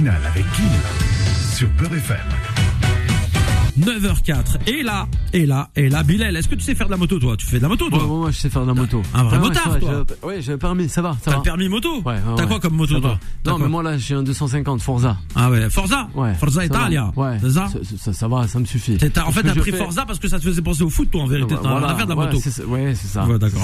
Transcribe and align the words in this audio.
avec 0.00 0.50
Kim 0.52 0.70
sur 1.54 1.68
Beurre. 1.68 2.51
9h04. 3.82 4.68
Et 4.68 4.82
là, 4.82 5.06
et 5.32 5.46
là, 5.46 5.68
et 5.76 5.88
là, 5.88 6.02
Bilal, 6.02 6.36
est-ce 6.36 6.48
que 6.48 6.54
tu 6.54 6.62
sais 6.62 6.74
faire 6.74 6.86
de 6.86 6.92
la 6.92 6.96
moto, 6.96 7.18
toi? 7.18 7.36
Tu 7.36 7.46
fais 7.46 7.58
de 7.58 7.62
la 7.62 7.68
moto, 7.68 7.88
toi? 7.90 8.00
Ouais, 8.02 8.06
moi, 8.06 8.30
je 8.30 8.38
sais 8.38 8.48
faire 8.50 8.62
de 8.62 8.68
la 8.68 8.74
moto. 8.74 9.02
Un 9.14 9.24
vrai 9.24 9.36
Ah 9.36 9.40
ouais, 9.42 9.48
motard, 9.48 9.62
ça 9.64 9.70
va, 9.70 9.78
toi. 9.78 10.04
Ouais, 10.22 10.40
j'ai 10.42 10.52
un 10.52 10.58
permis, 10.58 10.88
ça 10.88 11.02
va, 11.02 11.12
ça 11.22 11.30
T'as 11.32 11.36
le 11.36 11.42
permis 11.42 11.68
moto? 11.68 11.96
Ouais, 11.96 12.02
ouais, 12.14 12.20
T'as 12.36 12.42
ouais. 12.42 12.48
quoi 12.48 12.60
comme 12.60 12.74
moto, 12.76 12.94
Ça 12.94 13.00
toi? 13.00 13.18
Non, 13.46 13.58
mais 13.58 13.68
moi 13.68 13.82
là, 13.82 13.98
j'ai 13.98 14.14
un 14.14 14.22
250 14.22 14.80
Forza. 14.82 15.16
Ah 15.34 15.50
ouais, 15.50 15.68
Forza? 15.70 16.08
Ouais. 16.14 16.34
Forza 16.34 16.60
ça 16.60 16.66
Italia 16.66 17.10
va. 17.16 17.22
Ouais. 17.32 17.38
C'est 17.40 17.50
ça? 17.50 17.68
Ça, 17.68 17.78
ça, 17.98 18.12
ça 18.12 18.28
va, 18.28 18.46
ça 18.48 18.58
me 18.58 18.64
suffit. 18.64 18.96
En 19.24 19.30
fait, 19.32 19.42
t'as 19.42 19.54
pris 19.54 19.70
fais- 19.72 19.76
Forza 19.78 20.04
parce 20.06 20.18
que 20.18 20.28
ça 20.28 20.38
te 20.38 20.44
faisait 20.44 20.62
penser 20.62 20.82
au 20.82 20.90
foot, 20.90 21.10
toi, 21.10 21.22
en 21.22 21.26
vérité. 21.26 21.54
T'as 21.60 21.68
Voilà, 21.68 21.94
faire 21.96 22.06
de 22.06 22.10
la 22.10 22.16
moto. 22.16 22.38
ça. 22.40 22.64
Ouais, 22.64 22.94
c'est 22.94 23.08
ça. 23.08 23.24
Ouais, 23.26 23.38
d'accord. 23.38 23.62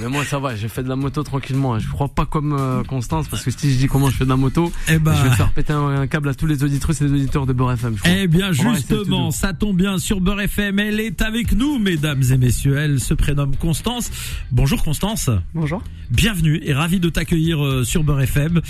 Mais 0.00 0.08
moi, 0.08 0.24
ça 0.24 0.38
va, 0.38 0.56
j'ai 0.56 0.68
fait 0.68 0.82
de 0.82 0.88
la 0.88 0.96
moto 0.96 1.22
tranquillement. 1.22 1.78
Je 1.78 1.88
crois 1.88 2.08
pas 2.08 2.26
comme 2.26 2.56
euh, 2.58 2.82
Constance, 2.84 3.28
parce 3.28 3.42
que 3.44 3.50
si 3.50 3.72
je 3.72 3.78
dis 3.78 3.86
comment 3.86 4.10
je 4.10 4.16
fais 4.16 4.24
de 4.24 4.30
la 4.30 4.36
moto, 4.36 4.72
Eh 4.88 4.98
ben- 4.98 5.14
je 5.14 5.22
vais 5.28 5.30
faire 5.36 5.52
péter 5.52 5.72
un, 5.72 6.06
câble 6.06 6.28
à 6.28 6.34
tous 6.34 6.46
les 6.46 6.62
auditeurs 6.64 6.90
et 7.00 7.04
les 7.04 7.12
auditeurs 7.12 7.46
de 7.46 7.52
Beurre 7.52 7.72
FM. 7.72 7.96
Eh 8.04 8.26
bien, 8.26 8.52
justement, 8.52 9.26
tout 9.28 9.32
ça 9.52 9.58
tombe 9.58 9.76
bien 9.76 9.98
sur 9.98 10.22
Beurre 10.22 10.40
FM. 10.40 10.78
Elle 10.78 10.98
est 10.98 11.20
avec 11.20 11.52
nous, 11.52 11.78
mesdames 11.78 12.22
et 12.32 12.38
messieurs. 12.38 12.78
Elle 12.78 13.00
se 13.00 13.12
prénomme 13.12 13.54
Constance. 13.56 14.10
Bonjour 14.50 14.82
Constance. 14.82 15.28
Bonjour. 15.52 15.82
Bienvenue 16.10 16.62
et 16.64 16.72
ravi 16.72 17.00
de 17.00 17.10
t'accueillir 17.10 17.62
euh, 17.62 17.84
sur 17.84 18.02
Beurre 18.02 18.22
FM. 18.22 18.62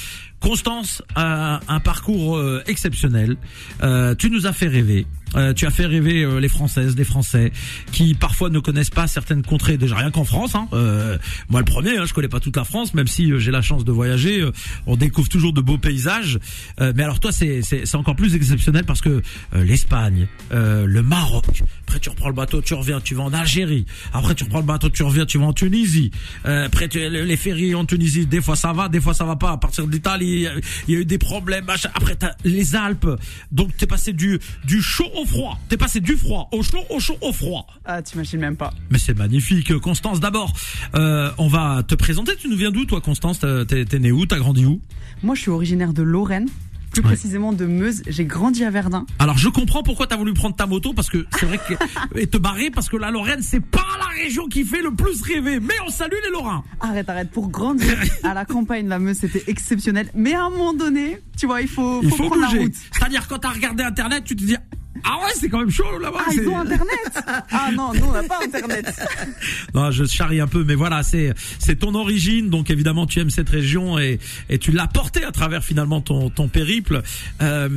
Constance 0.42 1.02
a 1.14 1.60
un 1.68 1.80
parcours 1.80 2.36
euh, 2.36 2.62
exceptionnel. 2.66 3.36
Euh, 3.82 4.14
tu 4.16 4.28
nous 4.28 4.46
as 4.46 4.52
fait 4.52 4.66
rêver. 4.66 5.06
Euh, 5.34 5.54
tu 5.54 5.66
as 5.66 5.70
fait 5.70 5.86
rêver 5.86 6.22
euh, 6.22 6.40
les 6.40 6.48
Françaises, 6.48 6.96
les 6.96 7.04
Français, 7.04 7.52
qui 7.90 8.14
parfois 8.14 8.50
ne 8.50 8.58
connaissent 8.58 8.90
pas 8.90 9.06
certaines 9.06 9.42
contrées. 9.42 9.78
Déjà 9.78 9.96
rien 9.96 10.10
qu'en 10.10 10.24
France. 10.24 10.54
Hein. 10.54 10.68
Euh, 10.72 11.16
moi 11.48 11.60
le 11.60 11.64
premier, 11.64 11.96
hein, 11.96 12.04
je 12.06 12.12
connais 12.12 12.28
pas 12.28 12.40
toute 12.40 12.56
la 12.56 12.64
France, 12.64 12.92
même 12.92 13.06
si 13.06 13.32
euh, 13.32 13.38
j'ai 13.38 13.50
la 13.50 13.62
chance 13.62 13.84
de 13.84 13.92
voyager. 13.92 14.44
on 14.86 14.96
découvre 14.96 15.28
toujours 15.28 15.52
de 15.52 15.60
beaux 15.60 15.78
paysages. 15.78 16.38
Mais 16.78 17.02
alors 17.02 17.20
toi, 17.20 17.32
c'est 17.32 17.94
encore 17.94 18.16
plus 18.16 18.34
exceptionnel 18.34 18.84
parce 18.84 19.00
que 19.00 19.22
l'Espagne, 19.54 20.26
le 20.50 21.02
Maroc. 21.02 21.62
Après 21.86 22.00
tu 22.00 22.10
reprends 22.10 22.28
le 22.28 22.34
bateau, 22.34 22.60
tu 22.62 22.74
reviens, 22.74 23.00
tu 23.00 23.14
vas 23.14 23.22
en 23.22 23.32
Algérie. 23.32 23.86
Après 24.12 24.34
tu 24.34 24.44
reprends 24.44 24.60
le 24.60 24.66
bateau, 24.66 24.88
tu 24.88 25.02
reviens, 25.02 25.26
tu 25.26 25.38
vas 25.38 25.46
en 25.46 25.52
Tunisie. 25.52 26.10
Après 26.44 26.88
tu, 26.88 26.98
les 26.98 27.36
ferries 27.36 27.74
en 27.74 27.84
Tunisie, 27.84 28.26
des 28.26 28.40
fois 28.40 28.56
ça 28.56 28.72
va, 28.72 28.88
des 28.88 29.00
fois 29.00 29.14
ça 29.14 29.24
va 29.24 29.36
pas. 29.36 29.52
À 29.52 29.56
partir 29.56 29.86
de 29.86 29.92
l'Italie, 29.92 30.31
il 30.32 30.94
y 30.94 30.96
a 30.96 31.00
eu 31.00 31.04
des 31.04 31.18
problèmes. 31.18 31.64
machin. 31.64 31.90
Après 31.94 32.16
t'as 32.16 32.32
les 32.44 32.74
Alpes. 32.74 33.08
Donc 33.50 33.76
t'es 33.76 33.86
passé 33.86 34.12
du 34.12 34.38
du 34.64 34.82
chaud 34.82 35.10
au 35.16 35.24
froid. 35.24 35.58
T'es 35.68 35.76
passé 35.76 36.00
du 36.00 36.16
froid 36.16 36.48
au 36.52 36.62
chaud, 36.62 36.84
au 36.90 37.00
chaud, 37.00 37.16
au 37.20 37.32
froid. 37.32 37.66
Ah, 37.84 38.02
t'imagines 38.02 38.40
même 38.40 38.56
pas. 38.56 38.72
Mais 38.90 38.98
c'est 38.98 39.16
magnifique. 39.16 39.76
Constance, 39.78 40.20
d'abord, 40.20 40.52
euh, 40.94 41.30
on 41.38 41.48
va 41.48 41.82
te 41.82 41.94
présenter. 41.94 42.36
Tu 42.36 42.48
nous 42.48 42.56
viens 42.56 42.70
d'où, 42.70 42.84
toi, 42.84 43.00
Constance? 43.00 43.40
T'es 43.40 43.98
née 43.98 44.12
où? 44.12 44.26
T'as 44.26 44.38
grandi 44.38 44.64
où? 44.64 44.80
Moi, 45.22 45.34
je 45.34 45.42
suis 45.42 45.50
originaire 45.50 45.92
de 45.92 46.02
Lorraine, 46.02 46.48
plus 46.92 47.00
Ouais. 47.02 47.08
précisément 47.08 47.52
de 47.52 47.66
Meuse. 47.66 48.02
J'ai 48.06 48.24
grandi 48.24 48.64
à 48.64 48.70
Verdun. 48.70 49.06
Alors, 49.18 49.38
je 49.38 49.48
comprends 49.48 49.82
pourquoi 49.82 50.06
t'as 50.06 50.16
voulu 50.16 50.32
prendre 50.34 50.54
ta 50.54 50.66
moto, 50.66 50.92
parce 50.92 51.08
que 51.10 51.26
c'est 51.38 51.46
vrai 51.46 51.58
que 51.58 51.74
et 52.18 52.26
te 52.26 52.36
barrer, 52.36 52.70
parce 52.70 52.88
que 52.88 52.96
la 52.96 53.10
Lorraine, 53.10 53.42
c'est 53.42 53.60
pas 53.64 53.84
la 53.98 54.06
région 54.22 54.46
qui 54.48 54.64
fait 54.64 54.82
le 54.82 54.94
plus 54.94 55.20
rêver. 55.22 55.58
Mais 55.60 55.74
on 55.86 55.90
salue 55.90 56.14
les 56.24 56.30
Lorrains. 56.30 56.62
Arrête, 56.80 57.08
arrête. 57.08 57.30
Pour 57.30 57.48
grandir 57.48 57.96
à 58.22 58.34
la 58.34 58.44
campagne, 58.44 58.86
la 58.88 58.98
Meuse, 58.98 59.18
c'était 59.18 59.42
exceptionnel. 59.48 60.10
Mais 60.14 60.34
à 60.34 60.44
un 60.44 60.50
moment 60.50 60.74
donné, 60.74 61.18
tu 61.38 61.46
vois, 61.46 61.60
il 61.62 61.68
faut, 61.68 62.00
Il 62.02 62.10
faut 62.10 62.16
faut 62.16 62.26
prendre 62.28 62.42
la 62.42 62.48
route. 62.60 62.74
C'est-à-dire 62.92 63.26
quand 63.28 63.38
t'as 63.38 63.50
regardé 63.50 63.82
Internet, 63.82 64.24
tu 64.24 64.36
te 64.36 64.44
dis 64.44 64.56
ah 65.04 65.18
ouais, 65.24 65.32
c'est 65.34 65.48
quand 65.48 65.60
même 65.60 65.70
chaud 65.70 65.98
là-bas. 65.98 66.20
Ah, 66.26 66.30
ils 66.32 66.48
ont 66.48 66.58
Internet 66.58 67.24
Ah 67.50 67.70
non, 67.74 67.92
nous, 67.94 68.04
on 68.06 68.12
n'a 68.12 68.22
pas 68.22 68.40
Internet. 68.44 68.92
Non, 69.74 69.90
je 69.90 70.04
charrie 70.04 70.40
un 70.40 70.46
peu, 70.46 70.64
mais 70.64 70.74
voilà, 70.74 71.02
c'est 71.02 71.34
c'est 71.58 71.76
ton 71.76 71.94
origine, 71.94 72.50
donc 72.50 72.70
évidemment 72.70 73.06
tu 73.06 73.20
aimes 73.20 73.30
cette 73.30 73.48
région 73.48 73.98
et 73.98 74.18
et 74.48 74.58
tu 74.58 74.70
l'as 74.72 74.86
portée 74.86 75.24
à 75.24 75.32
travers 75.32 75.64
finalement 75.64 76.00
ton 76.00 76.30
ton 76.30 76.48
périple. 76.48 77.02
Euh, 77.40 77.68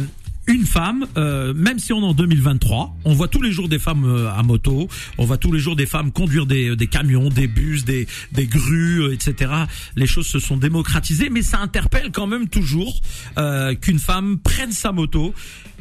une 0.47 0.65
femme, 0.65 1.07
euh, 1.17 1.53
même 1.53 1.79
si 1.79 1.91
on 1.91 2.01
est 2.01 2.05
en 2.05 2.13
2023, 2.13 2.95
on 3.05 3.13
voit 3.13 3.27
tous 3.27 3.41
les 3.41 3.51
jours 3.51 3.67
des 3.67 3.79
femmes 3.79 4.05
euh, 4.05 4.31
à 4.31 4.43
moto, 4.43 4.87
on 5.17 5.25
voit 5.25 5.37
tous 5.37 5.51
les 5.51 5.59
jours 5.59 5.75
des 5.75 5.85
femmes 5.87 6.11
conduire 6.11 6.45
des, 6.45 6.75
des 6.75 6.87
camions, 6.87 7.29
des 7.29 7.47
bus, 7.47 7.83
des, 7.83 8.07
des 8.31 8.45
grues, 8.45 9.01
euh, 9.01 9.13
etc. 9.13 9.51
Les 9.95 10.05
choses 10.05 10.27
se 10.27 10.39
sont 10.39 10.57
démocratisées, 10.57 11.29
mais 11.29 11.41
ça 11.41 11.59
interpelle 11.59 12.11
quand 12.11 12.27
même 12.27 12.47
toujours 12.47 13.01
euh, 13.37 13.73
qu'une 13.73 13.99
femme 13.99 14.37
prenne 14.37 14.71
sa 14.71 14.91
moto 14.91 15.33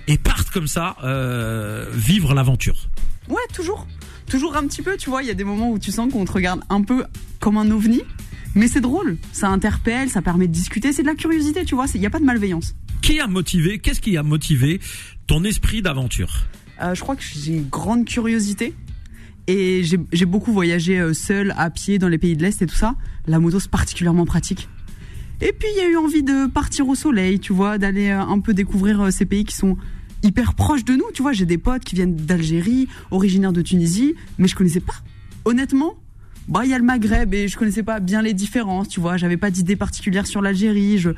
et 0.06 0.18
parte 0.18 0.50
comme 0.50 0.66
ça 0.66 0.96
euh, 1.02 1.88
vivre 1.92 2.34
l'aventure. 2.34 2.88
Ouais, 3.28 3.42
toujours. 3.52 3.86
Toujours 4.28 4.56
un 4.56 4.66
petit 4.66 4.82
peu, 4.82 4.96
tu 4.96 5.10
vois. 5.10 5.22
Il 5.22 5.28
y 5.28 5.30
a 5.30 5.34
des 5.34 5.44
moments 5.44 5.70
où 5.70 5.78
tu 5.78 5.92
sens 5.92 6.12
qu'on 6.12 6.24
te 6.24 6.32
regarde 6.32 6.60
un 6.70 6.82
peu 6.82 7.04
comme 7.40 7.56
un 7.56 7.70
ovni. 7.70 8.02
Mais 8.54 8.68
c'est 8.68 8.80
drôle. 8.80 9.18
Ça 9.32 9.48
interpelle, 9.48 10.08
ça 10.08 10.22
permet 10.22 10.46
de 10.46 10.52
discuter. 10.52 10.92
C'est 10.92 11.02
de 11.02 11.08
la 11.08 11.14
curiosité, 11.14 11.64
tu 11.64 11.74
vois. 11.74 11.86
Il 11.94 12.00
n'y 12.00 12.06
a 12.06 12.10
pas 12.10 12.20
de 12.20 12.24
malveillance. 12.24 12.74
Qui 13.02 13.20
a 13.20 13.26
motivé 13.26 13.80
Qu'est-ce 13.80 14.00
qui 14.00 14.16
a 14.16 14.22
motivé 14.22 14.80
ton 15.26 15.44
esprit 15.44 15.82
d'aventure? 15.82 16.46
Euh, 16.80 16.94
je 16.94 17.00
crois 17.00 17.16
que 17.16 17.22
j'ai 17.22 17.56
une 17.56 17.68
grande 17.68 18.04
curiosité. 18.04 18.74
Et 19.46 19.82
j'ai 19.84 19.98
j'ai 20.12 20.24
beaucoup 20.24 20.52
voyagé 20.52 20.98
euh, 20.98 21.12
seul, 21.12 21.52
à 21.58 21.68
pied, 21.68 21.98
dans 21.98 22.08
les 22.08 22.16
pays 22.16 22.36
de 22.36 22.42
l'Est 22.42 22.62
et 22.62 22.66
tout 22.66 22.76
ça. 22.76 22.94
La 23.26 23.40
moto, 23.40 23.60
c'est 23.60 23.70
particulièrement 23.70 24.24
pratique. 24.24 24.68
Et 25.40 25.52
puis, 25.52 25.68
il 25.74 25.78
y 25.78 25.80
a 25.80 25.88
eu 25.88 25.96
envie 25.96 26.22
de 26.22 26.46
partir 26.46 26.88
au 26.88 26.94
soleil, 26.94 27.40
tu 27.40 27.52
vois, 27.52 27.78
d'aller 27.78 28.08
euh, 28.08 28.20
un 28.20 28.40
peu 28.40 28.54
découvrir 28.54 29.00
euh, 29.00 29.10
ces 29.10 29.26
pays 29.26 29.44
qui 29.44 29.54
sont 29.54 29.76
hyper 30.22 30.54
proches 30.54 30.84
de 30.84 30.94
nous. 30.94 31.04
Tu 31.12 31.22
vois, 31.22 31.32
j'ai 31.32 31.46
des 31.46 31.58
potes 31.58 31.84
qui 31.84 31.94
viennent 31.94 32.16
d'Algérie, 32.16 32.88
originaires 33.10 33.52
de 33.52 33.62
Tunisie, 33.62 34.14
mais 34.38 34.48
je 34.48 34.54
connaissais 34.54 34.80
pas. 34.80 34.94
Honnêtement, 35.44 35.94
bah, 36.48 36.62
il 36.64 36.70
y 36.70 36.74
a 36.74 36.78
le 36.78 36.84
Maghreb 36.84 37.34
et 37.34 37.48
je 37.48 37.56
connaissais 37.56 37.82
pas 37.82 38.00
bien 38.00 38.22
les 38.22 38.34
différences, 38.34 38.88
tu 38.88 39.00
vois. 39.00 39.16
J'avais 39.16 39.36
pas 39.36 39.50
d'idée 39.50 39.76
particulière 39.76 40.26
sur 40.26 40.40
l'Algérie. 40.40 40.98
Je... 40.98 41.10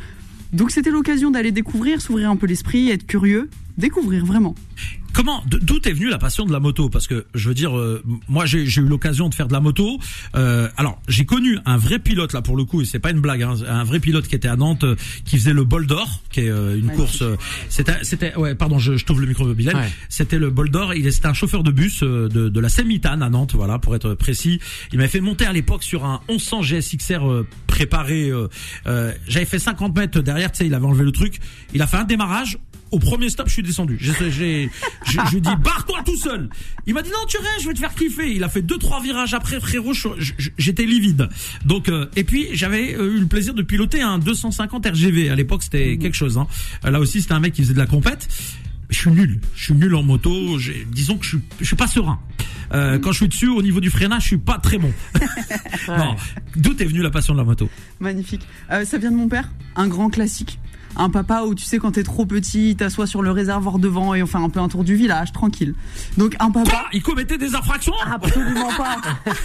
Donc, 0.52 0.70
c'était 0.70 0.90
l'occasion 0.90 1.30
d'aller 1.30 1.52
découvrir, 1.52 2.00
s'ouvrir 2.00 2.30
un 2.30 2.36
peu 2.36 2.46
l'esprit, 2.46 2.90
être 2.90 3.06
curieux, 3.06 3.50
découvrir 3.76 4.24
vraiment. 4.24 4.54
Comment, 5.16 5.42
d'où 5.46 5.78
est 5.82 5.92
venue 5.94 6.10
la 6.10 6.18
passion 6.18 6.44
de 6.44 6.52
la 6.52 6.60
moto? 6.60 6.90
Parce 6.90 7.06
que 7.06 7.24
je 7.34 7.48
veux 7.48 7.54
dire, 7.54 7.74
euh, 7.74 8.02
moi 8.28 8.44
j'ai 8.44 8.64
eu 8.64 8.82
l'occasion 8.86 9.30
de 9.30 9.34
faire 9.34 9.48
de 9.48 9.54
la 9.54 9.60
moto. 9.60 9.98
Euh, 10.34 10.68
alors 10.76 11.00
j'ai 11.08 11.24
connu 11.24 11.58
un 11.64 11.78
vrai 11.78 11.98
pilote 11.98 12.34
là 12.34 12.42
pour 12.42 12.54
le 12.54 12.64
coup, 12.64 12.82
et 12.82 12.84
c'est 12.84 12.98
pas 12.98 13.12
une 13.12 13.20
blague, 13.20 13.42
hein, 13.42 13.54
un 13.66 13.84
vrai 13.84 13.98
pilote 13.98 14.28
qui 14.28 14.34
était 14.34 14.46
à 14.46 14.56
Nantes, 14.56 14.84
euh, 14.84 14.94
qui 15.24 15.38
faisait 15.38 15.54
le 15.54 15.64
Bol 15.64 15.86
d'Or, 15.86 16.20
qui 16.30 16.40
est 16.40 16.50
euh, 16.50 16.76
une 16.78 16.90
course. 16.90 17.22
euh, 17.22 17.36
c'était, 17.70 17.96
c'était, 18.02 18.36
ouais, 18.36 18.54
pardon, 18.54 18.78
je, 18.78 18.98
je 18.98 19.06
t'ouvre 19.06 19.20
le 19.22 19.26
micro 19.26 19.46
Bilal. 19.54 19.76
Ouais. 19.76 19.90
C'était 20.10 20.38
le 20.38 20.50
Bol 20.50 20.68
d'Or. 20.68 20.92
Il 20.92 21.10
c'était 21.10 21.28
un 21.28 21.32
chauffeur 21.32 21.62
de 21.62 21.70
bus 21.70 22.02
euh, 22.02 22.28
de, 22.28 22.50
de 22.50 22.60
la 22.60 22.68
Semitane 22.68 23.22
à 23.22 23.30
Nantes, 23.30 23.54
voilà, 23.54 23.78
pour 23.78 23.96
être 23.96 24.12
précis. 24.12 24.60
Il 24.92 24.98
m'avait 24.98 25.08
fait 25.08 25.20
monter 25.22 25.46
à 25.46 25.52
l'époque 25.54 25.82
sur 25.82 26.04
un 26.04 26.20
1100 26.28 26.60
GSXR 26.60 27.24
euh, 27.26 27.46
préparé. 27.66 28.30
J'avais 28.84 29.46
fait 29.46 29.58
50 29.58 29.96
mètres 29.96 30.20
derrière, 30.20 30.52
tu 30.52 30.58
sais, 30.58 30.66
il 30.66 30.74
avait 30.74 30.84
enlevé 30.84 31.04
le 31.04 31.12
truc. 31.12 31.38
Il 31.72 31.80
a 31.80 31.86
fait 31.86 31.96
un 31.96 32.04
démarrage. 32.04 32.58
Au 32.92 32.98
premier 33.00 33.28
stop, 33.30 33.48
je 33.48 33.52
suis 33.54 33.62
descendu. 33.62 33.98
J'ai, 34.00 34.12
j'ai, 34.30 34.70
je, 35.06 35.20
lui 35.30 35.38
ai 35.38 35.40
dit, 35.40 35.50
barre-toi 35.62 35.98
tout 36.04 36.16
seul. 36.16 36.48
Il 36.86 36.94
m'a 36.94 37.02
dit, 37.02 37.10
non, 37.10 37.26
tu 37.28 37.36
restes, 37.38 37.62
je 37.62 37.68
vais 37.68 37.74
te 37.74 37.80
faire 37.80 37.94
kiffer. 37.94 38.32
Il 38.32 38.44
a 38.44 38.48
fait 38.48 38.62
deux, 38.62 38.78
trois 38.78 39.02
virages 39.02 39.34
après, 39.34 39.58
frérot, 39.60 39.92
j'étais 40.56 40.84
livide. 40.84 41.28
Donc, 41.64 41.88
euh, 41.88 42.06
et 42.14 42.22
puis, 42.24 42.46
j'avais 42.52 42.94
euh, 42.94 43.16
eu 43.16 43.18
le 43.20 43.26
plaisir 43.26 43.54
de 43.54 43.62
piloter 43.62 44.02
un 44.02 44.18
250 44.18 44.86
RGV. 44.86 45.30
À 45.30 45.34
l'époque, 45.34 45.62
c'était 45.64 45.98
quelque 45.98 46.14
chose, 46.16 46.38
hein. 46.38 46.46
Euh, 46.84 46.90
Là 46.90 47.00
aussi, 47.00 47.20
c'était 47.22 47.34
un 47.34 47.40
mec 47.40 47.54
qui 47.54 47.62
faisait 47.62 47.74
de 47.74 47.78
la 47.78 47.86
compète. 47.86 48.28
Je 48.88 48.96
suis 48.98 49.10
nul. 49.10 49.40
Je 49.56 49.64
suis 49.64 49.74
nul 49.74 49.92
en 49.96 50.04
moto. 50.04 50.58
J'ai- 50.60 50.86
Disons 50.88 51.18
que 51.18 51.24
je 51.24 51.30
suis, 51.30 51.40
je 51.60 51.64
suis 51.64 51.76
pas 51.76 51.88
serein. 51.88 52.20
Euh, 52.72 53.00
Quand 53.00 53.10
je 53.10 53.16
suis 53.18 53.28
dessus, 53.28 53.48
au 53.48 53.62
niveau 53.62 53.80
du 53.80 53.90
freinage, 53.90 54.22
je 54.22 54.26
suis 54.28 54.38
pas 54.38 54.58
très 54.58 54.78
bon. 54.78 54.92
non. 55.88 56.14
D'où 56.54 56.70
est 56.78 56.84
venue 56.84 57.02
la 57.02 57.10
passion 57.10 57.34
de 57.34 57.38
la 57.40 57.44
moto? 57.44 57.68
Magnifique. 57.98 58.46
Euh, 58.70 58.84
ça 58.84 58.98
vient 58.98 59.10
de 59.10 59.16
mon 59.16 59.28
père, 59.28 59.50
un 59.74 59.88
grand 59.88 60.08
classique. 60.08 60.60
Un 60.96 61.10
papa 61.10 61.42
où 61.42 61.54
tu 61.54 61.64
sais 61.64 61.78
quand 61.78 61.92
t'es 61.92 62.02
trop 62.02 62.24
petit, 62.26 62.70
il 62.70 62.76
t'assoit 62.76 63.06
sur 63.06 63.22
le 63.22 63.30
réservoir 63.30 63.78
devant 63.78 64.14
et 64.14 64.22
on 64.22 64.26
fait 64.26 64.38
un 64.38 64.48
peu 64.48 64.60
un 64.60 64.68
tour 64.68 64.82
du 64.84 64.94
village, 64.96 65.32
tranquille. 65.32 65.74
Donc 66.16 66.34
un 66.40 66.50
Quoi 66.50 66.62
papa... 66.64 66.84
Il 66.92 67.02
commettait 67.02 67.38
des 67.38 67.54
infractions 67.54 67.92
Absolument 68.10 68.70
pas. 68.76 68.96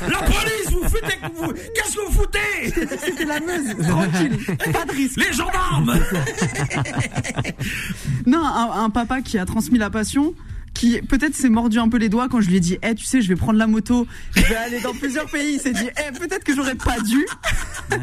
La 0.09 0.17
police, 0.19 0.72
vous 0.72 0.84
foutez, 0.88 1.19
vous, 1.35 1.51
qu'est-ce 1.51 1.95
que 1.95 2.06
vous 2.07 2.12
foutez 2.22 2.97
C'était 3.06 3.25
la 3.25 3.39
Meuse, 3.39 3.88
tranquille, 3.88 4.38
pas 4.72 4.85
de 4.85 4.91
risque. 4.91 5.18
Les 5.18 5.33
gendarmes 5.33 5.94
Non, 8.25 8.44
un, 8.45 8.83
un 8.86 8.89
papa 8.89 9.21
qui 9.21 9.38
a 9.38 9.45
transmis 9.45 9.77
la 9.77 9.89
passion, 9.89 10.33
qui 10.73 11.00
peut-être 11.01 11.35
s'est 11.35 11.50
mordu 11.50 11.77
un 11.79 11.89
peu 11.89 11.97
les 11.97 12.09
doigts 12.09 12.27
quand 12.29 12.41
je 12.41 12.47
lui 12.50 12.56
ai 12.57 12.59
dit, 12.59 12.77
eh, 12.81 12.95
tu 12.95 13.06
sais, 13.06 13.21
je 13.21 13.27
vais 13.27 13.35
prendre 13.35 13.59
la 13.59 13.68
moto, 13.68 14.07
je 14.35 14.41
vais 14.41 14.56
aller 14.56 14.81
dans 14.81 14.94
plusieurs 14.94 15.25
pays. 15.29 15.56
Il 15.56 15.59
s'est 15.59 15.73
dit, 15.73 15.88
eh, 15.97 16.18
peut-être 16.18 16.44
que 16.44 16.56
j'aurais 16.56 16.75
pas 16.75 17.00
dû. 17.01 17.25
Ouais, 17.91 17.97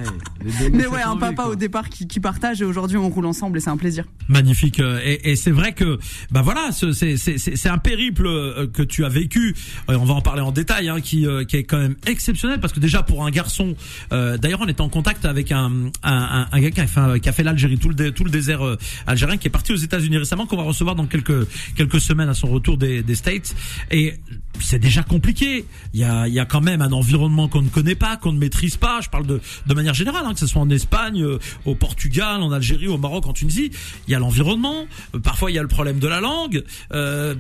Mais 0.73 0.87
ouais, 0.87 1.03
un 1.03 1.17
papa 1.17 1.45
au 1.45 1.55
départ 1.57 1.89
qui, 1.89 2.07
qui 2.07 2.21
partage 2.21 2.61
et 2.61 2.65
aujourd'hui 2.65 2.97
on 2.99 3.09
roule 3.09 3.27
ensemble 3.27 3.59
et 3.59 3.61
c'est 3.61 3.71
un 3.71 3.77
plaisir. 3.77 4.05
Magnifique 4.29 4.81
euh, 4.81 5.01
et, 5.03 5.31
et 5.33 5.37
c'est 5.37 5.51
vrai 5.51 5.73
que 5.73 5.99
bah 6.31 6.43
voilà 6.43 6.71
ce- 6.73 6.93
c'est 6.93 7.69
un 7.69 7.79
périple 7.79 8.27
euh, 8.27 8.67
que 8.67 8.83
tu 8.83 9.05
as 9.05 9.09
vécu 9.09 9.55
Euh, 9.89 9.97
on 9.99 10.05
va 10.05 10.15
en 10.15 10.21
parler 10.21 10.43
en 10.43 10.53
détail 10.53 10.89
hein, 10.91 11.01
qui 11.01 11.27
euh, 11.27 11.45
qui 11.45 11.57
est 11.57 11.65
quand 11.65 11.79
même 11.79 11.97
exceptionnel 12.07 12.61
parce 12.61 12.73
que 12.75 12.81
déjà 12.81 13.03
pour 13.03 13.25
un 13.25 13.31
garçon 13.31 13.75
euh, 14.13 14.37
d'ailleurs 14.37 14.61
on 14.61 14.69
était 14.69 14.83
en 14.83 14.89
contact 14.91 15.25
avec 15.25 15.53
un 15.53 15.73
un, 16.03 16.61
gars 16.61 16.71
qui 16.71 16.81
a 16.81 16.87
fait 16.87 17.33
fait 17.33 17.43
l'Algérie 17.43 17.79
tout 17.79 17.89
le 17.89 18.11
tout 18.13 18.25
le 18.25 18.31
désert 18.31 18.61
algérien 19.07 19.37
qui 19.39 19.47
est 19.49 19.51
parti 19.51 19.73
aux 19.73 19.77
États-Unis 19.77 20.19
récemment 20.19 20.47
qu'on 20.47 20.57
va 20.59 20.65
recevoir 20.65 20.95
dans 20.97 21.07
quelques 21.07 21.47
quelques 21.77 22.01
semaines 22.01 22.29
à 22.29 22.35
son 22.35 22.49
retour 22.49 22.58
autour 22.59 22.77
des, 22.77 23.03
States 23.15 23.55
et 23.91 24.15
c'est 24.61 24.79
déjà 24.79 25.03
compliqué. 25.03 25.65
Il 25.95 26.01
y 26.01 26.05
a, 26.05 26.29
y 26.29 26.39
a 26.39 26.45
quand 26.45 26.61
même 26.61 26.83
un 26.83 26.93
environnement 26.93 27.49
qu'on 27.49 27.63
ne 27.63 27.69
connaît 27.69 27.95
pas, 27.95 28.17
qu'on 28.17 28.33
ne 28.33 28.39
maîtrise 28.39 28.77
pas. 28.77 29.01
Je 29.01 29.09
parle 29.09 29.27
de, 29.27 29.41
de 29.67 29.75
manière 29.75 29.95
générale, 29.95 30.25
hein, 30.27 30.35
que 30.35 30.41
ce 30.41 30.47
soit 30.47 30.61
en 30.61 30.71
Espagne, 30.71 31.23
euh, 31.23 31.39
au 31.65 31.75
Portugal, 31.75 32.43
en 32.43 32.53
Algérie, 32.53 32.89
au 32.89 32.99
Maroc, 32.99 33.27
en 33.27 33.33
Tunisie. 33.33 33.71
Il 34.07 34.13
y 34.13 34.15
a 34.15 34.19
l'environnement. 34.19 34.87
Euh, 35.15 35.21
Parfois, 35.21 35.51
il 35.51 35.55
y 35.55 35.59
a 35.59 35.63
le 35.63 35.69
problème 35.69 35.99
de 35.99 36.09
la 36.09 36.21
langue. 36.21 36.65
Euh, 36.93 37.35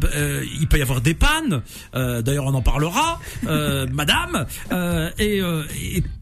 il 0.60 0.68
peut 0.68 0.78
y 0.78 0.82
avoir 0.82 1.00
des 1.00 1.14
pannes. 1.14 1.62
D'ailleurs, 1.92 2.46
on 2.46 2.54
en 2.54 2.62
parlera, 2.62 3.20
Madame. 3.42 4.46
Et, 5.18 5.42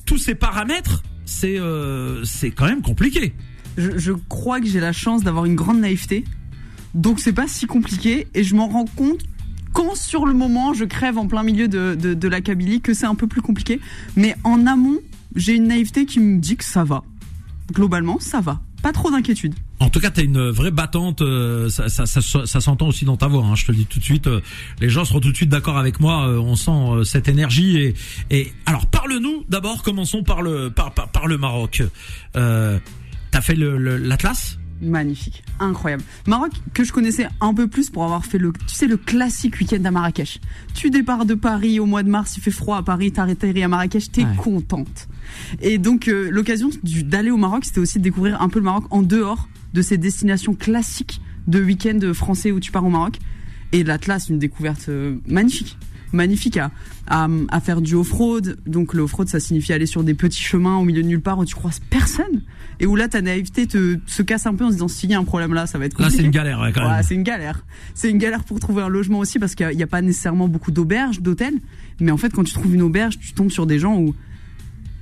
tous 0.07 0.19
ces 0.19 0.35
paramètres, 0.35 1.03
c'est 1.25 1.59
c'est 2.25 2.51
quand 2.51 2.67
même 2.67 2.83
compliqué. 2.83 3.35
Je 3.77 4.13
crois 4.13 4.61
que 4.61 4.67
j'ai 4.67 4.81
la 4.81 4.93
chance 4.93 5.23
d'avoir 5.23 5.45
une 5.45 5.57
grande 5.57 5.81
naïveté. 5.81 6.25
Donc 6.97 7.21
c'est 7.21 7.35
pas 7.35 7.47
si 7.47 7.67
compliqué 7.67 8.27
et 8.35 8.43
je 8.43 8.55
m'en 8.57 8.69
rends 8.69 8.87
compte 8.87 9.21
quand 9.75 9.95
sur 9.95 10.25
le 10.25 10.33
moment 10.33 10.73
je 10.73 10.85
crève 10.85 11.19
en 11.19 11.27
plein 11.27 11.43
milieu 11.43 11.69
de, 11.69 12.29
la 12.29 12.41
Kabylie 12.41 12.81
que 12.81 12.95
c'est 12.95 13.05
un 13.05 13.15
peu 13.15 13.27
plus 13.27 13.43
compliqué. 13.43 13.79
Mais 14.17 14.35
en 14.43 14.67
amont, 14.67 14.99
j'ai 15.35 15.55
une 15.55 15.69
naïveté 15.69 16.07
qui 16.07 16.19
me 16.19 16.41
dit 16.41 16.57
que 16.57 16.65
ça 16.65 16.85
va. 16.85 17.05
Globalement, 17.71 18.19
ça 18.19 18.41
va. 18.41 18.61
Pas 18.83 18.93
trop 18.93 19.11
d'inquiétude. 19.11 19.55
En 19.79 19.91
tout 19.91 20.01
cas, 20.01 20.11
t'es 20.11 20.25
une 20.25 20.49
vraie 20.49 20.71
battante. 20.71 21.21
euh, 21.21 21.69
ça, 21.69 21.89
ça, 21.89 22.61
s'entend 22.61 22.89
aussi 22.89 23.05
dans 23.05 23.19
ta 23.19 23.27
voix. 23.27 23.45
Hein, 23.45 23.55
je 23.57 23.67
te 23.67 23.73
le 23.73 23.79
dis 23.79 23.87
tout 23.87 23.99
de 23.99 24.05
suite. 24.05 24.27
euh, 24.27 24.41
les 24.81 24.89
gens 24.89 25.05
seront 25.05 25.21
tout 25.21 25.31
de 25.31 25.37
suite 25.37 25.51
d'accord 25.51 25.77
avec 25.77 26.01
moi. 26.01 26.29
euh, 26.29 26.39
on 26.39 26.57
sent 26.57 27.05
cette 27.05 27.29
énergie. 27.29 27.93
Et, 28.31 28.53
alors, 28.65 28.87
parle-nous 28.87 29.45
d'abord. 29.51 29.83
Commençons 29.83 30.23
par 30.23 30.41
le 30.41 30.73
Maroc. 31.37 31.83
T'as 32.33 33.41
fait 33.43 33.57
l'Atlas? 33.57 34.57
Magnifique, 34.83 35.43
incroyable. 35.59 36.03
Maroc 36.27 36.53
que 36.75 36.85
je 36.85 36.93
connaissais 36.93 37.27
un 37.41 37.55
peu 37.55 37.67
plus 37.67 37.89
pour 37.89 38.05
avoir 38.05 38.25
fait 38.27 38.39
le, 38.39 38.53
tu 38.53 38.75
sais, 38.75 38.87
le 38.87 38.97
classique 38.99 39.59
week-end 39.61 39.83
à 39.85 39.91
Marrakech. 39.91 40.41
Tu 40.75 40.91
départs 40.91 41.25
de 41.25 41.35
Paris 41.35 41.81
au 41.81 41.87
mois 41.87 42.03
de 42.03 42.11
mars, 42.11 42.37
il 42.37 42.43
fait 42.43 42.51
froid 42.51 42.77
à 42.77 42.83
Paris, 42.83 43.11
t'arrêtes 43.13 43.43
à 43.45 43.69
Marrakech, 43.69 44.11
t'es 44.13 44.25
Ouais. 44.25 44.37
contente. 44.37 45.09
Et 45.63 45.79
donc 45.79 46.09
euh, 46.09 46.29
l'occasion 46.31 46.71
d'aller 46.83 47.31
au 47.31 47.37
Maroc, 47.39 47.65
c'était 47.65 47.81
aussi 47.81 47.99
de 47.99 48.05
découvrir 48.05 48.41
un 48.43 48.49
peu 48.49 48.59
le 48.59 48.65
Maroc 48.67 48.85
en 48.91 49.03
dehors 49.03 49.49
de 49.73 49.83
ces 49.83 49.97
destinations 49.99 50.55
classiques 50.55 51.21
de 51.47 51.61
week-end 51.63 51.99
français 52.13 52.53
où 52.53 52.61
tu 52.61 52.71
pars 52.73 52.85
au 52.85 52.91
Maroc. 52.91 53.19
Et 53.73 53.83
l'Atlas, 53.83 54.29
une 54.29 54.39
découverte 54.39 54.89
euh, 54.89 55.17
magnifique. 55.27 55.77
Magnifique 56.13 56.57
à, 56.57 56.71
à, 57.09 57.29
à 57.49 57.61
faire 57.61 57.81
du 57.81 57.95
off-road. 57.95 58.59
Donc 58.67 58.95
le 58.95 59.03
off-road, 59.03 59.29
ça 59.29 59.41
signifie 59.41 59.73
aller 59.73 59.87
sur 59.87 60.05
des 60.05 60.15
petits 60.15 60.43
chemins 60.43 60.77
au 60.77 60.85
milieu 60.85 61.03
de 61.03 61.09
nulle 61.09 61.21
part 61.21 61.39
où 61.39 61.45
tu 61.45 61.55
croises 61.55 61.81
personne. 61.91 62.43
Et 62.79 62.87
où 62.87 62.95
là, 62.95 63.09
ta 63.09 63.23
naïveté 63.23 63.67
te, 63.67 63.99
se 64.07 64.23
casse 64.23 64.47
un 64.47 64.55
peu 64.55 64.65
en 64.65 64.69
se 64.69 64.75
disant, 64.75 64.89
s'il 64.89 65.11
y 65.11 65.15
a 65.15 65.19
un 65.19 65.25
problème 65.25 65.55
là, 65.55 65.67
ça 65.67 65.79
va 65.79 65.87
être 65.87 65.99
Là, 65.99 66.05
compliqué. 66.07 66.19
c'est 66.19 66.25
une 66.27 66.31
galère 66.31 66.61
ouais, 66.61 66.73
quand 66.73 66.83
Ouais, 66.87 66.93
même. 66.95 67.03
c'est 67.03 67.15
une 67.15 67.23
galère. 67.23 67.65
C'est 67.95 68.11
une 68.11 68.19
galère 68.19 68.45
pour 68.45 68.61
trouver 68.61 68.83
un 68.83 68.89
logement 68.89 69.19
aussi 69.19 69.39
parce 69.39 69.55
qu'il 69.55 69.69
n'y 69.77 69.83
a, 69.83 69.87
pas 69.87 70.03
nécessairement 70.03 70.47
beaucoup 70.49 70.71
d'auberges, 70.71 71.21
d'hôtels. 71.21 71.55
Mais 72.01 72.11
en 72.11 72.17
fait, 72.19 72.31
quand 72.33 72.45
tu 72.45 72.53
trouves 72.53 72.75
une 72.75 72.83
auberge, 72.83 73.19
tu 73.19 73.33
tombes 73.33 73.51
sur 73.51 73.67
des 73.67 73.79
gens 73.79 73.97
où. 73.99 74.15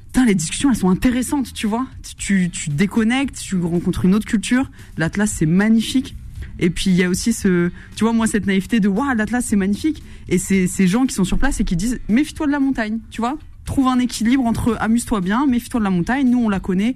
Putain, 0.06 0.26
les 0.26 0.36
discussions, 0.36 0.70
elles 0.70 0.76
sont 0.76 0.90
intéressantes, 0.90 1.52
tu 1.52 1.66
vois. 1.66 1.86
Tu, 2.16 2.48
tu 2.48 2.70
déconnectes, 2.70 3.36
tu 3.40 3.56
rencontres 3.60 4.04
une 4.04 4.14
autre 4.14 4.26
culture. 4.26 4.70
L'Atlas, 4.96 5.28
c'est 5.28 5.44
magnifique. 5.46 6.14
Et 6.58 6.70
puis, 6.70 6.90
il 6.90 6.96
y 6.96 7.02
a 7.02 7.08
aussi 7.08 7.32
ce. 7.32 7.70
Tu 7.96 8.04
vois, 8.04 8.12
moi, 8.12 8.26
cette 8.26 8.46
naïveté 8.46 8.80
de 8.80 8.88
Waouh, 8.88 9.14
l'Atlas, 9.14 9.44
c'est 9.44 9.56
magnifique. 9.56 10.02
Et 10.28 10.38
c'est 10.38 10.66
ces 10.66 10.86
gens 10.86 11.06
qui 11.06 11.14
sont 11.14 11.24
sur 11.24 11.38
place 11.38 11.60
et 11.60 11.64
qui 11.64 11.76
disent 11.76 12.00
Méfie-toi 12.08 12.46
de 12.46 12.52
la 12.52 12.60
montagne, 12.60 12.98
tu 13.10 13.20
vois. 13.20 13.36
Trouve 13.64 13.88
un 13.88 13.98
équilibre 13.98 14.44
entre 14.44 14.76
amuse-toi 14.78 15.20
bien, 15.20 15.46
méfie-toi 15.46 15.80
de 15.80 15.84
la 15.84 15.90
montagne. 15.90 16.28
Nous, 16.28 16.38
on 16.38 16.48
la 16.48 16.60
connaît. 16.60 16.94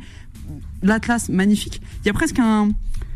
L'Atlas, 0.82 1.28
magnifique. 1.28 1.80
Il 2.02 2.06
y 2.06 2.10
a 2.10 2.12
presque 2.12 2.38
un, 2.38 2.70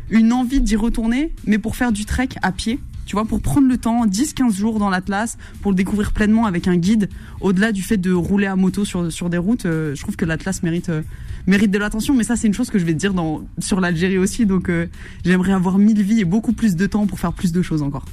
une 0.09 0.33
envie 0.33 0.61
d'y 0.61 0.75
retourner, 0.75 1.33
mais 1.45 1.57
pour 1.57 1.75
faire 1.75 1.91
du 1.91 2.05
trek 2.05 2.29
à 2.41 2.51
pied. 2.51 2.79
Tu 3.05 3.15
vois, 3.15 3.25
pour 3.25 3.41
prendre 3.41 3.67
le 3.67 3.77
temps, 3.77 4.05
10-15 4.05 4.55
jours 4.55 4.79
dans 4.79 4.89
l'Atlas, 4.89 5.37
pour 5.61 5.71
le 5.71 5.75
découvrir 5.75 6.11
pleinement 6.13 6.45
avec 6.45 6.67
un 6.67 6.77
guide, 6.77 7.09
au-delà 7.41 7.71
du 7.71 7.81
fait 7.81 7.97
de 7.97 8.11
rouler 8.13 8.45
à 8.47 8.55
moto 8.55 8.85
sur, 8.85 9.11
sur 9.11 9.29
des 9.29 9.37
routes, 9.37 9.65
euh, 9.65 9.93
je 9.95 10.01
trouve 10.01 10.15
que 10.15 10.25
l'Atlas 10.25 10.63
mérite, 10.63 10.89
euh, 10.89 11.01
mérite 11.45 11.69
de 11.71 11.77
l'attention. 11.77 12.13
Mais 12.15 12.23
ça, 12.23 12.35
c'est 12.35 12.47
une 12.47 12.53
chose 12.53 12.69
que 12.69 12.79
je 12.79 12.85
vais 12.85 12.93
te 12.93 12.99
dire 12.99 13.13
dans, 13.13 13.43
sur 13.59 13.81
l'Algérie 13.81 14.17
aussi. 14.17 14.45
Donc, 14.45 14.69
euh, 14.69 14.87
j'aimerais 15.25 15.51
avoir 15.53 15.77
mille 15.77 16.01
vies 16.01 16.21
et 16.21 16.25
beaucoup 16.25 16.53
plus 16.53 16.75
de 16.75 16.85
temps 16.85 17.05
pour 17.05 17.19
faire 17.19 17.33
plus 17.33 17.51
de 17.51 17.61
choses 17.61 17.81
encore. 17.81 18.05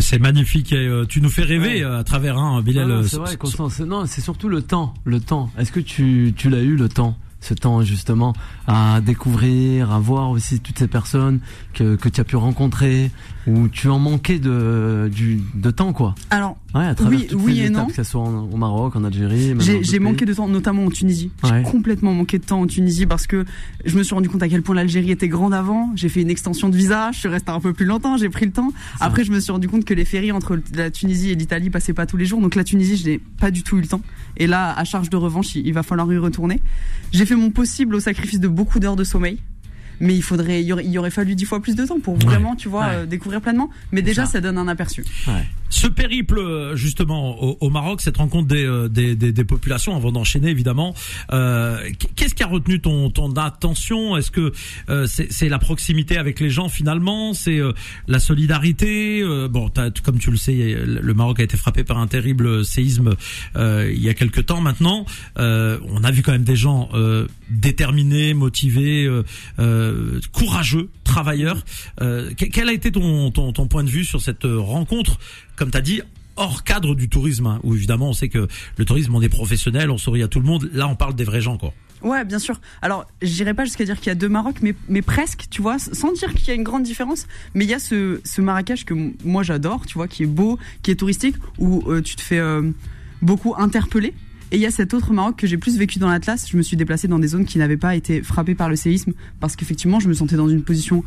C'est 0.00 0.18
magnifique. 0.18 0.72
Et, 0.72 0.76
euh, 0.86 1.04
tu 1.06 1.20
nous 1.20 1.30
fais 1.30 1.42
rêver 1.42 1.84
Ouais. 1.84 1.90
à 1.98 2.04
travers 2.04 2.36
un 2.36 2.60
Bilal. 2.62 2.88
Non, 2.88 2.94
euh, 2.96 3.02
c'est 3.04 3.16
vrai, 3.16 3.36
c'est- 3.70 3.84
Non, 3.84 4.06
c'est 4.06 4.20
surtout 4.20 4.48
le 4.48 4.60
temps. 4.60 4.92
Le 5.04 5.20
temps. 5.20 5.50
Est-ce 5.58 5.72
que 5.72 5.80
tu, 5.80 6.34
tu 6.36 6.50
l'as 6.50 6.60
eu 6.62 6.76
le 6.76 6.88
temps? 6.88 7.16
Ce 7.44 7.54
temps 7.54 7.82
justement 7.82 8.32
à 8.66 9.00
découvrir, 9.00 9.92
à 9.92 9.98
voir 9.98 10.30
aussi 10.30 10.60
toutes 10.60 10.78
ces 10.78 10.88
personnes 10.88 11.40
que, 11.72 11.96
tu 12.08 12.20
as 12.20 12.24
pu 12.24 12.36
rencontrer 12.36 13.10
ou 13.46 13.68
tu 13.68 13.88
en 13.88 13.98
manquais 13.98 14.38
de, 14.38 15.10
du, 15.12 15.42
de 15.54 15.70
temps 15.70 15.92
quoi. 15.92 16.14
Alors, 16.30 16.56
Ouais, 16.74 16.86
à 16.86 16.94
travers 16.94 17.18
Oui, 17.20 17.26
toutes 17.28 17.40
oui 17.42 17.54
ces 17.56 17.60
et 17.60 17.64
étapes, 17.66 17.82
non. 17.82 17.86
que 17.86 17.92
ce 17.94 18.02
soit 18.02 18.22
au 18.22 18.56
Maroc, 18.56 18.96
en 18.96 19.04
Algérie. 19.04 19.54
J'ai 19.60 19.98
manqué 20.00 20.24
de 20.24 20.34
temps, 20.34 20.48
notamment 20.48 20.84
en 20.86 20.90
Tunisie. 20.90 21.30
Ouais. 21.44 21.50
J'ai 21.64 21.70
complètement 21.70 22.12
manqué 22.12 22.38
de 22.38 22.44
temps 22.44 22.60
en 22.60 22.66
Tunisie 22.66 23.06
parce 23.06 23.26
que 23.28 23.44
je 23.84 23.96
me 23.96 24.02
suis 24.02 24.14
rendu 24.14 24.28
compte 24.28 24.42
à 24.42 24.48
quel 24.48 24.62
point 24.62 24.74
l'Algérie 24.74 25.10
était 25.12 25.28
grande 25.28 25.54
avant. 25.54 25.92
J'ai 25.94 26.08
fait 26.08 26.22
une 26.22 26.30
extension 26.30 26.68
de 26.68 26.76
visa, 26.76 27.10
je 27.12 27.20
suis 27.20 27.28
resté 27.28 27.50
un 27.52 27.60
peu 27.60 27.72
plus 27.72 27.86
longtemps, 27.86 28.16
j'ai 28.16 28.28
pris 28.28 28.46
le 28.46 28.52
temps. 28.52 28.72
Après, 29.00 29.22
je 29.24 29.30
me 29.30 29.38
suis 29.38 29.52
rendu 29.52 29.68
compte 29.68 29.84
que 29.84 29.94
les 29.94 30.04
ferries 30.04 30.32
entre 30.32 30.58
la 30.74 30.90
Tunisie 30.90 31.30
et 31.30 31.34
l'Italie 31.36 31.70
passaient 31.70 31.94
pas 31.94 32.06
tous 32.06 32.16
les 32.16 32.24
jours. 32.26 32.40
Donc 32.40 32.54
la 32.56 32.64
Tunisie, 32.64 32.96
je 32.96 33.06
n'ai 33.08 33.18
pas 33.18 33.50
du 33.52 33.62
tout 33.62 33.76
eu 33.76 33.80
le 33.80 33.86
temps. 33.86 34.00
Et 34.36 34.46
là, 34.48 34.74
à 34.76 34.82
charge 34.84 35.10
de 35.10 35.16
revanche, 35.16 35.54
il 35.54 35.72
va 35.72 35.82
falloir 35.84 36.12
y 36.12 36.18
retourner. 36.18 36.60
J'ai 37.12 37.24
fait 37.26 37.36
mon 37.36 37.50
possible 37.50 37.94
au 37.94 38.00
sacrifice 38.00 38.40
de 38.40 38.48
beaucoup 38.48 38.80
d'heures 38.80 38.96
de 38.96 39.04
sommeil. 39.04 39.38
Mais 40.00 40.16
il 40.16 40.22
faudrait, 40.22 40.60
il 40.60 40.66
y 40.66 40.72
aurait, 40.72 40.84
il 40.84 40.90
y 40.90 40.98
aurait 40.98 41.12
fallu 41.12 41.36
dix 41.36 41.44
fois 41.44 41.62
plus 41.62 41.76
de 41.76 41.86
temps 41.86 42.00
pour 42.00 42.16
vraiment, 42.16 42.56
tu 42.56 42.68
vois, 42.68 42.80
Ouais. 42.80 42.94
euh, 42.94 43.06
découvrir 43.06 43.40
pleinement. 43.40 43.70
Mais 43.92 44.02
déjà, 44.02 44.26
ça. 44.26 44.32
ça 44.32 44.40
donne 44.40 44.58
un 44.58 44.66
aperçu. 44.66 45.04
Ouais. 45.28 45.46
Ce 45.74 45.88
périple 45.88 46.76
justement 46.76 47.36
au, 47.60 47.68
Maroc, 47.68 48.00
cette 48.00 48.18
rencontre 48.18 48.46
des, 48.46 48.64
euh, 48.64 48.88
des, 48.88 49.16
des, 49.16 49.32
des 49.32 49.44
populations, 49.44 49.96
avant 49.96 50.12
d'enchaîner 50.12 50.50
évidemment, 50.50 50.94
euh, 51.32 51.90
qu'est-ce 52.14 52.36
qui 52.36 52.44
a 52.44 52.46
retenu 52.46 52.80
ton, 52.80 53.10
attention? 53.34 54.16
Est-ce 54.16 54.30
que 54.30 54.52
euh, 54.88 55.08
c'est 55.08 55.48
la 55.48 55.58
proximité 55.58 56.16
avec 56.16 56.38
les 56.38 56.48
gens 56.48 56.68
finalement? 56.68 57.34
C'est 57.34 57.60
la 58.06 58.20
solidarité? 58.20 59.24
Comme 60.04 60.20
tu 60.20 60.30
le 60.30 60.36
sais, 60.36 60.76
le 60.86 61.14
Maroc 61.14 61.40
a 61.40 61.42
été 61.42 61.56
frappé 61.56 61.82
par 61.82 61.98
un 61.98 62.06
terrible 62.06 62.64
séisme 62.64 63.14
il 63.56 64.00
y 64.00 64.08
a 64.08 64.14
quelques 64.14 64.46
temps 64.46 64.60
maintenant. 64.60 65.06
On 65.36 66.04
a 66.04 66.10
vu 66.12 66.22
quand 66.22 66.32
même 66.32 66.44
des 66.44 66.56
gens 66.56 66.88
déterminés, 67.50 68.32
motivés, 68.32 69.10
courageux, 70.32 70.88
travailleurs. 71.02 71.64
Que- 71.98 72.44
quel 72.44 72.68
a 72.68 72.72
été 72.72 72.92
ton, 72.92 73.32
point 73.68 73.82
de 73.82 73.90
vue 73.90 74.04
sur 74.04 74.20
cette 74.20 74.44
rencontre, 74.44 75.18
comme 75.56 75.70
tu 75.70 75.78
as 75.78 75.82
dit, 75.82 76.02
hors 76.36 76.64
cadre 76.64 76.94
du 76.94 77.08
tourisme, 77.08 77.46
hein, 77.46 77.60
où 77.62 77.74
évidemment 77.74 78.10
on 78.10 78.12
sait 78.12 78.28
que 78.28 78.48
le 78.76 78.84
tourisme, 78.84 79.14
on 79.14 79.22
est 79.22 79.28
professionnel, 79.28 79.90
on 79.90 79.98
sourit 79.98 80.22
à 80.22 80.28
tout 80.28 80.40
le 80.40 80.46
monde. 80.46 80.70
Là, 80.72 80.88
on 80.88 80.96
parle 80.96 81.14
des 81.14 81.24
vrais 81.24 81.40
gens, 81.40 81.58
quoi. 81.58 81.72
Ouais, 82.02 82.22
bien 82.24 82.38
sûr. 82.38 82.60
Alors, 82.82 83.06
j'irai 83.22 83.54
pas 83.54 83.64
jusqu'à 83.64 83.84
dire 83.84 83.96
qu'il 83.96 84.08
y 84.08 84.10
a 84.10 84.14
deux 84.14 84.28
Maroc, 84.28 84.56
mais, 84.88 85.02
presque, 85.02 85.46
tu 85.48 85.62
vois, 85.62 85.78
sans 85.78 86.12
dire 86.12 86.34
qu'il 86.34 86.48
y 86.48 86.50
a 86.50 86.54
une 86.54 86.62
grande 86.62 86.82
différence. 86.82 87.26
Mais 87.54 87.64
il 87.64 87.70
y 87.70 87.74
a 87.74 87.78
ce, 87.78 88.20
ce 88.24 88.42
Marrakech 88.42 88.84
que 88.84 88.94
moi 89.24 89.42
j'adore, 89.42 89.86
tu 89.86 89.94
vois, 89.94 90.06
qui 90.06 90.24
est 90.24 90.26
beau, 90.26 90.58
qui 90.82 90.90
est 90.90 90.96
touristique, 90.96 91.36
où 91.58 91.82
euh, 91.90 92.02
tu 92.02 92.14
te 92.16 92.20
fais 92.20 92.38
euh, 92.38 92.70
beaucoup 93.22 93.54
interpeller. 93.56 94.12
Et 94.52 94.56
il 94.56 94.60
y 94.60 94.66
a 94.66 94.70
cet 94.70 94.92
autre 94.92 95.14
Maroc 95.14 95.36
que 95.36 95.46
j'ai 95.46 95.56
plus 95.56 95.78
vécu 95.78 95.98
dans 95.98 96.10
l'Atlas. 96.10 96.46
Je 96.48 96.56
me 96.58 96.62
suis 96.62 96.76
déplacée 96.76 97.08
dans 97.08 97.18
des 97.18 97.28
zones 97.28 97.46
qui 97.46 97.56
n'avaient 97.56 97.78
pas 97.78 97.96
été 97.96 98.22
frappées 98.22 98.54
par 98.54 98.68
le 98.68 98.76
séisme, 98.76 99.12
parce 99.40 99.56
qu'effectivement, 99.56 99.98
je 99.98 100.08
me 100.08 100.14
sentais 100.14 100.36
dans 100.36 100.48
une 100.48 100.62
position 100.62 101.02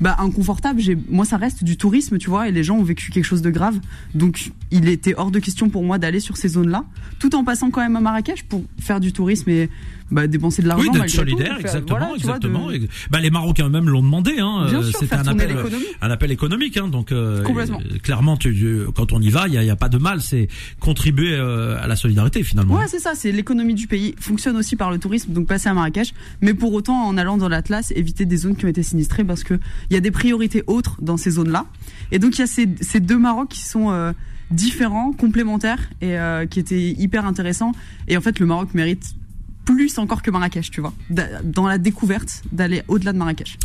bah, 0.00 0.16
inconfortable. 0.18 0.80
Moi, 1.08 1.24
ça 1.24 1.36
reste 1.36 1.64
du 1.64 1.76
tourisme, 1.76 2.18
tu 2.18 2.30
vois, 2.30 2.48
et 2.48 2.52
les 2.52 2.64
gens 2.64 2.76
ont 2.76 2.82
vécu 2.82 3.10
quelque 3.10 3.24
chose 3.24 3.42
de 3.42 3.50
grave. 3.50 3.78
Donc, 4.14 4.50
il 4.70 4.88
était 4.88 5.14
hors 5.14 5.30
de 5.30 5.38
question 5.38 5.68
pour 5.68 5.84
moi 5.84 5.98
d'aller 5.98 6.20
sur 6.20 6.36
ces 6.36 6.48
zones-là, 6.48 6.84
tout 7.18 7.34
en 7.34 7.44
passant 7.44 7.70
quand 7.70 7.80
même 7.80 7.96
à 7.96 8.00
Marrakech 8.00 8.44
pour 8.44 8.62
faire 8.78 9.00
du 9.00 9.12
tourisme 9.12 9.50
et 9.50 9.68
bah, 10.10 10.26
dépenser 10.26 10.62
de 10.62 10.68
l'argent. 10.68 10.84
Oui, 10.84 10.90
d'être 10.90 11.06
tout, 11.06 11.16
solidaire, 11.16 11.56
exactement, 11.60 11.98
voilà, 11.98 12.14
tu 12.18 12.26
vois, 12.26 12.38
de- 12.38 12.46
exactement. 12.48 12.88
Bah, 13.10 13.20
les 13.20 13.30
Marocains 13.30 13.66
eux-mêmes 13.66 13.88
l'ont 13.88 14.02
demandé. 14.02 14.38
Hein. 14.38 14.66
Euh, 14.72 14.82
C'était 14.98 15.14
un 15.14 15.26
appel, 15.26 15.56
un 16.00 16.10
appel 16.10 16.30
économique. 16.30 16.76
Hein. 16.76 16.88
Donc, 16.88 17.12
euh, 17.12 17.44
clairement, 18.02 18.36
tu, 18.36 18.82
quand 18.94 19.12
on 19.12 19.20
y 19.20 19.30
va, 19.30 19.48
il 19.48 19.54
y 19.54 19.70
a, 19.70 19.76
pas 19.76 19.88
de 19.88 19.98
mal. 19.98 20.20
C'est 20.20 20.48
contribuer 20.78 21.32
euh, 21.34 21.82
à 21.82 21.86
la 21.86 21.96
solidarité 21.96 22.42
finalement. 22.42 22.74
Ouais, 22.74 22.88
c'est 22.88 22.98
ça, 22.98 23.12
c'est 23.14 23.32
l'économie 23.32 23.74
du 23.74 23.86
pays. 23.86 24.14
Fonctionne 24.18 24.56
aussi 24.56 24.76
par 24.76 24.90
le 24.90 24.98
tourisme, 24.98 25.32
donc 25.32 25.46
passer 25.46 25.68
à 25.68 25.74
Marrakech. 25.74 26.12
Mais 26.40 26.54
pour 26.54 26.72
autant, 26.72 27.04
en 27.06 27.16
allant 27.16 27.36
dans 27.36 27.48
l'Atlas, 27.48 27.92
éviter 27.94 28.26
des 28.26 28.36
zones 28.36 28.56
qui 28.56 28.64
ont 28.64 28.68
été 28.68 28.82
sinistrées 28.82 29.24
parce 29.24 29.44
que 29.44 29.54
il 29.90 29.94
y 29.94 29.96
a 29.96 30.00
des 30.00 30.10
priorités 30.10 30.62
autres 30.66 30.96
dans 31.00 31.16
ces 31.16 31.30
zones-là. 31.30 31.66
Et 32.12 32.18
donc, 32.18 32.36
il 32.36 32.40
y 32.40 32.44
a 32.44 32.46
ces, 32.46 32.68
ces 32.80 33.00
deux 33.00 33.18
Marocs 33.18 33.48
qui 33.48 33.62
sont 33.62 33.90
euh, 33.90 34.12
différents, 34.50 35.12
complémentaires 35.12 35.90
et 36.00 36.18
euh, 36.18 36.46
qui 36.46 36.60
étaient 36.60 36.90
hyper 36.90 37.26
intéressants. 37.26 37.72
Et 38.08 38.16
en 38.16 38.20
fait, 38.20 38.38
le 38.40 38.46
Maroc 38.46 38.74
mérite 38.74 39.14
plus 39.74 39.98
encore 39.98 40.22
que 40.22 40.30
Marrakech, 40.30 40.70
tu 40.70 40.80
vois, 40.80 40.92
d'a- 41.10 41.42
dans 41.42 41.66
la 41.66 41.78
découverte 41.78 42.42
d'aller 42.52 42.82
au-delà 42.88 43.12
de 43.12 43.18
Marrakech. 43.18 43.58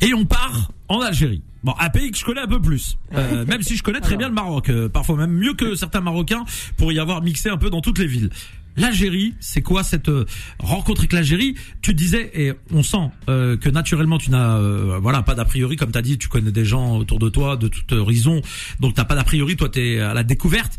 Et 0.00 0.12
on 0.14 0.24
part 0.26 0.72
en 0.88 1.00
Algérie. 1.00 1.42
Bon, 1.64 1.74
un 1.80 1.88
pays 1.90 2.10
que 2.10 2.18
je 2.18 2.24
connais 2.24 2.42
un 2.42 2.46
peu 2.46 2.60
plus, 2.60 2.96
Euh, 3.14 3.44
même 3.46 3.62
si 3.62 3.76
je 3.76 3.82
connais 3.82 4.00
très 4.00 4.16
bien 4.16 4.28
le 4.28 4.34
Maroc, 4.34 4.68
euh, 4.68 4.88
parfois 4.88 5.16
même 5.16 5.32
mieux 5.32 5.54
que 5.54 5.74
certains 5.74 6.00
Marocains 6.00 6.44
pour 6.76 6.92
y 6.92 6.98
avoir 6.98 7.22
mixé 7.22 7.48
un 7.48 7.56
peu 7.56 7.70
dans 7.70 7.80
toutes 7.80 7.98
les 7.98 8.06
villes. 8.06 8.30
L'Algérie, 8.76 9.34
c'est 9.40 9.62
quoi 9.62 9.82
cette 9.82 10.10
euh, 10.10 10.26
rencontre 10.58 11.00
avec 11.00 11.14
l'Algérie? 11.14 11.54
Tu 11.80 11.94
disais 11.94 12.30
et 12.34 12.52
on 12.70 12.82
sent 12.82 13.10
euh, 13.30 13.56
que 13.56 13.70
naturellement 13.70 14.18
tu 14.18 14.30
n'as 14.30 14.58
euh, 14.58 14.98
voilà 15.00 15.22
pas 15.22 15.34
d'a 15.34 15.46
priori 15.46 15.76
comme 15.76 15.90
tu 15.90 15.96
as 15.98 16.02
dit, 16.02 16.18
tu 16.18 16.28
connais 16.28 16.52
des 16.52 16.66
gens 16.66 16.98
autour 16.98 17.18
de 17.18 17.30
toi 17.30 17.56
de 17.56 17.68
toute 17.68 17.90
horizon. 17.92 18.42
Donc 18.78 18.92
t'as 18.92 19.04
pas 19.04 19.14
d'a 19.14 19.24
priori, 19.24 19.56
toi 19.56 19.70
tu 19.70 19.80
es 19.80 20.00
à 20.00 20.12
la 20.12 20.22
découverte. 20.24 20.76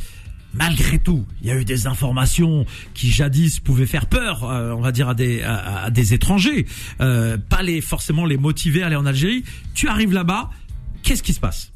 Malgré 0.54 0.98
tout, 0.98 1.26
il 1.42 1.48
y 1.48 1.52
a 1.52 1.56
eu 1.56 1.66
des 1.66 1.88
informations 1.88 2.66
qui 2.94 3.12
jadis 3.12 3.60
pouvaient 3.60 3.86
faire 3.86 4.08
peur, 4.08 4.44
euh, 4.44 4.72
on 4.72 4.82
va 4.82 4.92
dire 4.92 5.10
à 5.10 5.14
des 5.14 6.14
étrangers, 6.14 6.66
euh, 7.00 7.38
pas 7.38 7.62
les 7.62 7.82
forcément 7.82 8.26
les 8.26 8.38
motiver 8.38 8.82
à 8.82 8.88
aller 8.88 8.96
en 8.96 9.06
Algérie. 9.06 9.44
Tu 9.76 9.88
arrives 9.88 10.14
là-bas, 10.14 10.50
qu'est-ce 11.04 11.22
qui 11.22 11.34
se 11.34 11.40
passe? 11.40 11.72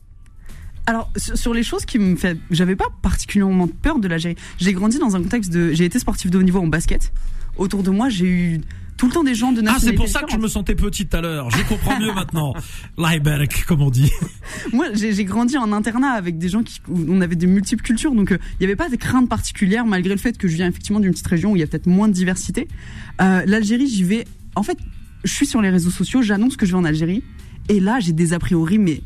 Alors 0.88 1.12
sur 1.16 1.38
sur 1.38 1.54
les 1.54 1.64
choses 1.64 1.86
qui 1.86 2.00
me 2.00 2.16
fait, 2.16 2.38
j'avais 2.50 2.76
pas 2.76 2.88
particulièrement 3.02 3.68
peur 3.68 4.00
de 4.00 4.08
l'Algérie. 4.08 4.36
J'ai 4.58 4.74
grandi 4.74 4.98
dans 4.98 5.16
un 5.16 5.22
contexte 5.22 5.52
de, 5.52 5.74
j'ai 5.74 5.86
été 5.86 6.00
sportif 6.00 6.32
de 6.32 6.40
haut 6.40 6.44
niveau 6.44 6.60
en 6.60 6.68
basket. 6.68 7.14
Autour 7.58 7.84
de 7.84 7.92
moi, 7.92 8.10
j'ai 8.10 8.26
eu 8.26 8.62
tout 9.02 9.08
le 9.08 9.14
temps 9.14 9.24
des 9.24 9.34
gens 9.34 9.52
de 9.52 9.64
Ah, 9.66 9.78
c'est 9.80 9.94
pour 9.94 10.08
ça 10.08 10.22
que 10.22 10.32
je 10.32 10.38
me 10.38 10.48
sentais 10.48 10.76
petit 10.76 11.08
tout 11.08 11.18
à 11.18 11.22
l'heure. 11.22 11.50
Je 11.50 11.64
comprends 11.64 12.00
mieux 12.00 12.14
maintenant. 12.14 12.54
Lieberg, 13.00 13.52
comme 13.68 13.82
on 13.82 13.90
dit. 13.90 14.12
Moi, 14.74 14.90
j'ai 14.94 15.12
j'ai 15.12 15.26
grandi 15.26 15.58
en 15.58 15.74
internat 15.74 16.12
avec 16.12 16.38
des 16.38 16.50
gens 16.50 16.62
qui, 16.62 16.82
où 16.88 17.06
on 17.10 17.20
avait 17.20 17.36
des 17.36 17.48
multiples 17.48 17.82
cultures, 17.82 18.14
donc 18.14 18.32
euh, 18.32 18.38
il 18.54 18.58
n'y 18.60 18.66
avait 18.68 18.76
pas 18.76 18.90
de 18.90 18.96
crainte 18.98 19.28
particulière 19.28 19.88
malgré 19.88 20.14
le 20.14 20.20
fait 20.20 20.38
que 20.38 20.48
je 20.48 20.54
viens 20.54 20.68
effectivement 20.68 21.00
d'une 21.00 21.14
petite 21.14 21.26
région 21.26 21.54
où 21.54 21.56
il 21.56 21.62
y 21.62 21.64
a 21.64 21.66
peut-être 21.66 21.88
moins 21.88 22.10
de 22.10 22.14
diversité. 22.14 22.68
Euh, 23.22 23.42
L'Algérie, 23.48 23.88
j'y 23.88 24.04
vais. 24.04 24.28
En 24.56 24.62
fait, 24.62 24.78
je 25.24 25.34
suis 25.34 25.48
sur 25.48 25.64
les 25.64 25.72
réseaux 25.72 25.90
sociaux, 25.90 26.22
j'annonce 26.22 26.56
que 26.56 26.68
je 26.68 26.74
vais 26.74 26.78
en 26.78 26.86
Algérie, 26.86 27.24
et 27.70 27.80
là, 27.80 28.00
j'ai 28.00 28.14
des 28.14 28.34
a 28.34 28.40
priori, 28.40 28.78
mais 28.78 29.02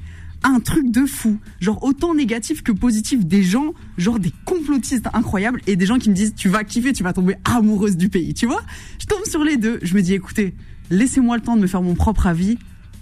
un 0.45 0.59
truc 0.59 0.91
de 0.91 1.05
fou, 1.05 1.39
genre 1.59 1.83
autant 1.83 2.13
négatif 2.13 2.61
que 2.61 2.71
positif, 2.71 3.25
des 3.25 3.43
gens, 3.43 3.73
genre 3.97 4.19
des 4.19 4.31
complotistes 4.45 5.07
incroyables, 5.13 5.59
et 5.65 5.75
des 5.75 5.85
gens 5.85 5.97
qui 5.97 6.09
me 6.09 6.15
disent 6.15 6.35
tu 6.35 6.49
vas 6.49 6.63
kiffer, 6.63 6.93
tu 6.93 7.03
vas 7.03 7.13
tomber 7.13 7.35
amoureuse 7.43 7.97
du 7.97 8.09
pays, 8.09 8.33
tu 8.33 8.45
vois? 8.45 8.61
Je 8.99 9.05
tombe 9.07 9.25
sur 9.25 9.43
les 9.43 9.57
deux, 9.57 9.79
je 9.81 9.95
me 9.95 10.01
dis 10.01 10.13
écoutez, 10.13 10.53
laissez-moi 10.91 11.37
le 11.37 11.41
temps 11.41 11.55
de 11.55 11.61
me 11.61 11.67
faire 11.67 11.81
mon 11.81 11.95
propre 11.95 12.27
avis, 12.27 12.57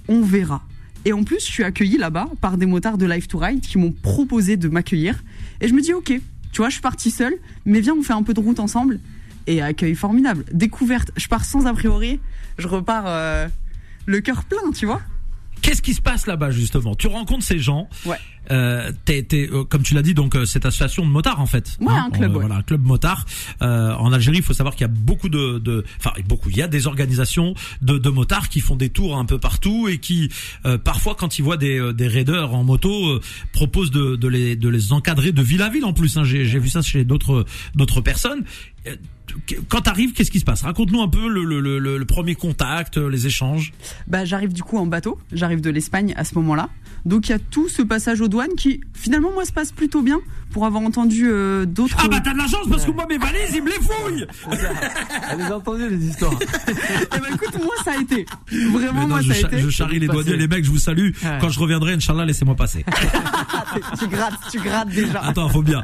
on 0.08 0.22
verra. 0.22 0.64
Et 1.06 1.12
en 1.12 1.24
plus, 1.24 1.40
je 1.40 1.52
suis 1.52 1.64
accueillie 1.64 1.98
là-bas 1.98 2.30
par 2.40 2.58
des 2.58 2.66
motards 2.66 2.98
de 2.98 3.06
Life 3.06 3.28
to 3.28 3.38
Ride 3.38 3.60
qui 3.60 3.78
m'ont 3.78 3.92
proposé 3.92 4.56
de 4.56 4.70
m'accueillir. 4.70 5.22
Et 5.60 5.68
je 5.68 5.74
me 5.74 5.82
dis, 5.82 5.94
ok, 5.94 6.14
tu 6.54 6.58
vois, 6.58 6.70
je 6.70 6.74
suis 6.74 6.82
partie 6.82 7.12
seule, 7.12 7.34
mais 7.66 7.82
viens, 7.82 7.94
on 7.94 8.04
fait 8.04 8.14
un 8.14 8.24
peu 8.24 8.34
de 8.34 8.40
route 8.40 8.60
ensemble. 8.60 9.02
Et 9.48 9.62
accueil 9.62 9.96
formidable. 9.96 10.46
Découverte, 10.54 11.12
je 11.18 11.28
pars 11.28 11.44
sans 11.44 11.66
a 11.66 11.74
priori, 11.74 12.22
je 12.58 12.70
repars 12.70 13.04
euh, 13.08 13.50
le 14.06 14.22
cœur 14.22 14.46
plein, 14.46 14.72
tu 14.72 14.86
vois? 14.86 15.02
Qu'est-ce 15.64 15.82
qui 15.82 15.94
se 15.94 16.02
passe 16.02 16.28
là-bas 16.28 16.52
justement? 16.52 16.94
Tu 16.94 17.08
rencontres 17.08 17.46
ces 17.46 17.58
gens. 17.58 17.88
Ouais. 18.06 18.18
Euh, 18.52 18.92
t'es, 19.06 19.24
t'es, 19.24 19.50
euh, 19.52 19.64
comme 19.64 19.84
tu 19.84 19.94
l'as 19.94 20.02
dit, 20.02 20.14
donc 20.14 20.36
euh, 20.36 20.46
cette 20.46 20.66
association 20.66 21.06
de 21.06 21.10
motards 21.12 21.40
en 21.40 21.46
fait. 21.46 21.78
Ouais, 21.80 21.94
un 21.94 22.10
club, 22.10 22.32
Euh, 22.32 22.34
ouais. 22.36 22.40
Voilà, 22.42 22.56
un 22.58 22.62
club 22.62 22.84
motard. 22.84 23.26
Euh, 23.62 23.94
en 23.94 24.12
Algérie, 24.12 24.38
il 24.38 24.44
faut 24.44 24.54
savoir 24.54 24.76
qu'il 24.76 24.82
y 24.82 24.90
a 24.90 24.94
beaucoup 24.94 25.30
de, 25.30 25.60
de, 25.60 25.86
enfin 26.00 26.12
beaucoup. 26.28 26.50
Il 26.50 26.58
y 26.58 26.62
a 26.62 26.68
des 26.68 26.88
organisations 26.88 27.54
de, 27.82 27.98
de 27.98 28.10
motards 28.10 28.50
qui 28.50 28.60
font 28.60 28.76
des 28.76 28.90
tours 28.90 29.18
un 29.18 29.26
peu 29.26 29.38
partout 29.40 29.88
et 29.88 29.98
qui, 30.00 30.30
euh, 30.66 30.78
parfois, 30.78 31.16
quand 31.16 31.40
ils 31.40 31.42
voient 31.42 31.58
des, 31.58 31.94
des 31.94 32.08
raiders 32.08 32.54
en 32.54 32.64
moto, 32.64 33.08
euh, 33.08 33.22
proposent 33.54 33.92
de, 33.92 34.16
de 34.16 34.28
les, 34.28 34.56
de 34.56 34.70
les 34.70 34.92
encadrer 34.94 35.32
de 35.32 35.42
ville 35.42 35.62
à 35.62 35.70
ville 35.70 35.86
en 35.86 35.94
plus. 35.94 36.18
Hein. 36.18 36.24
J'ai, 36.24 36.46
j'ai 36.46 36.60
vu 36.60 36.70
ça 36.70 36.82
chez 36.82 37.06
d'autres, 37.06 37.46
d'autres 37.76 38.02
personnes. 38.02 38.44
Quand 39.70 39.82
t'arrives, 39.82 40.12
qu'est-ce 40.12 40.30
qui 40.30 40.40
se 40.42 40.46
passe? 40.46 40.62
Raconte-nous 40.64 41.02
un 41.02 41.08
peu 41.08 41.28
le, 41.30 41.44
le, 41.46 41.60
le, 41.62 41.80
le- 41.80 42.06
premier 42.06 42.36
contact, 42.36 42.98
les 42.98 43.26
échanges. 43.26 43.72
Bah, 44.08 44.26
j'arrive 44.26 44.52
du 44.54 44.62
coup 44.62 44.78
en 44.78 44.86
bateau, 44.86 45.18
j'arrive 45.32 45.62
de 45.62 45.70
l'Espagne 45.70 46.14
à 46.18 46.26
ce 46.26 46.36
moment-là. 46.36 46.70
Donc 47.06 47.28
il 47.28 47.32
y 47.32 47.36
a 47.36 47.40
tout 47.40 47.70
ce 47.70 47.82
passage 47.82 48.20
aux 48.22 48.28
douanes 48.34 48.56
qui, 48.58 48.82
finalement, 48.94 49.32
moi, 49.32 49.46
se 49.46 49.52
passe 49.52 49.72
plutôt 49.72 50.02
bien 50.02 50.20
pour 50.52 50.66
avoir 50.66 50.82
entendu 50.84 51.30
euh, 51.30 51.66
d'autres. 51.66 51.96
Ah 52.00 52.08
bah 52.08 52.20
t'as 52.24 52.34
de 52.34 52.38
la 52.38 52.48
chance 52.48 52.68
parce 52.70 52.86
que 52.86 52.92
moi 52.92 53.08
mes 53.10 53.18
valises 53.18 53.56
ils 53.56 53.64
me 53.64 53.70
les 53.70 53.76
fouillent. 53.76 54.28
Elle 55.32 55.38
les 55.40 55.44
a 55.46 55.58
entendues 55.58 55.90
les 55.90 56.06
histoires. 56.06 56.38
Eh 56.40 57.20
ben, 57.20 57.34
écoute, 57.34 57.56
moi, 57.58 57.74
ça 57.84 57.94
a 57.98 58.02
été. 58.02 58.26
Vraiment, 58.72 59.02
non, 59.02 59.08
moi, 59.08 59.22
je, 59.22 59.34
ça 59.34 59.48
a 59.48 59.50
été. 59.50 59.60
je 59.60 59.70
charrie 59.70 60.00
les 60.00 60.08
douaniers, 60.08 60.38
les 60.38 60.48
mecs, 60.48 60.64
je 60.64 60.70
vous 60.70 60.78
salue. 60.78 61.12
Ouais. 61.24 61.38
Quand 61.42 61.50
je 61.50 61.60
reviendrai, 61.60 61.94
Inch'Allah, 61.94 62.26
laissez-moi 62.26 62.56
passer. 62.56 62.86
tu 64.00 64.08
grattes, 64.08 64.40
tu 64.52 64.60
grattes 64.60 64.90
déjà. 64.90 65.22
Attends, 65.22 65.50
faut 65.50 65.64
bien. 65.64 65.84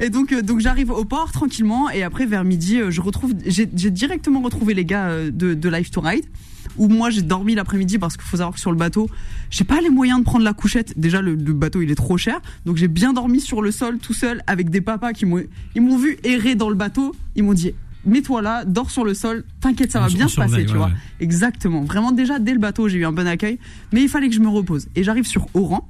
Et 0.00 0.10
donc, 0.10 0.32
euh, 0.32 0.42
donc 0.42 0.60
j'arrive 0.60 0.90
au 0.90 1.04
port 1.04 1.32
tranquillement 1.32 1.88
et 1.90 2.02
après 2.02 2.26
vers 2.26 2.44
midi, 2.44 2.78
euh, 2.78 2.90
je 2.90 3.00
retrouve, 3.00 3.32
j'ai 3.46 3.66
directement 3.66 4.42
retrouvé 4.42 4.74
les 4.74 4.84
gars 4.84 5.30
de, 5.30 5.54
de 5.54 5.68
Life 5.68 5.90
to 5.90 6.02
Ride. 6.02 6.26
Où 6.76 6.88
moi 6.88 7.10
j'ai 7.10 7.22
dormi 7.22 7.54
l'après-midi 7.54 7.98
parce 7.98 8.16
qu'il 8.16 8.26
faut 8.26 8.36
savoir 8.36 8.54
que 8.54 8.60
sur 8.60 8.70
le 8.72 8.76
bateau, 8.76 9.08
j'ai 9.50 9.64
pas 9.64 9.80
les 9.80 9.90
moyens 9.90 10.18
de 10.20 10.24
prendre 10.24 10.44
la 10.44 10.52
couchette. 10.54 10.98
Déjà 10.98 11.22
le, 11.22 11.34
le 11.34 11.52
bateau 11.52 11.82
il 11.82 11.90
est 11.90 11.94
trop 11.94 12.16
cher, 12.16 12.40
donc 12.66 12.76
j'ai 12.76 12.88
bien 12.88 13.12
dormi 13.12 13.40
sur 13.40 13.62
le 13.62 13.70
sol 13.70 13.98
tout 13.98 14.14
seul 14.14 14.42
avec 14.46 14.70
des 14.70 14.80
papas 14.80 15.12
qui 15.12 15.26
m'ont, 15.26 15.42
ils 15.74 15.82
m'ont 15.82 15.96
vu 15.96 16.18
errer 16.24 16.54
dans 16.54 16.68
le 16.68 16.74
bateau. 16.74 17.14
Ils 17.36 17.44
m'ont 17.44 17.54
dit 17.54 17.72
mets-toi 18.06 18.42
là, 18.42 18.64
dors 18.64 18.90
sur 18.90 19.04
le 19.04 19.14
sol, 19.14 19.44
t'inquiète 19.60 19.92
ça 19.92 20.00
On 20.00 20.06
va 20.06 20.08
bien 20.14 20.28
se 20.28 20.36
passer, 20.36 20.66
tu 20.66 20.72
ouais, 20.72 20.76
vois. 20.78 20.86
ouais. 20.88 20.92
Exactement. 21.20 21.82
Vraiment 21.84 22.12
déjà 22.12 22.38
dès 22.38 22.52
le 22.52 22.58
bateau 22.58 22.88
j'ai 22.88 22.98
eu 22.98 23.06
un 23.06 23.12
bon 23.12 23.26
accueil, 23.26 23.58
mais 23.92 24.02
il 24.02 24.08
fallait 24.08 24.28
que 24.28 24.34
je 24.34 24.40
me 24.40 24.48
repose. 24.48 24.88
Et 24.96 25.02
j'arrive 25.04 25.24
sur 25.26 25.46
Oran. 25.54 25.88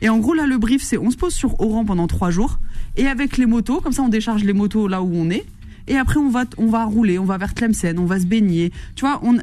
Et 0.00 0.08
en 0.08 0.18
gros 0.18 0.34
là 0.34 0.46
le 0.46 0.58
brief 0.58 0.82
c'est 0.82 0.98
on 0.98 1.10
se 1.10 1.16
pose 1.16 1.32
sur 1.32 1.60
Oran 1.60 1.84
pendant 1.84 2.06
trois 2.08 2.30
jours 2.30 2.58
et 2.96 3.06
avec 3.06 3.36
les 3.36 3.46
motos 3.46 3.80
comme 3.80 3.92
ça 3.92 4.02
on 4.02 4.08
décharge 4.08 4.42
les 4.44 4.52
motos 4.52 4.88
là 4.88 5.00
où 5.00 5.10
on 5.14 5.30
est 5.30 5.44
et 5.88 5.96
après 5.96 6.18
on 6.18 6.30
va 6.30 6.44
on 6.56 6.66
va 6.68 6.84
rouler 6.84 7.18
on 7.18 7.24
va 7.24 7.38
vers 7.38 7.54
Tlemcen 7.54 7.98
on 7.98 8.06
va 8.06 8.18
se 8.20 8.26
baigner. 8.26 8.72
Tu 8.94 9.00
vois 9.02 9.20
on 9.24 9.38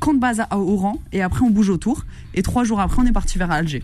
camp 0.00 0.14
de 0.14 0.18
base 0.20 0.40
à 0.40 0.56
Oran 0.58 1.02
et 1.12 1.20
après 1.22 1.42
on 1.44 1.50
bouge 1.50 1.68
autour. 1.68 2.04
Et 2.34 2.42
trois 2.42 2.64
jours 2.64 2.80
après 2.80 3.02
on 3.02 3.06
est 3.06 3.12
parti 3.12 3.36
vers 3.38 3.50
Alger. 3.50 3.82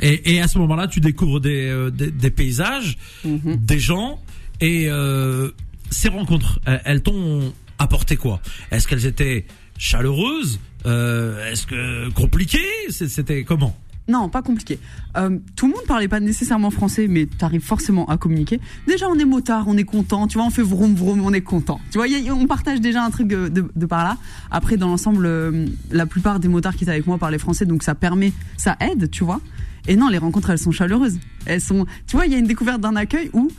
Et, 0.00 0.34
et 0.34 0.40
à 0.40 0.48
ce 0.48 0.58
moment-là, 0.58 0.88
tu 0.88 1.00
découvres 1.00 1.38
des, 1.40 1.68
euh, 1.68 1.90
des, 1.90 2.10
des 2.10 2.30
paysages, 2.30 2.96
Mhm. 3.24 3.56
des 3.56 3.78
gens, 3.78 4.18
et 4.60 4.86
euh, 4.88 5.50
ces 5.90 6.08
rencontres, 6.08 6.58
elles, 6.64 7.02
t'ont 7.02 7.52
apporté 7.78 8.16
quoi? 8.16 8.40
Est-ce 8.72 8.88
qu'elles 8.88 9.06
étaient 9.06 9.44
chaleureuses? 9.78 10.58
Euh, 10.86 11.52
Est-ce 11.52 11.66
que 11.68 12.10
compliquées? 12.14 12.58
C'était 12.90 13.44
comment? 13.44 13.76
Non 14.08 14.28
pas 14.28 14.42
compliqué. 14.42 14.78
Euh, 15.16 15.38
tout 15.56 15.66
le 15.66 15.72
monde 15.72 15.84
parlait 15.86 16.08
pas 16.08 16.20
nécessairement 16.20 16.70
français 16.70 17.06
mais 17.08 17.26
t'arrives 17.26 17.62
forcément 17.62 18.06
à 18.06 18.16
communiquer. 18.16 18.60
Déjà 18.86 19.08
on 19.08 19.18
est 19.18 19.24
motard 19.24 19.64
on 19.68 19.76
est 19.76 19.84
content 19.84 20.26
tu 20.26 20.38
vois 20.38 20.46
on 20.46 20.50
fait 20.50 20.62
vroom 20.62 20.94
vroom 20.94 21.20
on 21.24 21.32
est 21.32 21.42
content. 21.42 21.80
Tu 21.90 21.98
vois 21.98 22.06
on 22.32 22.46
partage 22.46 22.80
déjà 22.80 23.04
un 23.04 23.10
truc 23.10 23.28
de, 23.28 23.86
par 23.86 24.04
là. 24.04 24.16
Après 24.50 24.76
dans 24.76 24.88
l'ensemble 24.88 25.26
euh, 25.26 25.66
la 25.90 26.06
plupart 26.06 26.40
des 26.40 26.48
motards 26.48 26.74
qui 26.74 26.84
étaient 26.84 26.92
avec 26.92 27.06
moi 27.06 27.18
parlaient 27.18 27.38
français 27.38 27.64
donc 27.64 27.82
ça 27.82 27.94
permet 27.94 28.32
ça 28.56 28.76
aide 28.80 29.10
tu 29.10 29.24
vois. 29.24 29.40
Et 29.86 29.96
non 29.96 30.08
les 30.08 30.18
rencontres 30.18 30.50
elles 30.50 30.58
sont 30.58 30.72
chaleureuses. 30.72 31.18
Elles 31.46 31.60
sont 31.60 31.86
tu 32.06 32.16
vois 32.16 32.26
il 32.26 32.32
y 32.32 32.34
a 32.34 32.38
une 32.38 32.46
découverte 32.46 32.80
d'un 32.80 32.96
accueil 32.96 33.30
où 33.32 33.50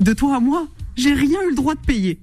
de 0.00 0.12
toi 0.12 0.36
à 0.36 0.40
moi 0.40 0.66
j'ai 0.96 1.14
rien 1.14 1.40
eu 1.46 1.50
le 1.50 1.56
droit 1.56 1.74
de 1.74 1.80
payer. 1.80 2.20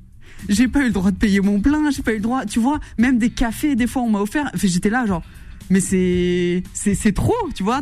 J'ai 0.47 0.67
pas 0.67 0.81
eu 0.81 0.85
le 0.85 0.91
droit 0.91 1.11
de 1.11 1.17
payer 1.17 1.41
mon 1.41 1.59
plein 1.59 1.91
j'ai 1.91 2.01
pas 2.01 2.11
eu 2.11 2.15
le 2.15 2.21
droit 2.21 2.45
tu 2.45 2.59
vois 2.59 2.79
même 2.97 3.17
des 3.17 3.29
cafés 3.29 3.75
des 3.75 3.87
fois 3.87 4.01
on 4.01 4.09
m'a 4.09 4.19
offert. 4.19 4.51
J'étais 4.53 4.89
là 4.89 5.05
genre 5.05 5.23
mais 5.69 5.79
c'est 5.79 6.63
c'est 6.73 7.13
trop 7.13 7.35
tu 7.53 7.63
vois 7.63 7.81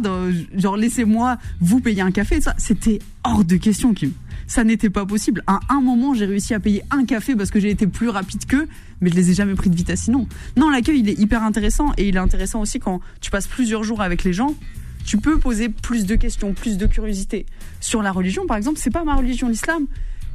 genre 0.56 0.78
laissez-moi 0.78 1.38
vous 1.62 1.80
payer 1.80 2.02
un 2.02 2.12
café 2.12 2.42
ça 2.42 2.54
c'était 2.58 3.00
hors 3.24 3.44
de 3.44 3.56
question 3.56 3.94
Kim. 3.94 4.12
Ça 4.50 4.64
n'était 4.64 4.90
pas 4.90 5.06
possible. 5.06 5.44
À 5.46 5.60
un 5.68 5.82
moment 5.82 6.14
j'ai 6.14 6.26
réussi 6.26 6.54
à 6.54 6.60
payer 6.60 6.82
un 6.92 7.06
café 7.06 7.36
parce 7.36 7.50
que 7.50 7.60
j'ai 7.60 7.70
été 7.70 7.88
plus 7.88 8.10
rapide 8.10 8.46
qu'eux 8.46 8.68
mais 9.02 9.10
je 9.10 9.16
les 9.16 9.32
ai 9.32 9.34
jamais 9.34 9.56
pris 9.56 9.70
de 9.70 9.76
vitesse 9.76 10.04
sinon. 10.04 10.28
Non 10.56 10.70
l'accueil 10.70 11.00
il 11.00 11.10
est 11.10 11.20
hyper 11.20 11.44
intéressant 11.44 11.92
et 11.98 12.08
il 12.08 12.16
est 12.16 12.20
intéressant 12.20 12.62
aussi 12.62 12.80
quand 12.80 13.02
tu 13.22 13.32
passes 13.32 13.48
plusieurs 13.48 13.84
jours 13.84 14.02
avec 14.02 14.24
les 14.24 14.34
gens 14.34 14.56
tu 15.06 15.18
peux 15.18 15.40
poser 15.40 15.70
plus 15.70 16.06
de 16.06 16.16
questions 16.16 16.54
plus 16.54 16.78
de 16.78 16.86
curiosité. 16.86 17.46
Sur 17.80 18.02
la 18.02 18.12
religion 18.12 18.46
par 18.46 18.58
exemple 18.58 18.80
c'est 18.80 18.92
pas 18.92 19.04
ma 19.04 19.16
religion 19.16 19.50
l'islam. 19.50 19.86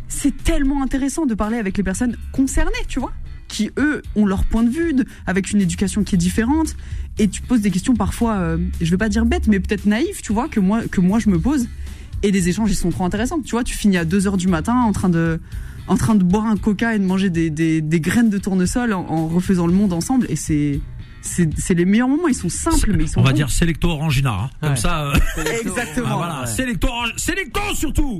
C'est 0.09 0.45
tellement 0.45 0.83
intéressant 0.83 1.25
de 1.25 1.35
parler 1.35 1.57
avec 1.57 1.79
les 1.79 1.83
personnes 1.83 2.19
concernées, 2.33 2.73
tu 2.87 3.01
vois, 3.01 3.13
qui 3.53 3.71
eux 3.79 4.03
ont 4.17 4.27
leur 4.27 4.45
point 4.45 4.63
de 4.65 4.71
vue, 4.71 4.93
de- 4.95 5.05
avec 5.27 5.51
une 5.53 5.61
éducation 5.61 6.03
qui 6.05 6.15
est 6.15 6.19
différente, 6.19 6.75
et 7.19 7.29
tu 7.29 7.43
poses 7.43 7.61
des 7.61 7.71
questions 7.71 7.95
parfois, 7.95 8.35
euh, 8.37 8.59
je 8.81 8.91
vais 8.91 8.97
pas 8.97 9.09
dire 9.11 9.25
bêtes, 9.27 9.47
mais 9.47 9.61
peut-être 9.61 9.87
naïves, 9.87 10.21
tu 10.23 10.33
vois, 10.33 10.49
que 10.49 10.59
moi 10.61 10.81
que 10.91 11.01
moi 11.01 11.19
je 11.19 11.29
me 11.29 11.39
pose, 11.39 11.69
et 12.23 12.31
les 12.31 12.49
échanges 12.49 12.71
ils 12.71 12.77
sont 12.77 12.91
trop 12.91 13.05
intéressants. 13.05 13.41
Tu 13.45 13.51
vois, 13.53 13.63
tu 13.65 13.77
finis 13.77 13.99
à 13.99 14.05
2 14.05 14.27
heures 14.27 14.37
du 14.39 14.49
matin 14.49 14.75
en 14.75 14.93
train 14.93 15.09
de 15.11 15.39
en 15.89 15.97
train 15.97 16.15
de 16.15 16.25
boire 16.25 16.47
un 16.47 16.57
coca 16.57 16.95
et 16.95 16.99
de 16.99 17.05
manger 17.05 17.29
des, 17.29 17.51
des, 17.51 17.81
des 17.83 18.01
graines 18.01 18.31
de 18.31 18.39
tournesol 18.39 18.93
en, 18.93 19.01
en 19.01 19.27
refaisant 19.29 19.67
le 19.67 19.73
monde 19.75 19.93
ensemble, 19.93 20.27
et 20.31 20.37
c'est 20.37 20.81
c'est 21.21 21.49
c'est 21.59 21.75
les 21.75 21.85
meilleurs 21.85 22.09
moments. 22.09 22.29
Ils 22.29 22.35
sont 22.35 22.49
simples, 22.49 22.95
mais 22.97 23.05
ils 23.05 23.09
sont 23.09 23.21
On 23.21 23.25
va 23.25 23.31
bons. 23.31 23.37
dire 23.37 23.51
Selecto 23.51 23.89
Orangina. 23.91 24.33
hein. 24.33 24.51
Comme 24.61 24.71
Ouais. 24.71 24.77
ça. 24.77 25.05
euh, 25.07 25.15
exactement. 25.65 26.07
Ah, 26.11 26.17
voilà, 26.17 26.41
Ouais. 26.41 26.47
Selecto 27.17 27.61
surtout. 27.75 28.19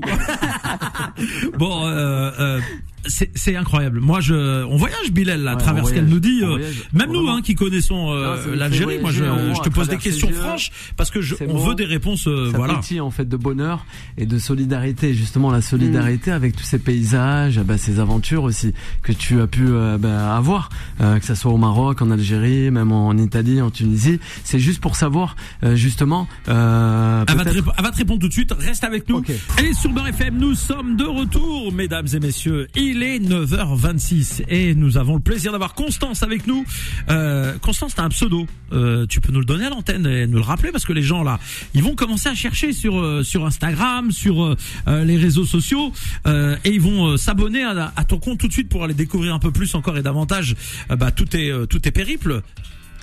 bon, 1.57 1.85
euh, 1.87 2.31
euh, 2.39 2.59
c'est 3.07 3.55
incroyable. 3.55 3.99
Moi, 3.99 4.19
je, 4.21 4.63
on 4.65 4.77
voyage 4.77 5.11
Bilal 5.11 5.41
là, 5.41 5.51
à 5.51 5.55
Ouais, 5.55 5.61
travers 5.61 5.85
ce 5.87 5.93
qu'elle 5.93 6.05
nous 6.05 6.19
dit. 6.19 6.41
euh, 6.43 6.57
même 6.93 7.11
nous, 7.11 7.27
hein, 7.29 7.41
qui 7.43 7.55
connaissons 7.55 8.11
euh, 8.11 8.55
l'Algérie, 8.55 8.99
moi, 8.99 9.11
je, 9.11 9.23
te 9.61 9.69
pose 9.69 9.87
des 9.89 9.97
questions 9.97 10.31
franches 10.31 10.71
parce 10.97 11.11
que 11.11 11.21
je, 11.21 11.35
on 11.47 11.57
veut 11.57 11.75
des 11.75 11.85
réponses. 11.85 12.27
euh, 12.27 12.51
ça 12.51 12.57
voilà. 12.57 12.75
pétille 12.75 12.99
en 13.01 13.11
fait 13.11 13.27
de 13.27 13.37
bonheur 13.37 13.85
et 14.17 14.25
de 14.25 14.37
solidarité 14.39 15.13
justement 15.13 15.51
la 15.51 15.61
solidarité 15.61 16.31
avec 16.31 16.55
tous 16.55 16.63
ces 16.63 16.79
paysages 16.79 17.59
bah, 17.59 17.77
ces 17.77 17.99
aventures 17.99 18.43
aussi 18.43 18.73
que 19.01 19.11
tu 19.11 19.41
as 19.41 19.47
pu 19.47 19.65
euh, 19.67 19.97
bah, 19.97 20.35
avoir 20.35 20.69
que 20.99 21.23
ça 21.25 21.35
soit 21.35 21.51
au 21.51 21.57
Maroc 21.57 22.01
en 22.01 22.11
Algérie 22.11 22.71
même 22.71 22.91
en 22.91 23.13
Italie 23.17 23.61
en 23.61 23.69
Tunisie 23.71 24.19
c'est 24.43 24.59
juste 24.59 24.81
pour 24.81 24.95
savoir 24.95 25.35
justement 25.73 26.27
euh, 26.49 27.23
Elle 27.27 27.35
va, 27.37 27.43
te 27.43 27.49
peut-être- 27.49 27.65
répo- 27.65 27.73
elle 27.77 27.83
va 27.83 27.91
te 27.91 27.97
répondre 27.97 28.21
tout 28.21 28.27
de 28.27 28.33
suite. 28.33 28.53
Reste 28.57 28.83
avec 28.83 29.07
nous. 29.09 29.17
Ok. 29.17 29.29
Et 29.29 29.73
sur 29.73 29.89
Beurre 29.91 30.07
FM, 30.07 30.37
nous 30.37 30.55
sommes 30.55 30.95
de 30.95 31.03
retour, 31.05 31.71
mesdames 31.71 32.05
et 32.13 32.19
messieurs. 32.19 32.67
Il 32.75 32.92
Il 32.95 33.01
est 33.01 33.17
9h26 33.19 34.43
et 34.49 34.75
nous 34.75 34.97
avons 34.97 35.15
le 35.15 35.19
plaisir 35.19 35.51
d'avoir 35.51 35.73
Constance 35.73 36.21
avec 36.21 36.45
nous. 36.45 36.63
Euh, 37.09 37.57
Constance, 37.57 37.95
t'as 37.95 38.03
un 38.03 38.09
pseudo. 38.09 38.45
Euh, 38.71 39.07
tu 39.07 39.19
peux 39.19 39.31
nous 39.31 39.39
le 39.39 39.45
donner 39.45 39.65
à 39.65 39.71
l'antenne 39.71 40.05
et 40.05 40.27
nous 40.27 40.37
le 40.37 40.43
rappeler 40.43 40.71
parce 40.71 40.85
que 40.85 40.93
les 40.93 41.01
gens 41.01 41.23
là, 41.23 41.39
ils 41.73 41.81
vont 41.81 41.95
commencer 41.95 42.29
à 42.29 42.35
chercher 42.35 42.71
sur 42.71 42.99
euh, 42.99 43.23
sur 43.23 43.47
Instagram, 43.47 44.11
sur 44.11 44.43
euh, 44.43 45.03
les 45.05 45.17
réseaux 45.17 45.45
sociaux 45.45 45.91
et 46.27 46.69
ils 46.69 46.81
vont 46.81 47.17
s'abonner 47.17 47.63
à, 47.63 47.91
à 47.95 48.03
ton 48.03 48.19
compte 48.19 48.37
tout 48.39 48.47
de 48.47 48.53
suite 48.53 48.69
pour 48.69 48.83
aller 48.83 48.93
découvrir 48.93 49.33
un 49.33 49.39
peu 49.39 49.49
plus 49.51 49.73
encore 49.73 49.97
et 49.97 50.03
davantage 50.03 50.55
bah, 50.89 51.09
tous 51.11 51.25
tes 51.25 51.51
tous 51.69 51.79
tes 51.79 51.91
périples. 51.91 52.41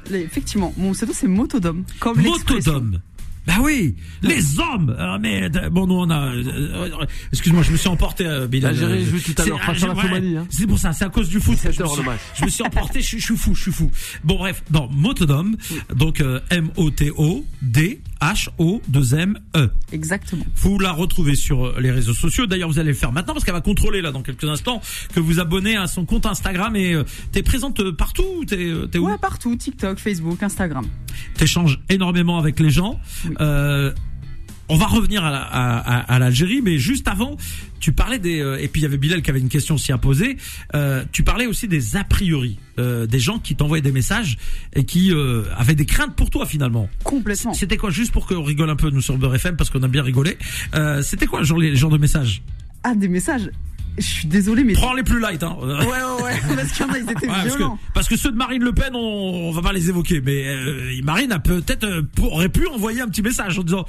Les- 0.09 0.21
Effectivement, 0.21 0.73
mon 0.77 0.93
pseudo 0.93 1.13
c'est 1.15 1.27
Motodome. 1.27 1.85
Comme 1.99 2.21
l'expression. 2.21 2.85
Bah 3.51 3.63
oui, 3.63 3.97
les 4.23 4.59
hommes. 4.61 4.95
Euh, 4.99 5.19
mais 5.21 5.51
euh, 5.57 5.71
bon, 5.71 5.87
nous 5.87 5.95
on 5.95 6.11
a. 6.11 6.33
euh, 6.35 6.89
Excuse-moi, 7.33 7.63
je 7.63 7.73
me 7.73 7.77
suis 7.77 7.89
emporté. 7.89 8.25
Euh, 8.27 8.47
Bilal. 8.47 8.75
L'Algérie 8.77 9.05
joue 9.05 9.19
tout 9.19 9.35
à 9.39 9.43
c'est- 9.43 9.49
l'heure 9.51 9.59
ah, 9.63 9.67
face 9.75 9.83
à 9.83 9.87
la 9.89 9.95
Somalie, 10.03 10.37
hein. 10.37 10.47
C'est 10.51 10.67
pour 10.67 10.79
ça, 10.79 10.93
c'est 10.93 11.05
à 11.05 11.09
cause 11.09 11.29
du 11.29 11.41
foot. 11.41 11.57
17 11.57 11.75
Je 11.77 11.83
me 11.83 11.89
suis-. 11.89 12.03
Je 12.37 12.45
me 12.45 12.51
suis 12.51 12.63
emporté. 12.63 13.01
Je, 13.01 13.07
suis- 13.07 13.19
je 13.21 13.25
suis 13.25 13.37
fou, 13.37 13.55
je 13.55 13.63
suis 13.63 13.73
fou. 13.73 13.91
Bon 14.25 14.37
bref, 14.37 14.63
non, 14.71 14.89
Motodome. 14.93 15.57
Donc 15.95 16.21
euh, 16.21 16.41
M 16.51 16.71
O 16.77 16.91
T 16.91 17.11
O 17.17 17.45
D 17.63 18.01
H 18.21 18.49
O 18.59 18.81
2 18.89 19.15
M 19.15 19.39
E. 19.57 19.71
Exactement. 19.93 20.45
Vous 20.57 20.79
la 20.79 20.93
retrouvez 20.93 21.35
sur 21.35 21.67
euh, 21.67 21.77
les 21.81 21.91
réseaux 21.91 22.13
sociaux. 22.15 22.47
D'ailleurs, 22.47 22.69
vous 22.69 22.79
allez 22.79 22.91
le 22.91 22.95
faire 22.97 23.13
maintenant 23.13 23.33
parce 23.33 23.45
qu'elle 23.45 23.55
va 23.55 23.61
contrôler 23.61 24.01
là 24.03 24.13
dans 24.13 24.23
quelques 24.23 24.45
instants 24.45 24.81
que 25.15 25.21
vous 25.21 25.41
abonnez 25.41 25.77
à 25.77 25.87
son 25.87 26.05
compte 26.05 26.27
Instagram 26.27 26.77
et 26.77 26.93
euh, 26.93 27.05
t'es 27.33 27.43
présente 27.43 27.81
euh, 27.81 27.93
partout. 27.93 28.25
ou 28.39 28.45
T'es 28.45 28.99
où? 28.99 29.07
Ouais, 29.07 29.19
partout, 29.19 29.57
TikTok, 29.57 29.99
Facebook, 29.99 30.43
Instagram. 30.43 30.87
t'échanges 31.35 31.81
énormément 31.89 32.39
avec 32.39 32.61
les 32.61 32.71
gens. 32.71 33.01
Euh, 33.41 33.93
on 34.71 34.77
va 34.77 34.87
revenir 34.87 35.25
à, 35.25 35.29
à, 35.37 35.79
à- 35.79 36.15
à 36.15 36.19
l'Algérie, 36.19 36.61
mais 36.63 36.79
juste 36.79 37.07
avant, 37.09 37.37
tu 37.81 37.93
parlais 37.93 38.19
des 38.19 38.41
euh, 38.41 38.57
et 38.61 38.69
puis 38.69 38.81
il 38.81 38.85
y 38.85 38.87
avait 38.87 38.97
Bilal 38.99 39.21
qui 39.23 39.31
avait 39.31 39.41
une 39.41 39.49
question 39.49 39.75
aussi 39.75 39.93
à 39.93 39.99
poser. 39.99 40.37
Euh, 40.75 41.05
tu 41.13 41.23
parlais 41.23 41.47
aussi 41.47 41.69
des 41.69 41.97
a 41.97 42.05
priori, 42.05 42.59
euh, 42.79 43.07
des 43.07 43.19
gens 43.19 43.39
qui 43.39 43.57
t'envoyaient 43.57 43.83
des 43.83 43.93
messages 43.93 44.37
et 44.75 44.85
qui 44.85 45.13
euh, 45.13 45.45
avaient 45.57 45.75
des 45.75 45.87
craintes 45.87 46.15
pour 46.17 46.31
toi 46.31 46.47
finalement. 46.47 46.89
Complètement. 47.05 47.53
C'était 47.55 47.77
quoi 47.77 47.91
juste 47.91 48.13
pour 48.13 48.27
qu'on 48.27 48.43
rigole 48.43 48.71
un 48.71 48.77
peu 48.77 48.91
nous 48.91 49.01
sur 49.03 49.17
Beurre 49.19 49.35
FM 49.35 49.57
parce 49.57 49.71
qu'on 49.71 49.83
a 49.83 49.89
bien 49.89 50.03
rigolé. 50.03 50.39
Euh, 50.75 51.03
C'était 51.03 51.27
quoi 51.27 51.43
genre 51.43 51.59
les 51.59 51.75
genres 51.77 51.91
de 51.91 51.99
messages? 51.99 52.43
Ah, 52.85 52.95
des 52.95 53.09
messages. 53.09 53.51
Je 53.99 54.05
suis 54.07 54.29
désolée, 54.29 54.63
mais. 54.63 54.73
Prends 54.75 54.95
les 54.95 55.03
plus 55.03 55.19
light. 55.21 55.43
Hein. 55.43 55.57
Ouais, 55.61 55.75
ouais, 55.75 56.23
ouais. 56.23 56.41
Parce 56.57 56.71
qu'il 56.73 56.87
y 56.87 56.89
en 56.89 56.93
a, 56.93 56.99
ils 56.99 57.11
étaient 57.11 57.27
Ouais, 57.27 57.33
parce, 57.35 57.43
que, 57.53 57.57
violents. 57.59 57.79
parce 57.93 58.09
que 58.09 58.17
ceux 58.17 58.31
de 58.31 58.37
Marine 58.37 58.63
Le 58.63 58.73
Pen, 58.73 58.91
on, 58.95 58.99
on 58.99 59.51
va 59.51 59.63
pas 59.63 59.73
les 59.73 59.89
évoquer, 59.89 60.21
mais 60.25 60.47
euh, 60.47 60.93
Marine 61.03 61.33
a 61.33 61.41
peut-être 61.41 61.85
euh, 61.85 62.03
aurait 62.23 62.49
pu 62.49 62.67
envoyer 62.69 63.01
un 63.01 63.09
petit 63.09 63.21
message 63.23 63.59
en 63.59 63.63
disant. 63.65 63.85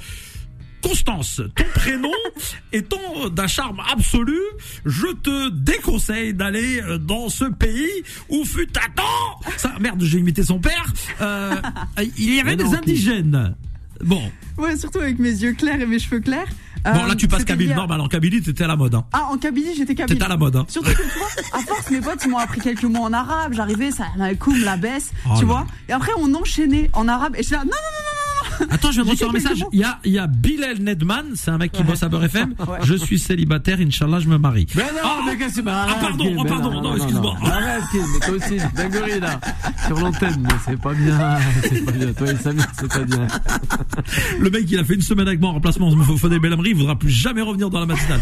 Constance, 0.82 1.40
ton 1.54 1.64
prénom 1.74 2.10
étant 2.72 3.28
d'un 3.30 3.46
charme 3.46 3.80
absolu, 3.92 4.38
je 4.84 5.06
te 5.22 5.48
déconseille 5.50 6.34
d'aller 6.34 6.80
euh, 6.82 6.98
dans 6.98 7.28
ce 7.28 7.44
pays 7.44 7.88
où 8.28 8.44
fut 8.44 8.68
un 8.78 8.90
temps. 8.94 9.40
Ça, 9.56 9.72
merde, 9.80 10.02
j'ai 10.02 10.18
imité 10.18 10.42
son 10.42 10.58
père. 10.58 10.92
Euh, 11.20 11.54
il 12.18 12.34
y 12.34 12.40
avait 12.40 12.56
des 12.56 12.74
indigènes. 12.74 13.54
Bon, 14.04 14.22
Ouais, 14.58 14.76
surtout 14.76 14.98
avec 14.98 15.18
mes 15.18 15.30
yeux 15.30 15.52
clairs 15.54 15.80
et 15.80 15.86
mes 15.86 15.98
cheveux 15.98 16.20
clairs. 16.20 16.48
bon 16.84 16.90
Euh, 16.90 17.06
là 17.06 17.14
tu 17.14 17.26
passes 17.28 17.40
c'était 17.40 17.52
Kabyle. 17.52 17.68
hier- 17.68 17.76
Normal, 17.76 18.00
en 18.00 18.08
Kabylie 18.08 18.42
t'étais 18.42 18.64
à 18.64 18.66
la 18.66 18.76
mode. 18.76 18.94
Hein. 18.96 19.04
Ah, 19.12 19.28
en 19.30 19.38
Kabylie, 19.38 19.74
j'étais 19.76 19.94
Kabyle. 19.94 20.14
T'étais 20.16 20.24
à 20.26 20.28
la 20.28 20.36
mode. 20.36 20.56
Hein. 20.56 20.66
Surtout 20.68 20.90
que 20.90 21.02
tu 21.02 21.18
vois, 21.18 21.28
à 21.58 21.62
force, 21.62 21.90
mes 21.90 22.00
potes, 22.00 22.20
ils 22.24 22.30
m'ont 22.30 22.38
appris 22.38 22.60
quelques 22.60 22.82
mots 22.84 23.02
en 23.04 23.12
arabe. 23.12 23.54
J'arrivais, 23.54 23.92
ça 23.92 24.06
koum, 24.40 24.58
la 24.62 24.76
baisse, 24.76 25.12
Oh 25.24 25.34
tu 25.36 25.42
là. 25.42 25.46
vois. 25.46 25.66
Et 25.88 25.92
après, 25.92 26.10
on 26.18 26.34
enchaînait 26.34 26.90
en 26.92 27.06
arabe. 27.08 27.34
Et 27.36 27.42
je 27.42 27.46
suis 27.46 27.52
là, 27.54 27.60
non, 27.60 27.70
non, 27.70 27.70
non. 27.70 28.01
Attends, 28.70 28.90
je 28.90 28.96
viens 28.96 29.04
de 29.04 29.10
recevoir 29.10 29.30
un 29.30 29.38
message. 29.38 29.64
Il 29.72 29.80
y 29.80 29.84
a, 29.84 29.98
il 30.04 30.12
y 30.12 30.18
a 30.18 30.26
Bilal 30.26 30.78
Nedman, 30.80 31.24
c'est 31.34 31.50
un 31.50 31.58
mec 31.58 31.72
qui 31.72 31.82
bosse 31.82 32.02
à 32.02 32.08
Beurre 32.08 32.24
FM. 32.24 32.54
Ouais. 32.60 32.78
Je 32.84 32.94
suis 32.94 33.18
célibataire, 33.18 33.78
Inch'Allah, 33.80 34.20
je 34.20 34.28
me 34.28 34.38
marie. 34.38 34.66
Mais 34.74 34.82
non, 34.82 34.88
Ah, 35.04 35.20
mais 35.26 35.36
qu'est-ce 35.36 35.56
que 35.56 35.62
c'est 35.62 35.70
ah, 35.70 35.96
pardon, 36.00 36.36
oh, 36.38 36.44
pardon, 36.44 36.82
non, 36.82 36.96
excuse-moi. 36.96 37.36
Arrête, 37.44 37.82
Kim, 37.90 38.02
mais 38.12 38.26
toi 38.26 38.36
aussi, 38.36 38.56
dinguerie 38.74 39.20
là. 39.20 39.40
Sur 39.86 39.98
l'antenne, 40.00 40.40
mais 40.42 40.54
c'est 40.66 40.80
pas 40.80 40.94
bien. 40.94 41.38
C'est 41.62 41.84
pas 41.84 41.92
bien. 41.92 42.12
Toi 42.12 42.30
et 42.32 42.36
Samy, 42.36 42.62
c'est 42.78 42.88
pas 42.88 43.04
bien. 43.04 43.26
Le 44.40 44.50
mec, 44.50 44.64
il 44.70 44.78
a 44.78 44.84
fait 44.84 44.94
une 44.94 45.02
semaine 45.02 45.28
avec 45.28 45.40
moi 45.40 45.50
en 45.50 45.54
remplacement. 45.54 45.90
Il 45.90 45.96
me 45.96 46.04
faut 46.04 46.16
Fodé 46.16 46.38
Belhamri, 46.38 46.70
il 46.70 46.76
voudra 46.76 46.98
plus 46.98 47.10
jamais 47.10 47.42
revenir 47.42 47.70
dans 47.70 47.80
la 47.80 47.86
matinale. 47.86 48.20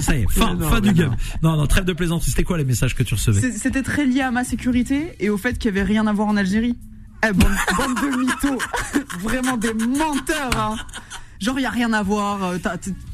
Ça 0.00 0.16
y 0.16 0.22
est, 0.22 0.26
fin, 0.30 0.54
Mais 0.54 0.64
non, 0.64 0.70
fin 0.70 0.80
du 0.80 0.88
mais 0.88 0.94
game. 0.94 1.16
Non, 1.42 1.56
non, 1.56 1.66
trêve 1.66 1.84
de 1.84 1.92
plaisanterie. 1.92 2.30
C'était 2.30 2.44
quoi 2.44 2.58
les 2.58 2.64
messages 2.64 2.94
que 2.94 3.02
tu 3.02 3.14
recevais 3.14 3.50
C'était 3.52 3.82
très 3.82 4.06
lié 4.06 4.20
à 4.22 4.30
ma 4.30 4.44
sécurité 4.44 5.12
et 5.20 5.30
au 5.30 5.36
fait 5.38 5.58
qu'il 5.58 5.74
y 5.74 5.78
avait 5.78 5.86
rien 5.86 6.06
à 6.06 6.12
voir 6.12 6.28
en 6.28 6.36
Algérie. 6.36 6.76
Eh, 7.22 7.32
bande, 7.32 8.00
de 8.00 8.16
mythos. 8.16 8.58
Vraiment 9.20 9.56
des 9.56 9.74
menteurs, 9.74 10.50
hein. 10.56 10.76
Genre, 11.40 11.58
il 11.58 11.62
y 11.62 11.66
a 11.66 11.70
rien 11.70 11.92
à 11.92 12.02
voir, 12.02 12.44
euh, 12.44 12.58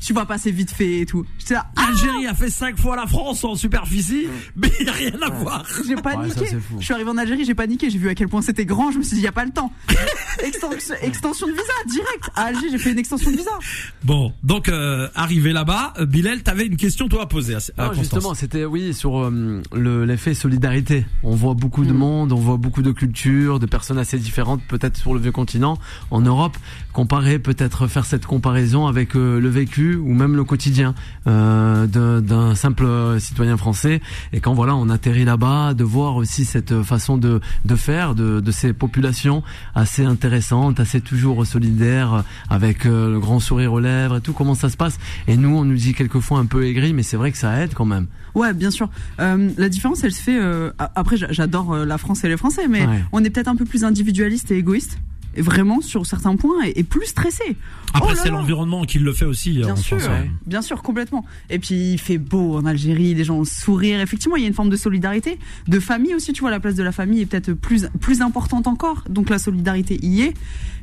tu 0.05 0.13
vas 0.13 0.27
passer 0.27 0.51
vite 0.51 0.71
fait 0.71 1.01
et 1.01 1.07
tout. 1.07 1.25
J'étais 1.39 1.55
là, 1.55 1.67
ah, 1.77 1.87
L'Algérie 1.87 2.27
a 2.27 2.35
fait 2.35 2.51
cinq 2.51 2.77
fois 2.77 2.97
la 2.97 3.07
France 3.07 3.45
en 3.45 3.55
superficie, 3.55 4.27
mais 4.57 4.71
il 4.81 4.85
n'y 4.85 4.91
a 4.91 4.93
rien 4.93 5.23
à 5.23 5.31
voir. 5.31 5.65
j'ai 5.87 5.95
paniqué. 5.97 6.47
ça, 6.47 6.57
je 6.79 6.85
suis 6.85 6.95
arrivé 6.95 7.09
en 7.11 7.17
Algérie, 7.19 7.45
j'ai 7.45 7.55
paniqué, 7.55 7.89
j'ai 7.91 7.99
vu 7.99 8.09
à 8.09 8.15
quel 8.15 8.29
point 8.29 8.43
c'était 8.43 8.65
grand, 8.67 8.91
je 8.91 8.99
me 8.99 9.03
suis 9.03 9.15
dit, 9.15 9.21
il 9.21 9.25
y 9.25 9.29
a 9.29 9.33
pas 9.33 9.45
le 9.45 9.53
temps. 9.53 9.71
extension, 10.45 10.95
extension 11.03 11.47
de 11.47 11.53
visa, 11.53 11.63
direct. 11.89 12.31
À 12.35 12.45
Alger, 12.47 12.67
j'ai 12.71 12.79
fait 12.79 12.93
une 12.93 12.99
extension 12.99 13.31
de 13.31 13.37
visa. 13.37 13.51
Bon, 14.05 14.33
donc 14.43 14.69
euh, 14.69 15.09
arrivé 15.15 15.53
là-bas, 15.53 15.95
euh, 15.99 16.07
Bilal, 16.07 16.43
t'avais 16.43 16.67
une 16.67 16.77
question 16.77 17.09
toi 17.09 17.23
à 17.23 17.27
poser 17.27 17.55
à, 17.55 17.59
à 17.79 17.87
Non, 17.89 17.93
justement, 17.95 18.35
c'était 18.35 18.65
oui 18.65 18.93
sur 18.95 19.21
euh, 19.21 19.63
le 19.73 20.05
l'effet 20.05 20.35
solidarité. 20.35 21.07
On 21.23 21.35
voit 21.35 21.55
beaucoup 21.55 21.85
de 21.85 21.93
Mm. 21.93 21.97
monde, 21.97 22.33
on 22.33 22.37
voit 22.37 22.57
beaucoup 22.57 22.83
de 22.83 22.91
cultures, 22.93 23.59
de 23.59 23.67
personnes 23.67 23.99
assez 23.99 24.19
différentes, 24.19 24.63
peut-être 24.67 24.97
sur 24.97 25.15
le 25.15 25.21
vieux 25.21 25.33
continent, 25.33 25.79
en 26.11 26.21
Europe. 26.21 26.57
Comparer, 26.93 27.39
peut-être 27.39 27.87
faire 27.87 28.05
cette 28.07 28.16
comparaison 28.25 28.87
avec 28.87 29.15
euh, 29.17 29.39
le 29.41 29.49
vécu 29.51 29.97
ou 29.97 30.15
même 30.15 30.35
le 30.37 30.45
quotidien 30.45 30.95
euh, 31.27 31.87
d'un- 32.21 32.55
simple 32.55 32.87
citoyen 33.19 33.57
français. 33.57 34.01
Et 34.33 34.41
quand 34.41 34.55
voilà, 34.55 34.75
on 34.77 34.89
atterrit 34.89 35.25
là-bas, 35.25 35.75
de 35.75 35.85
voir 35.85 36.17
aussi 36.17 36.45
cette 36.45 36.83
façon 36.83 37.19
de 37.19 37.41
de 37.65 37.77
faire 37.77 38.15
de 38.15 38.41
de 38.41 38.51
ces 38.53 38.73
populations 38.73 39.43
assez 39.75 40.05
intéressantes, 40.05 40.81
assez 40.81 41.01
toujours 41.01 41.45
solidaires, 41.47 42.25
avec 42.49 42.87
euh, 42.87 43.11
le 43.13 43.21
grand 43.21 43.41
sourire 43.41 43.73
aux 43.73 43.81
lèvres 43.81 44.17
et 44.17 44.21
tout. 44.21 44.33
Comment 44.33 44.55
ça 44.55 44.71
se 44.71 44.77
passe 44.77 44.99
Et 45.29 45.37
nous, 45.37 45.51
on 45.57 45.65
nous 45.65 45.77
dit 45.77 45.93
quelquefois 45.93 46.39
un 46.39 46.47
peu 46.47 46.65
aigri, 46.65 46.93
mais 46.93 47.03
c'est 47.03 47.17
vrai 47.17 47.33
que 47.33 47.39
ça 47.39 47.61
aide 47.63 47.75
quand 47.75 47.85
même. 47.85 48.07
Ouais, 48.35 48.53
bien 48.55 48.71
sûr. 48.71 48.89
Euh, 49.21 49.51
la 49.57 49.69
différence, 49.69 50.05
elle 50.05 50.13
se 50.13 50.23
fait. 50.23 50.39
euh, 50.39 50.71
a- 50.79 50.93
après, 50.95 51.17
j'a- 51.17 51.33
j'adore 51.33 51.75
la 51.77 51.99
France 51.99 52.23
et 52.25 52.29
les 52.29 52.37
Français, 52.37 52.69
mais 52.69 52.87
Ouais. 52.87 53.03
on 53.13 53.25
est 53.25 53.31
peut-être 53.31 53.49
un 53.49 53.57
peu 53.57 53.65
plus 53.65 53.83
individualiste 53.85 54.51
et 54.51 54.57
égoïste. 54.59 54.99
Vraiment 55.37 55.81
sur 55.81 56.07
certains 56.07 56.37
points 56.37 56.65
et, 56.65 56.81
et 56.81 56.85
plus 56.85 57.07
stressé. 57.07 57.57
Après, 57.95 58.13
Oh 58.13 58.15
là 58.15 58.21
c'est 58.23 58.31
l'environnement 58.31 58.85
qui 58.85 58.99
le 58.99 59.13
fait 59.13 59.25
aussi. 59.25 59.53
Bien 59.53 59.73
en 59.73 59.77
sûr, 59.77 59.99
France, 59.99 60.11
hein. 60.11 60.27
bien 60.47 60.63
sûr, 60.63 60.83
complètement. 60.83 61.25
Et 61.51 61.59
puis 61.59 61.93
il 61.93 61.99
fait 61.99 62.19
beau 62.19 62.57
en 62.57 62.67
Algérie, 62.67 63.15
les 63.15 63.25
gens 63.25 63.37
ont 63.37 63.41
le 63.41 63.45
sourire. 63.45 64.01
Effectivement, 64.01 64.37
il 64.37 64.43
y 64.43 64.45
a 64.45 64.49
une 64.49 64.55
forme 64.55 64.71
de 64.71 64.77
solidarité, 64.77 65.39
de 65.67 65.81
famille 65.81 66.15
aussi. 66.15 66.33
Tu 66.33 66.41
vois, 66.41 66.51
la 66.51 66.61
place 66.61 66.75
de 66.75 66.83
la 66.83 66.93
famille 66.93 67.23
est 67.23 67.27
peut-être 67.27 67.53
plus 67.53 67.87
plus 68.01 68.21
importante 68.23 68.67
encore. 68.67 69.05
Donc 69.09 69.31
la 69.31 69.39
solidarité 69.39 69.99
y 70.03 70.23
est. 70.23 70.35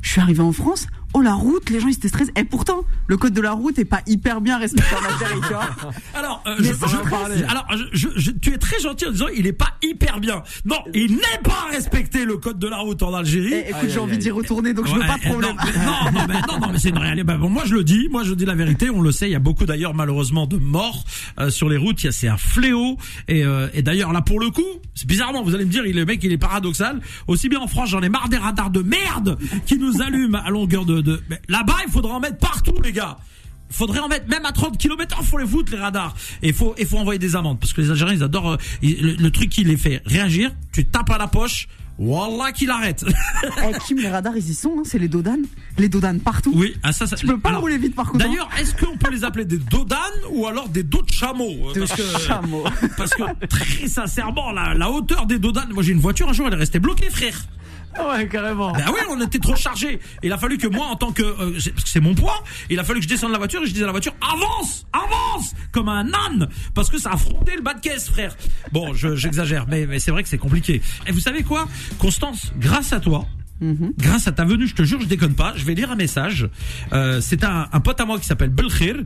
Je 0.02 0.10
suis 0.10 0.20
arrivé 0.20 0.40
en 0.40 0.52
France. 0.52 0.86
Oh 1.16 1.20
la 1.20 1.34
route, 1.34 1.70
les 1.70 1.78
gens 1.80 1.86
ils 1.88 1.94
étaient 1.94 2.08
stressés. 2.08 2.32
Et 2.36 2.44
pourtant, 2.44 2.84
le 3.06 3.16
code 3.16 3.32
de 3.32 3.40
la 3.40 3.52
route 3.52 3.78
est 3.78 3.84
pas 3.84 4.00
hyper 4.06 4.40
bien 4.40 4.58
respecté 4.58 4.94
en 4.94 5.04
Algérie, 5.12 5.40
tu 5.46 5.54
vois. 5.54 5.68
Alors, 6.14 6.42
euh, 6.46 6.56
je, 6.58 6.64
je- 6.64 7.44
alors 7.44 7.66
je, 7.92 8.08
je- 8.16 8.30
tu 8.32 8.52
es 8.52 8.58
très 8.58 8.80
gentil 8.80 9.06
en 9.06 9.10
disant 9.12 9.26
il 9.36 9.46
est 9.46 9.52
pas 9.52 9.74
hyper 9.82 10.18
bien. 10.20 10.42
Non, 10.64 10.76
il 10.92 11.12
n'est 11.12 11.40
pas 11.42 11.66
respecté 11.70 12.24
le 12.24 12.36
code 12.36 12.58
de 12.58 12.66
la 12.68 12.78
route 12.78 13.02
en 13.02 13.14
Algérie. 13.14 13.52
Et, 13.54 13.60
écoute, 13.68 13.74
Aïe, 13.84 13.90
j'ai 13.90 13.98
envie 14.00 14.18
d'y 14.18 14.30
retourner, 14.30 14.74
donc 14.74 14.86
je 14.88 14.92
veux 14.94 15.00
Ouais, 15.00 15.06
pas 15.06 15.14
de 15.14 15.20
eh, 15.24 15.28
problème. 15.28 15.56
Non, 15.56 15.62
mais, 16.12 16.20
non, 16.20 16.26
mais, 16.28 16.34
non, 16.52 16.60
non, 16.60 16.72
mais 16.72 16.78
c'est 16.78 16.88
une 16.90 16.98
réalité. 16.98 17.24
Bah, 17.24 17.36
bon, 17.36 17.48
moi, 17.48 17.62
je 17.64 17.74
le 17.74 17.84
dis. 17.84 18.08
Moi, 18.10 18.24
je 18.24 18.34
dis 18.34 18.44
la 18.44 18.54
vérité. 18.54 18.90
On 18.90 19.00
le 19.00 19.12
sait. 19.12 19.28
Il 19.28 19.32
y 19.32 19.36
a 19.36 19.40
beaucoup 19.40 19.66
d'ailleurs, 19.66 19.94
malheureusement, 19.94 20.46
de 20.46 20.56
morts 20.56 21.04
euh, 21.38 21.50
sur 21.50 21.68
les 21.68 21.76
routes. 21.76 22.02
Il 22.02 22.06
y 22.06 22.08
a, 22.08 22.12
c'est 22.12 22.28
un 22.28 22.36
fléau. 22.36 22.96
Et, 23.28 23.44
euh, 23.44 23.68
et 23.72 23.82
d'ailleurs, 23.82 24.12
là, 24.12 24.20
pour 24.20 24.40
le 24.40 24.50
coup, 24.50 24.62
c'est 24.94 25.06
bizarrement. 25.06 25.42
Vous 25.44 25.54
allez 25.54 25.64
me 25.64 25.70
dire, 25.70 25.86
il, 25.86 25.94
le 25.94 26.04
mec, 26.04 26.22
il 26.24 26.32
est 26.32 26.38
paradoxal. 26.38 27.00
Aussi 27.28 27.48
bien 27.48 27.60
en 27.60 27.68
France, 27.68 27.90
j'en 27.90 28.02
ai 28.02 28.08
marre 28.08 28.28
des 28.28 28.36
radars 28.38 28.70
de 28.70 28.82
merde 28.82 29.38
qui 29.66 29.78
nous 29.78 30.02
allument 30.02 30.38
à 30.44 30.50
longueur 30.50 30.84
de. 30.84 31.03
De... 31.04 31.22
mais 31.28 31.40
Là-bas, 31.48 31.76
il 31.86 31.92
faudra 31.92 32.14
en 32.14 32.20
mettre 32.20 32.38
partout, 32.38 32.74
les 32.82 32.92
gars. 32.92 33.16
Faudrait 33.70 33.98
en 34.00 34.08
mettre 34.08 34.28
même 34.28 34.44
à 34.46 34.52
30 34.52 34.78
km 34.78 35.16
heure, 35.16 35.24
faut 35.24 35.38
les 35.38 35.46
foutre 35.46 35.72
les 35.72 35.78
radars. 35.78 36.14
Et 36.42 36.52
faut 36.52 36.74
et 36.76 36.84
faut 36.84 36.98
envoyer 36.98 37.18
des 37.18 37.34
amendes 37.34 37.58
parce 37.58 37.72
que 37.72 37.80
les 37.80 37.90
Algériens 37.90 38.14
ils 38.14 38.22
adorent 38.22 38.52
euh, 38.52 38.56
le, 38.82 39.14
le 39.14 39.30
truc 39.30 39.48
qui 39.50 39.64
les 39.64 39.76
fait 39.76 40.00
réagir. 40.06 40.52
Tu 40.72 40.84
tapes 40.84 41.10
à 41.10 41.18
la 41.18 41.26
poche, 41.26 41.66
wallah 41.98 42.52
qu'il 42.52 42.70
arrête. 42.70 43.04
Eh, 43.44 43.78
Kim, 43.86 43.98
les 43.98 44.08
radars, 44.08 44.36
ils 44.36 44.50
y 44.50 44.54
sont, 44.54 44.76
hein, 44.78 44.82
c'est 44.84 44.98
les 44.98 45.08
dodanes. 45.08 45.44
Les 45.78 45.88
dodanes 45.88 46.20
partout. 46.20 46.52
oui, 46.54 46.74
ah, 46.82 46.92
ça, 46.92 47.06
ça 47.06 47.16
Tu 47.16 47.26
peux 47.26 47.38
pas 47.38 47.48
alors, 47.48 47.62
rouler 47.62 47.78
vite 47.78 47.94
par 47.96 48.10
contre. 48.12 48.24
D'ailleurs, 48.24 48.48
est-ce 48.58 48.74
qu'on 48.76 48.96
peut 48.96 49.10
les 49.10 49.24
appeler 49.24 49.44
des 49.44 49.58
dodanes 49.58 49.98
ou 50.30 50.46
alors 50.46 50.68
des 50.68 50.82
dos 50.82 51.02
de 51.02 51.10
chameau 51.12 51.72
De 51.74 51.80
parce 51.80 51.92
que, 51.92 52.18
chameau. 52.20 52.64
parce 52.96 53.10
que 53.10 53.46
très 53.46 53.88
sincèrement, 53.88 54.52
la, 54.52 54.74
la 54.74 54.90
hauteur 54.90 55.26
des 55.26 55.38
dodanes, 55.38 55.72
moi 55.72 55.82
j'ai 55.82 55.92
une 55.92 56.00
voiture 56.00 56.28
un 56.28 56.32
jour, 56.32 56.46
elle 56.46 56.54
est 56.54 56.58
restée 56.58 56.78
bloquée, 56.80 57.10
frère. 57.10 57.44
Ouais, 57.98 58.28
carrément. 58.28 58.72
Ben 58.72 58.84
oui, 58.88 59.00
on 59.10 59.20
était 59.20 59.38
trop 59.38 59.54
chargé. 59.56 60.00
Il 60.22 60.32
a 60.32 60.38
fallu 60.38 60.58
que 60.58 60.66
moi, 60.66 60.86
en 60.86 60.96
tant 60.96 61.12
que, 61.12 61.22
euh, 61.22 61.58
c'est- 61.84 62.00
mon 62.00 62.14
poids, 62.14 62.42
il 62.70 62.78
a 62.78 62.84
fallu 62.84 63.00
que 63.00 63.04
je 63.04 63.08
descende 63.08 63.30
de 63.30 63.34
la 63.34 63.38
voiture 63.38 63.62
et 63.62 63.66
je 63.66 63.72
disais 63.72 63.84
à 63.84 63.86
la 63.86 63.92
voiture, 63.92 64.14
avance, 64.20 64.84
avance, 64.92 65.54
comme 65.72 65.88
un 65.88 66.06
âne, 66.12 66.48
parce 66.74 66.90
que 66.90 66.98
ça 66.98 67.12
a 67.12 67.16
frotté 67.16 67.54
le 67.56 67.62
bas 67.62 67.74
de 67.74 67.80
caisse, 67.80 68.08
frère. 68.10 68.36
Bon, 68.72 68.94
je- 68.94 69.14
j'exagère, 69.16 69.66
mais, 69.68 69.86
mais 69.86 69.98
c'est 70.00 70.10
vrai 70.10 70.22
que 70.22 70.28
c'est 70.28 70.38
compliqué. 70.38 70.82
Et 71.06 71.12
vous 71.12 71.20
savez 71.20 71.42
quoi, 71.42 71.68
Constance, 71.98 72.52
grâce 72.58 72.92
à 72.92 73.00
toi, 73.00 73.26
Mhm. 73.60 73.92
grâce 73.96 74.26
à 74.26 74.32
ta 74.32 74.44
venue, 74.44 74.66
je 74.66 74.74
te 74.74 74.82
jure, 74.82 75.00
je 75.00 75.06
déconne 75.06 75.34
pas, 75.34 75.54
je 75.56 75.64
vais 75.64 75.74
lire 75.74 75.90
un 75.90 75.96
message. 75.96 76.48
Euh, 76.92 77.20
c'est 77.20 77.44
un, 77.44 77.68
un 77.72 77.80
pote 77.80 78.00
à 78.00 78.04
moi 78.04 78.18
qui 78.18 78.26
s'appelle 78.26 78.50
Belkhir. 78.50 78.96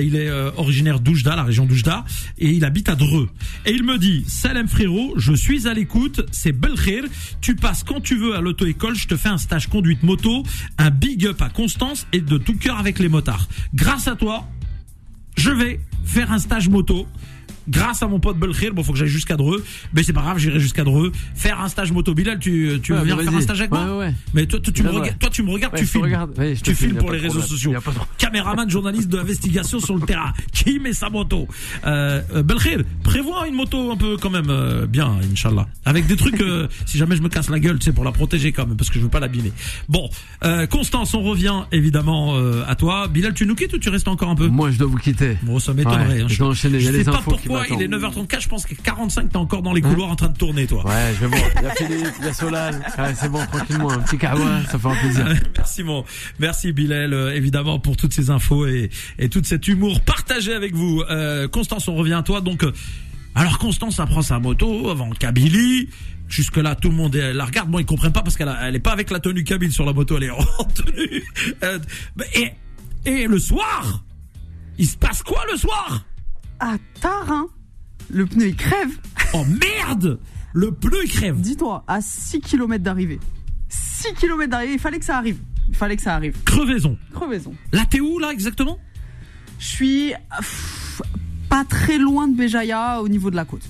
Il 0.00 0.16
est 0.16 0.28
euh, 0.28 0.50
originaire 0.56 0.98
d'Oujda, 1.00 1.36
la 1.36 1.44
région 1.44 1.66
d'Oujda, 1.66 2.04
et 2.38 2.50
il 2.50 2.64
habite 2.64 2.88
à 2.88 2.94
Dreux. 2.94 3.28
Et 3.66 3.72
il 3.72 3.84
me 3.84 3.98
dit, 3.98 4.24
Salem 4.26 4.66
frérot, 4.66 5.14
je 5.16 5.34
suis 5.34 5.68
à 5.68 5.74
l'écoute, 5.74 6.24
c'est 6.32 6.52
Belkhir. 6.52 7.04
Tu 7.40 7.54
passes 7.54 7.84
quand 7.84 8.00
tu 8.00 8.16
veux 8.16 8.34
à 8.34 8.40
l'auto-école, 8.40 8.94
je 8.94 9.08
te 9.08 9.16
fais 9.16 9.28
un 9.28 9.38
stage 9.38 9.68
conduite 9.68 10.02
moto, 10.02 10.42
un 10.78 10.90
big 10.90 11.26
up 11.26 11.42
à 11.42 11.50
Constance 11.50 12.06
et 12.12 12.20
de 12.20 12.38
tout 12.38 12.56
cœur 12.56 12.78
avec 12.78 12.98
les 12.98 13.08
motards. 13.08 13.48
Grâce 13.74 14.08
à 14.08 14.16
toi, 14.16 14.48
je 15.36 15.50
vais 15.50 15.80
faire 16.04 16.32
un 16.32 16.38
stage 16.38 16.68
moto. 16.68 17.06
Grâce 17.68 18.02
à 18.02 18.08
mon 18.08 18.18
pote 18.20 18.38
Belkhir, 18.38 18.72
bon 18.74 18.82
faut 18.82 18.92
que 18.92 18.98
j'aille 18.98 19.08
jusqu'à 19.08 19.36
Dreux, 19.36 19.64
mais 19.92 20.02
c'est 20.02 20.12
pas 20.12 20.22
grave, 20.22 20.38
j'irai 20.38 20.60
jusqu'à 20.60 20.84
Dreux 20.84 21.12
faire 21.34 21.60
un 21.60 21.68
stage 21.68 21.92
moto. 21.92 22.14
Bilal, 22.14 22.38
tu, 22.38 22.78
tu 22.82 22.92
veux 22.92 22.98
Ouais, 22.98 23.04
venir 23.04 23.20
faire 23.22 23.34
un 23.34 23.40
stage 23.40 23.60
avec 23.60 23.70
moi 23.70 23.84
Ouais, 23.84 24.06
ouais. 24.06 24.14
Mais 24.34 24.46
toi, 24.46 24.58
toi, 24.60 24.72
tu 24.72 24.82
me 24.82 24.90
regardes, 24.90 25.18
toi 25.18 25.30
tu 25.30 25.42
me 25.42 25.50
regardes, 25.50 25.76
tu 25.76 25.84
je 25.84 25.90
filmes. 25.90 26.04
regarde. 26.04 26.32
Je 26.36 26.54
tu 26.54 26.74
filme, 26.74 26.90
filmes 26.90 26.96
pour 26.98 27.12
les 27.12 27.18
réseaux 27.18 27.40
sociaux. 27.40 27.72
Caméraman, 28.18 28.68
journaliste 28.68 29.08
d'investigation 29.08 29.80
sur 29.80 29.94
le 29.96 30.02
terrain. 30.02 30.32
Qui 30.52 30.78
met 30.78 30.92
sa 30.92 31.08
moto 31.10 31.46
euh, 31.86 32.20
euh, 32.34 32.42
Belkhir, 32.42 32.82
prévois 33.02 33.46
une 33.46 33.54
moto 33.54 33.92
un 33.92 33.96
peu 33.96 34.16
quand 34.16 34.30
même 34.30 34.50
euh, 34.50 34.86
bien, 34.86 35.16
Inch'Allah. 35.30 35.66
Avec 35.84 36.06
des 36.06 36.16
trucs, 36.16 36.40
euh, 36.40 36.68
si 36.86 36.98
jamais 36.98 37.16
je 37.16 37.22
me 37.22 37.28
casse 37.28 37.48
la 37.50 37.60
gueule, 37.60 37.78
tu 37.78 37.84
sais, 37.86 37.92
pour 37.92 38.04
la 38.04 38.12
protéger 38.12 38.52
quand 38.52 38.66
même, 38.66 38.76
parce 38.76 38.90
que 38.90 38.96
je 38.96 39.04
veux 39.04 39.10
pas 39.10 39.20
l'abîmer. 39.20 39.52
Bon, 39.88 40.08
euh, 40.44 40.66
Constance, 40.66 41.14
on 41.14 41.22
revient 41.22 41.62
évidemment 41.72 42.36
euh, 42.36 42.62
à 42.66 42.74
toi. 42.74 43.08
Bilal, 43.08 43.34
tu 43.34 43.46
nous 43.46 43.54
quittes 43.54 43.72
ou 43.74 43.78
tu 43.78 43.88
restes 43.88 44.08
encore 44.08 44.30
un 44.30 44.34
peu? 44.34 44.48
Moi, 44.48 44.70
je 44.70 44.78
dois 44.78 44.88
vous 44.88 44.96
quitter. 44.98 45.36
Bon, 45.42 45.58
ça 45.58 45.72
m'étonnerait. 45.74 46.22
Hein. 46.22 46.26
je 46.28 46.42
a 46.42 46.52
je 46.52 46.92
sais 46.92 47.04
pas 47.04 47.18
infos 47.18 47.36
pourquoi, 47.60 47.76
il 47.76 47.82
est 47.82 47.88
m'attendent. 47.88 48.28
9h34, 48.28 48.40
je 48.42 48.48
pense 48.48 48.66
que 48.66 48.74
45, 48.74 49.30
t'es 49.30 49.36
encore 49.36 49.62
dans 49.62 49.72
les 49.72 49.80
couloirs 49.80 50.10
en 50.10 50.16
train 50.16 50.28
de 50.28 50.36
tourner, 50.36 50.66
toi. 50.66 50.86
Ouais, 50.86 51.14
je 51.14 51.26
vais 51.26 51.36
voir. 51.36 51.50
Il 51.56 51.62
y 51.62 51.66
a 51.66 51.70
Philippe, 51.74 52.14
il 52.20 52.24
y 52.26 52.28
a 52.28 52.32
Solal. 52.32 52.80
C'est 53.14 53.28
bon, 53.30 53.44
tranquillement. 53.46 53.90
Un 53.90 53.98
petit 54.00 54.18
kawa, 54.18 54.62
ça 54.70 54.78
fait 54.78 54.88
un 54.88 54.94
plaisir. 54.94 55.26
Merci 55.56 55.82
mon, 55.82 56.04
merci 56.38 56.72
Bilal 56.72 57.12
euh, 57.12 57.34
évidemment 57.34 57.78
pour 57.78 57.96
toutes 57.96 58.12
ces 58.12 58.30
infos 58.30 58.66
et, 58.66 58.90
et 59.18 59.28
tout 59.28 59.42
cet 59.44 59.66
humour 59.68 60.00
partagé 60.00 60.52
avec 60.52 60.74
vous. 60.74 61.02
Euh, 61.10 61.48
Constance, 61.48 61.88
on 61.88 61.94
revient 61.94 62.14
à 62.14 62.22
toi. 62.22 62.40
Donc, 62.40 62.64
euh, 62.64 62.72
alors 63.34 63.58
Constance, 63.58 63.98
elle 63.98 64.06
prend 64.06 64.22
sa 64.22 64.38
moto 64.38 64.90
avant 64.90 65.10
Kabylie. 65.10 65.88
Jusque 66.28 66.58
là, 66.58 66.74
tout 66.74 66.90
le 66.90 66.94
monde 66.94 67.16
la 67.16 67.44
regarde. 67.44 67.70
Bon, 67.70 67.78
ils 67.78 67.86
comprennent 67.86 68.12
pas 68.12 68.22
parce 68.22 68.36
qu'elle 68.36 68.54
elle 68.62 68.76
est 68.76 68.80
pas 68.80 68.92
avec 68.92 69.10
la 69.10 69.18
tenue 69.18 69.44
Kabyle 69.44 69.72
sur 69.72 69.86
la 69.86 69.94
moto, 69.94 70.16
elle 70.18 70.24
est 70.24 70.30
en 70.30 70.64
tenue. 70.74 71.24
Euh, 71.62 71.78
et, 72.34 72.52
et 73.06 73.26
le 73.26 73.38
soir, 73.38 74.04
il 74.76 74.86
se 74.86 74.96
passe 74.98 75.22
quoi 75.22 75.42
le 75.50 75.56
soir? 75.56 76.04
Ah, 76.60 76.76
tard, 77.00 77.30
hein 77.30 77.46
Le 78.10 78.26
pneu, 78.26 78.48
il 78.48 78.56
crève. 78.56 78.90
Oh 79.34 79.44
merde 79.44 80.18
Le 80.52 80.72
pneu 80.72 81.04
il 81.04 81.10
crève. 81.10 81.40
Dis-toi, 81.40 81.84
à 81.86 82.00
6 82.00 82.40
km 82.40 82.82
d'arrivée. 82.82 83.20
6 83.68 84.14
km 84.14 84.50
d'arrivée, 84.50 84.74
il 84.74 84.78
fallait 84.80 84.98
que 84.98 85.04
ça 85.04 85.16
arrive. 85.18 85.38
Il 85.68 85.74
fallait 85.76 85.96
que 85.96 86.02
ça 86.02 86.14
arrive. 86.14 86.34
Crevaison. 86.44 86.96
Crevaison. 87.12 87.54
Là, 87.72 87.84
t'es 87.88 88.00
où 88.00 88.18
là 88.18 88.30
exactement? 88.32 88.78
Je 89.58 89.66
suis 89.66 90.12
pff, 90.38 91.02
pas 91.48 91.64
très 91.64 91.98
loin 91.98 92.26
de 92.28 92.36
Béjaïa 92.36 93.02
au 93.02 93.08
niveau 93.08 93.30
de 93.30 93.36
la 93.36 93.44
côte. 93.44 93.62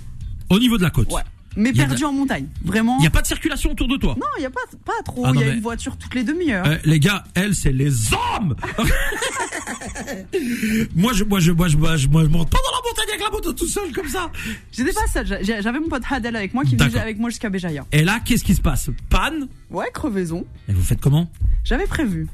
Au 0.51 0.59
niveau 0.59 0.77
de 0.79 0.83
la 0.83 0.91
côte. 0.91 1.11
Ouais. 1.13 1.23
Mais 1.57 1.73
perdu 1.73 2.05
en 2.05 2.13
montagne. 2.13 2.47
Vraiment. 2.63 2.99
Il 2.99 3.01
n'y 3.01 3.07
a 3.09 3.11
pas 3.11 3.23
de 3.23 3.27
circulation 3.27 3.73
autour 3.73 3.89
de 3.89 3.97
toi? 3.97 4.15
Non, 4.17 4.27
il 4.37 4.41
n'y 4.41 4.47
a 4.47 4.51
pas, 4.51 4.61
pas 4.85 5.03
trop. 5.05 5.25
Ah 5.27 5.33
Il 5.35 5.41
y 5.41 5.43
a 5.43 5.47
mais- 5.49 5.55
une 5.55 5.61
voiture 5.61 5.97
toutes 5.97 6.15
les 6.15 6.23
demi-heures. 6.23 6.65
Euh, 6.67 6.77
les 6.85 7.01
gars, 7.01 7.25
elle, 7.35 7.55
c'est 7.57 7.73
les 7.73 7.93
hommes. 8.13 8.55
moi, 10.97 11.13
je, 11.13 11.25
moi, 11.25 11.41
je, 11.41 11.53
moi, 11.53 11.69
je, 11.69 11.77
moi, 11.77 11.97
je, 11.97 12.09
moi, 12.09 12.25
je 12.25 12.29
monte 12.29 12.51
pas 12.51 12.59
dans 12.59 12.77
la 12.77 12.89
montagne 12.89 13.09
avec 13.09 13.21
la 13.23 13.31
moto 13.31 13.53
tout 13.53 13.67
seul 13.69 13.93
comme 13.93 14.09
ça. 14.09 14.31
J'étais 14.73 14.93
pas 14.93 15.07
seule. 15.13 15.27
j'a- 15.43 15.61
J'avais 15.61 15.81
mon 15.81 15.89
pote 15.89 16.03
Hadel 16.11 16.35
avec 16.37 16.55
moi 16.55 16.65
qui 16.65 16.77
venait 16.77 16.99
avec 16.99 17.19
moi 17.19 17.31
jusqu'à 17.31 17.49
Béjaïa. 17.51 17.85
Et 17.93 18.03
là, 18.03 18.21
qu'est-ce 18.25 18.45
qui 18.45 18.55
se 18.55 18.61
passe? 18.61 18.91
Panne? 19.11 19.49
Ouais, 19.71 19.91
crevaison. 19.93 20.47
Et 20.69 20.73
vous 20.73 20.83
faites 20.83 21.01
comment? 21.01 21.31
J'avais 21.65 21.87
prévu. 21.87 22.27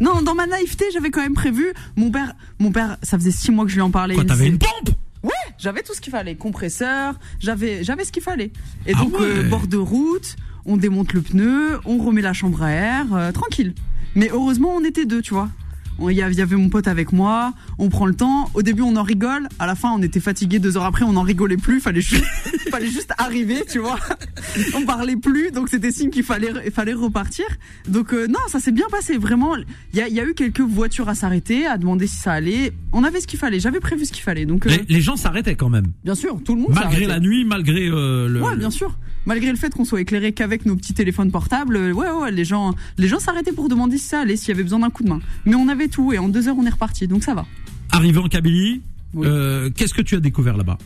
Non, 0.00 0.20
dans 0.22 0.34
ma 0.34 0.46
naïveté, 0.46 0.84
j'avais 0.92 1.10
quand 1.10 1.22
même 1.22 1.34
prévu. 1.34 1.72
Mon 1.96 2.10
père, 2.10 2.34
mon 2.58 2.70
père, 2.70 2.98
ça 3.02 3.18
faisait 3.18 3.30
six 3.30 3.50
mois 3.50 3.64
que 3.64 3.70
je 3.70 3.76
lui 3.76 3.82
en 3.82 3.90
parlais. 3.90 4.14
Quoi, 4.14 4.24
t'avais 4.24 4.46
une 4.48 4.58
pompe? 4.58 4.90
Ouais, 5.22 5.32
j'avais 5.58 5.82
tout 5.82 5.94
ce 5.94 6.00
qu'il 6.00 6.10
fallait, 6.12 6.36
compresseur, 6.36 7.18
j'avais 7.40 7.82
j'avais 7.82 8.04
ce 8.04 8.12
qu'il 8.12 8.22
fallait. 8.22 8.52
Et 8.86 8.92
Ah 8.94 8.98
donc 8.98 9.18
ouais. 9.18 9.24
euh, 9.26 9.42
bord 9.48 9.66
de 9.66 9.78
route, 9.78 10.36
on 10.66 10.76
démonte 10.76 11.14
le 11.14 11.22
pneu, 11.22 11.80
on 11.86 11.96
remet 11.98 12.20
la 12.20 12.32
chambre 12.34 12.62
à 12.62 12.70
air, 12.70 13.06
euh, 13.14 13.32
tranquille. 13.32 13.74
Mais 14.14 14.28
heureusement, 14.30 14.74
on 14.76 14.84
était 14.84 15.06
deux, 15.06 15.22
tu 15.22 15.32
vois. 15.34 15.48
Il 16.00 16.12
y 16.12 16.22
avait 16.22 16.56
mon 16.56 16.68
pote 16.68 16.88
avec 16.88 17.12
moi, 17.12 17.54
on 17.78 17.88
prend 17.88 18.06
le 18.06 18.14
temps. 18.14 18.50
Au 18.54 18.62
début, 18.62 18.82
on 18.82 18.96
en 18.96 19.02
rigole. 19.02 19.48
À 19.58 19.66
la 19.66 19.74
fin, 19.74 19.90
on 19.92 20.02
était 20.02 20.20
fatigué. 20.20 20.58
Deux 20.58 20.76
heures 20.76 20.84
après, 20.84 21.04
on 21.04 21.12
n'en 21.12 21.22
rigolait 21.22 21.56
plus. 21.56 21.80
Fallait 21.80 22.00
juste, 22.00 22.24
fallait 22.70 22.86
juste 22.90 23.12
arriver, 23.18 23.64
tu 23.70 23.78
vois. 23.78 23.98
On 24.74 24.82
parlait 24.84 25.16
plus, 25.16 25.50
donc 25.50 25.68
c'était 25.68 25.90
signe 25.90 26.10
qu'il 26.10 26.22
fallait, 26.22 26.52
il 26.64 26.70
fallait 26.72 26.92
repartir. 26.94 27.46
Donc 27.88 28.12
euh, 28.12 28.26
non, 28.26 28.40
ça 28.48 28.60
s'est 28.60 28.72
bien 28.72 28.86
passé. 28.90 29.16
Vraiment, 29.16 29.56
il 29.56 29.98
y 29.98 30.02
a, 30.02 30.08
il 30.08 30.14
y 30.14 30.20
a 30.20 30.24
eu 30.24 30.34
quelques 30.34 30.60
voitures 30.60 31.08
à 31.08 31.14
s'arrêter, 31.14 31.66
à 31.66 31.78
demander 31.78 32.06
si 32.06 32.16
ça 32.16 32.32
allait. 32.32 32.72
On 32.92 33.04
avait 33.04 33.20
ce 33.20 33.26
qu'il 33.26 33.38
fallait. 33.38 33.60
J'avais 33.60 33.80
prévu 33.80 34.04
ce 34.04 34.12
qu'il 34.12 34.22
fallait. 34.22 34.46
Donc 34.46 34.66
euh, 34.66 34.70
les, 34.70 34.84
les 34.88 35.00
gens 35.00 35.16
s'arrêtaient 35.16 35.54
quand 35.56 35.70
même. 35.70 35.86
bien 36.04 36.14
sûr, 36.14 36.38
tout 36.44 36.54
le 36.54 36.62
monde. 36.62 36.72
Malgré 36.74 37.06
la 37.06 37.20
nuit, 37.20 37.44
malgré 37.44 37.88
euh, 37.88 38.28
le. 38.28 38.42
Ouais, 38.42 38.56
bien 38.56 38.70
sûr. 38.70 38.96
Malgré 39.26 39.50
le 39.50 39.56
fait 39.56 39.74
qu'on 39.74 39.84
soit 39.84 40.00
éclairé 40.00 40.32
qu'avec 40.32 40.66
nos 40.66 40.76
petits 40.76 40.94
téléphones 40.94 41.32
portables, 41.32 41.76
euh, 41.76 41.92
ouais, 41.92 42.08
ouais, 42.08 42.30
les 42.30 42.44
gens, 42.44 42.74
les 42.96 43.08
gens 43.08 43.18
s'arrêtaient 43.18 43.50
pour 43.52 43.68
demander 43.68 43.98
si 43.98 44.06
ça 44.06 44.20
allait, 44.20 44.36
s'il 44.36 44.50
y 44.50 44.52
avait 44.52 44.62
besoin 44.62 44.78
d'un 44.78 44.90
coup 44.90 45.02
de 45.02 45.08
main. 45.08 45.20
Mais 45.44 45.56
on 45.56 45.66
avait 45.68 45.85
tout 45.88 46.12
et 46.12 46.18
en 46.18 46.28
deux 46.28 46.48
heures 46.48 46.56
on 46.58 46.66
est 46.66 46.70
reparti, 46.70 47.06
donc 47.08 47.22
ça 47.24 47.34
va. 47.34 47.46
Arrivé 47.92 48.18
en 48.18 48.28
Kabylie, 48.28 48.82
Oui. 49.14 49.26
euh, 49.28 49.70
qu'est-ce 49.70 49.94
que 49.94 50.02
tu 50.02 50.14
as 50.16 50.20
découvert 50.20 50.56
là-bas? 50.56 50.78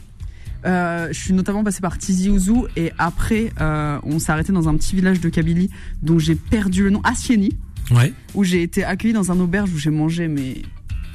Euh, 0.67 1.09
je 1.11 1.19
suis 1.19 1.33
notamment 1.33 1.65
passé 1.65 1.81
par 1.81 1.97
Tizi 1.97 2.29
Ouzou 2.29 2.67
et 2.77 2.93
après 2.99 3.51
euh, 3.63 3.99
on 4.03 4.19
s'est 4.19 4.31
arrêté 4.31 4.53
dans 4.53 4.69
un 4.69 4.77
petit 4.77 4.95
village 4.95 5.19
de 5.21 5.29
Kabylie 5.31 5.71
dont 6.03 6.19
j'ai 6.19 6.35
perdu 6.35 6.83
le 6.85 6.91
nom, 6.91 7.01
Asieni, 7.03 7.57
Ouais. 7.91 8.13
où 8.35 8.45
j'ai 8.45 8.63
été 8.63 8.85
accueilli 8.85 9.15
dans 9.15 9.33
un 9.33 9.41
auberge 9.41 9.71
où 9.73 9.79
j'ai 9.79 9.91
mangé 9.91 10.29
mais 10.29 10.63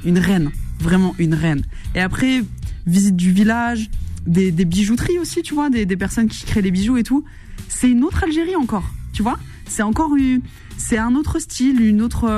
une 0.04 0.18
reine, 0.18 0.50
vraiment 0.80 1.14
une 1.18 1.32
reine. 1.34 1.62
Et 1.94 2.00
après 2.00 2.42
visite 2.86 3.16
du 3.16 3.30
village, 3.32 3.88
des, 4.26 4.50
des 4.50 4.64
bijouteries 4.64 5.18
aussi, 5.20 5.42
tu 5.42 5.54
vois, 5.54 5.70
des, 5.70 5.86
des 5.86 5.96
personnes 5.96 6.28
qui 6.28 6.44
créent 6.44 6.60
les 6.62 6.70
bijoux 6.72 6.96
et 6.96 7.02
tout. 7.04 7.24
C'est 7.68 7.88
une 7.90 8.02
autre 8.04 8.24
Algérie 8.24 8.56
encore, 8.56 8.90
tu 9.12 9.22
vois. 9.22 9.38
C'est 9.66 9.82
encore 9.82 10.14
une, 10.16 10.40
c'est 10.76 10.98
un 10.98 11.14
autre 11.14 11.38
style, 11.38 11.80
une 11.80 12.02
autre, 12.02 12.28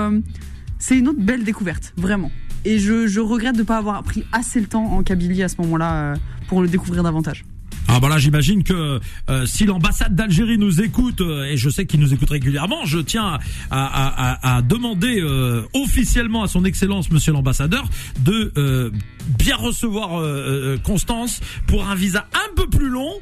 c'est 0.79 0.99
une 0.99 1.09
autre 1.09 1.21
belle 1.21 1.45
découverte, 1.45 1.93
vraiment. 1.97 2.31
Et 2.65 2.79
je, 2.79 3.21
regrette 3.21 3.57
de 3.57 3.63
pas 3.63 3.79
avoir 3.79 4.03
pris 4.03 4.25
assez 4.33 4.61
le 4.61 4.67
temps 4.67 4.85
en 4.85 5.03
Kabylie 5.03 5.43
à 5.43 5.49
ce 5.49 5.57
moment-là 5.63 5.95
euh, 5.95 6.17
pour 6.49 6.61
le 6.61 6.69
découvrir 6.69 7.03
davantage. 7.03 7.45
Ah 7.91 8.01
bah 8.01 8.11
là 8.11 8.19
j'imagine 8.19 8.63
que 8.65 9.01
euh, 9.31 9.47
si 9.47 9.65
l'ambassade 9.65 10.15
d'Algérie 10.15 10.59
nous 10.59 10.83
écoute 10.83 11.23
euh, 11.23 11.45
et 11.45 11.57
je 11.57 11.71
sais 11.71 11.87
qu'il 11.87 12.01
nous 12.01 12.13
écoute 12.13 12.29
régulièrement, 12.29 12.85
je 12.85 12.99
tiens 12.99 13.25
à, 13.25 13.39
à, 13.71 14.53
à, 14.53 14.57
à 14.59 14.63
demander 14.63 15.21
euh, 15.21 15.63
officiellement 15.73 16.43
à 16.43 16.49
son 16.49 16.67
excellence 16.67 17.11
Monsieur 17.11 17.33
l'ambassadeur 17.33 17.89
de 18.21 18.53
euh, 18.59 18.91
bien 19.39 19.57
recevoir 19.57 20.21
euh, 20.21 20.25
euh, 20.27 20.79
Constance 20.79 21.41
pour 21.67 21.89
un 21.89 21.95
visa 21.95 22.27
un 22.35 22.55
peu 22.57 22.69
plus 22.69 22.89
long 22.91 23.13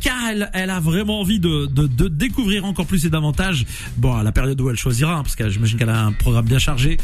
car 0.00 0.16
elle, 0.28 0.50
elle 0.52 0.70
a 0.70 0.80
vraiment 0.80 1.20
envie 1.20 1.40
de, 1.40 1.66
de, 1.66 1.86
de 1.86 2.08
découvrir 2.08 2.64
encore 2.66 2.86
plus 2.86 3.06
et 3.06 3.10
davantage 3.10 3.64
bon 3.96 4.14
à 4.14 4.22
la 4.22 4.32
période 4.32 4.60
où 4.60 4.68
elle 4.68 4.76
choisira 4.76 5.14
hein, 5.14 5.22
parce 5.22 5.36
que 5.36 5.48
j'imagine 5.48 5.78
qu'elle 5.78 5.88
a 5.88 6.04
un 6.04 6.12
programme 6.12 6.44
bien 6.44 6.58
chargé 6.58 6.98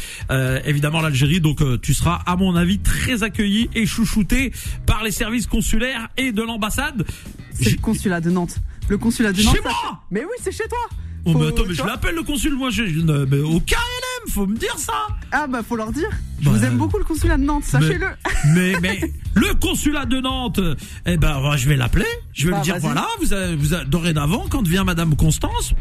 évidemment 0.65 1.01
l'Algérie 1.01 1.41
donc 1.41 1.63
tu 1.81 1.95
seras 1.95 2.21
à 2.27 2.37
mon 2.37 2.57
avis 2.57 2.79
très 2.79 3.23
accueilli 3.23 3.71
et 3.75 3.87
chouchouté 3.87 4.53
par 4.85 5.03
les 5.03 5.11
services 5.11 5.47
consulaires 5.47 6.09
et 6.17 6.33
de 6.33 6.43
l'ambassade 6.43 7.06
C'est 7.53 7.71
le 7.71 7.79
consulat 7.79 8.21
de 8.21 8.31
Nantes. 8.31 8.57
Le 8.89 8.99
consulat 8.99 9.33
de 9.33 9.43
Nantes. 9.43 9.57
Chez 9.57 9.63
ça- 9.63 9.69
moi 9.69 10.03
Mais 10.11 10.25
oui, 10.25 10.31
c'est 10.43 10.53
chez 10.53 10.69
toi. 10.69 10.79
Oh 11.25 11.33
Faut- 11.33 11.39
mais 11.41 11.49
attends 11.49 11.65
mais 11.67 11.75
je 11.75 11.83
l'appelle 11.83 12.15
le 12.15 12.23
consul 12.23 12.55
moi 12.55 12.71
je, 12.71 12.83
mais 12.85 13.39
au 13.41 13.59
KLM 13.61 14.31
faut 14.33 14.47
me 14.47 14.57
dire 14.57 14.79
ça 14.79 14.93
Ah 15.33 15.47
bah 15.49 15.63
faut 15.67 15.75
leur 15.77 15.91
dire. 15.91 16.09
Je 16.41 16.45
Bah, 16.45 16.53
vous 16.57 16.65
aime 16.65 16.77
beaucoup 16.77 16.99
le 16.99 17.05
consulat 17.05 17.37
de 17.37 17.43
Nantes, 17.43 17.65
sachez-le. 17.65 18.07
mais 18.55 18.75
mais 18.81 19.01
le 19.37 19.55
consulat 19.55 20.07
de 20.07 20.19
Nantes 20.21 20.61
eh 21.07 21.17
ben 21.17 21.41
je 21.57 21.69
vais 21.69 21.77
l'appeler. 21.77 22.07
Je 22.33 22.47
vais 22.47 22.51
Bah, 22.53 22.57
lui 22.59 22.65
dire 22.65 22.77
voilà 22.79 23.07
vous 23.21 23.33
avez, 23.33 23.55
vous 23.57 23.73
avez- 23.75 23.85
dorénavant 23.87 24.47
quand 24.51 24.67
vient 24.67 24.85
madame 24.85 25.15
Constance 25.17 25.75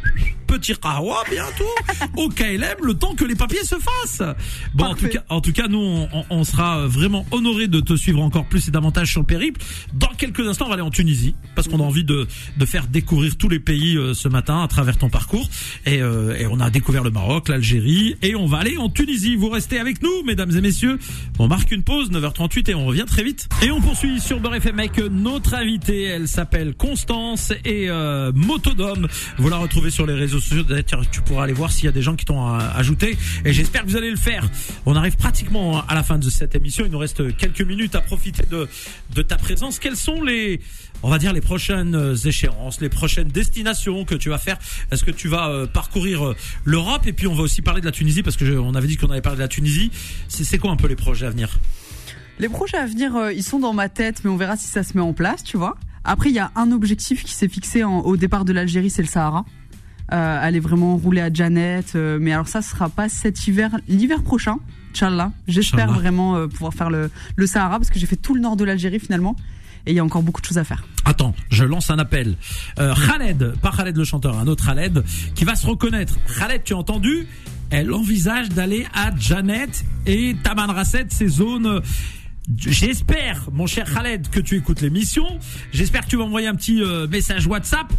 petit 0.47 0.73
rawa 0.81 1.23
bientôt 1.29 1.63
au 2.17 2.29
KLM 2.29 2.77
le 2.83 2.93
temps 2.93 3.15
que 3.15 3.25
les 3.25 3.35
papiers 3.35 3.63
se 3.63 3.75
fassent. 3.75 4.21
Bon 4.73 4.85
en 4.85 4.95
tout 4.95 5.07
cas 5.07 5.23
en 5.29 5.41
tout 5.41 5.51
cas 5.53 5.67
nous 5.67 5.79
on, 5.79 6.25
on- 6.29 6.43
sera 6.43 6.79
euh, 6.81 6.87
vraiment 6.87 7.25
honoré 7.31 7.67
de 7.67 7.79
te 7.79 7.95
suivre 7.95 8.21
encore 8.21 8.45
plus 8.45 8.67
et 8.67 8.71
davantage 8.71 9.09
sur 9.11 9.21
le 9.21 9.25
périple. 9.25 9.59
Dans 9.93 10.11
quelques 10.17 10.41
instants 10.47 10.65
on 10.65 10.69
va 10.69 10.75
aller 10.75 10.83
en 10.83 10.91
Tunisie 10.91 11.33
parce 11.55 11.67
qu'on 11.67 11.79
a 11.79 11.83
envie 11.83 12.03
de 12.03 12.27
de 12.57 12.65
faire 12.65 12.87
découvrir 12.87 13.35
tous 13.37 13.49
les 13.49 13.59
pays 13.59 13.97
euh, 13.97 14.13
ce 14.13 14.27
matin 14.27 14.61
à 14.61 14.67
travers 14.67 14.97
ton 14.97 15.09
parcours. 15.09 15.49
Et, 15.85 16.01
euh, 16.01 16.35
et 16.37 16.45
on 16.47 16.59
a 16.59 16.69
découvert 16.69 17.03
le 17.03 17.09
Maroc 17.11 17.47
l'Algérie 17.49 18.15
et 18.21 18.35
on 18.35 18.45
va 18.45 18.57
aller 18.59 18.77
en 18.77 18.89
Tunisie. 18.89 19.35
Vous 19.35 19.49
restez 19.49 19.79
avec 19.79 20.01
nous 20.01 20.23
mesdames 20.25 20.51
et 20.55 20.61
messieurs. 20.61 20.99
On 21.39 21.47
marque 21.47 21.71
une 21.71 21.83
pause 21.83 22.11
9h38 22.11 22.69
et 22.71 22.75
on 22.75 22.85
revient 22.85 23.05
très 23.07 23.23
vite 23.23 23.44
et 23.62 23.71
on 23.71 23.81
poursuit 23.81 24.19
sur 24.19 24.39
Beurre 24.39 24.55
FM 24.55 24.79
avec 24.79 24.97
notre 24.97 25.53
invitée 25.53 26.03
elle 26.03 26.27
s'appelle 26.27 26.75
Constance 26.75 27.51
et 27.63 27.89
euh, 27.89 28.31
Motodome 28.34 29.08
vous 29.38 29.49
la 29.49 29.58
retrouvez 29.58 29.89
sur 29.89 30.05
les 30.05 30.13
réseaux 30.13 30.39
sociaux 30.39 30.63
tu 31.12 31.21
pourras 31.21 31.43
aller 31.43 31.53
voir 31.53 31.71
s'il 31.71 31.86
y 31.86 31.88
a 31.88 31.91
des 31.91 32.01
gens 32.01 32.15
qui 32.15 32.25
t'ont 32.25 32.47
euh, 32.47 32.60
ajouté. 32.75 33.17
Et 33.43 33.53
j'espère 33.53 33.84
que 33.84 33.89
vous 33.89 33.97
allez 33.97 34.12
le 34.12 34.17
faire. 34.17 34.47
On 34.86 34.95
arrive 34.95 35.15
pratiquement 35.15 35.86
à 35.88 35.95
la 35.95 36.03
fin 36.03 36.17
de 36.17 36.29
cette 36.29 36.55
émission. 36.55 36.86
Il 36.86 36.91
nous 36.91 36.97
reste 36.97 37.36
quelques 37.38 37.62
minutes 37.62 37.95
à 37.95 38.01
profiter 38.01 38.43
de, 38.45 38.67
de 39.13 39.21
ta 39.21 39.38
présence. 39.38 39.79
Quelles 39.79 39.97
sont 39.97 40.21
les, 40.21 40.60
on 41.03 41.10
va 41.10 41.17
dire, 41.17 41.34
les 41.34 41.41
prochaines 41.41 42.15
échéances, 42.25 42.81
les 42.81 42.89
prochaines 42.89 43.27
destinations 43.27 44.05
que 44.05 44.15
tu 44.15 44.29
vas 44.29 44.38
faire? 44.38 44.58
Est-ce 44.91 45.03
que 45.03 45.12
tu 45.12 45.27
vas 45.27 45.49
euh, 45.49 45.65
parcourir 45.65 46.25
euh, 46.25 46.36
l'Europe? 46.63 47.08
Et 47.08 47.13
puis, 47.13 47.27
on 47.27 47.36
va 47.36 47.43
aussi 47.43 47.62
parler 47.62 47.81
de 47.81 47.86
la 47.86 47.91
Tunisie 47.91 48.23
parce 48.23 48.38
que 48.38 48.58
on 48.58 48.75
avait 48.75 48.88
dit 48.88 48.97
qu'on 48.97 49.10
allait 49.10 49.21
parler 49.21 49.38
de 49.38 49.43
la 49.43 49.47
Tunisie. 49.47 49.91
C'est 50.27 50.58
quoi 50.58 50.71
un 50.71 50.77
peu 50.77 50.88
les 50.88 50.95
projets 50.95 51.25
à 51.25 51.29
venir? 51.29 51.60
Les 52.39 52.49
projets 52.49 52.77
à 52.77 52.85
venir, 52.85 53.15
euh, 53.15 53.31
ils 53.33 53.43
sont 53.43 53.59
dans 53.59 53.73
ma 53.73 53.87
tête, 53.89 54.21
mais 54.23 54.29
on 54.29 54.35
verra 54.37 54.57
si 54.57 54.67
ça 54.67 54.83
se 54.83 54.93
met 54.95 55.01
en 55.03 55.13
place, 55.13 55.43
tu 55.43 55.57
vois. 55.57 55.77
Après, 56.03 56.29
il 56.29 56.35
y 56.35 56.39
a 56.39 56.51
un 56.55 56.71
objectif 56.71 57.23
qui 57.23 57.33
s'est 57.33 57.47
fixé 57.47 57.83
en- 57.83 57.99
au 57.99 58.17
départ 58.17 58.45
de 58.45 58.53
l'Algérie, 58.53 58.89
c'est 58.89 59.01
le 59.01 59.07
Sahara. 59.07 59.45
Euh, 60.13 60.39
aller 60.47 60.59
vraiment 60.59 60.97
rouler 60.97 61.21
à 61.21 61.33
Janet. 61.33 61.93
euh, 61.95 62.19
mais 62.21 62.31
alors 62.33 62.47
ça, 62.47 62.61
ce 62.61 62.69
sera 62.71 62.89
pas 62.89 63.09
cet 63.09 63.47
hiver, 63.47 63.71
l'hiver 63.87 64.21
prochain, 64.21 64.57
Inch'Allah. 64.93 65.31
J'espère 65.47 65.85
Inch'Allah. 65.85 65.99
vraiment 65.99 66.35
euh, 66.35 66.47
pouvoir 66.47 66.73
faire 66.73 66.89
le, 66.91 67.09
le 67.35 67.47
Sahara 67.47 67.79
parce 67.79 67.89
que 67.89 67.97
j'ai 67.99 68.05
fait 68.05 68.15
tout 68.17 68.35
le 68.35 68.41
nord 68.41 68.55
de 68.55 68.63
l'Algérie 68.65 68.99
finalement. 68.99 69.35
Et 69.87 69.91
il 69.91 69.95
y 69.95 69.99
a 69.99 70.03
encore 70.03 70.23
beaucoup 70.23 70.41
de 70.41 70.45
choses 70.47 70.57
à 70.57 70.63
faire. 70.63 70.83
Attends, 71.05 71.33
je 71.51 71.63
lance 71.63 71.89
un 71.91 71.99
appel. 71.99 72.35
Euh, 72.79 72.93
Khaled, 73.07 73.53
pas 73.61 73.71
Khaled 73.71 73.95
le 73.95 74.03
chanteur, 74.03 74.37
un 74.37 74.47
autre 74.47 74.65
Khaled, 74.65 75.03
qui 75.35 75.45
va 75.45 75.55
se 75.55 75.65
reconnaître. 75.67 76.15
Khaled, 76.39 76.63
tu 76.63 76.73
as 76.73 76.77
entendu? 76.77 77.27
Elle 77.69 77.93
envisage 77.93 78.49
d'aller 78.49 78.85
à 78.95 79.11
Janet 79.15 79.85
et 80.07 80.35
Taman 80.43 80.69
Rasset, 80.71 81.05
ces 81.09 81.27
zones. 81.27 81.81
J'espère, 82.58 83.47
mon 83.51 83.65
cher 83.65 83.91
Khaled, 83.91 84.29
que 84.29 84.39
tu 84.39 84.55
écoutes 84.58 84.81
l'émission. 84.81 85.25
J'espère 85.73 86.05
que 86.05 86.10
tu 86.10 86.17
vas 86.17 86.23
envoyer 86.23 86.47
un 86.47 86.55
petit 86.55 86.81
euh, 86.81 87.08
message 87.08 87.47
WhatsApp. 87.47 87.91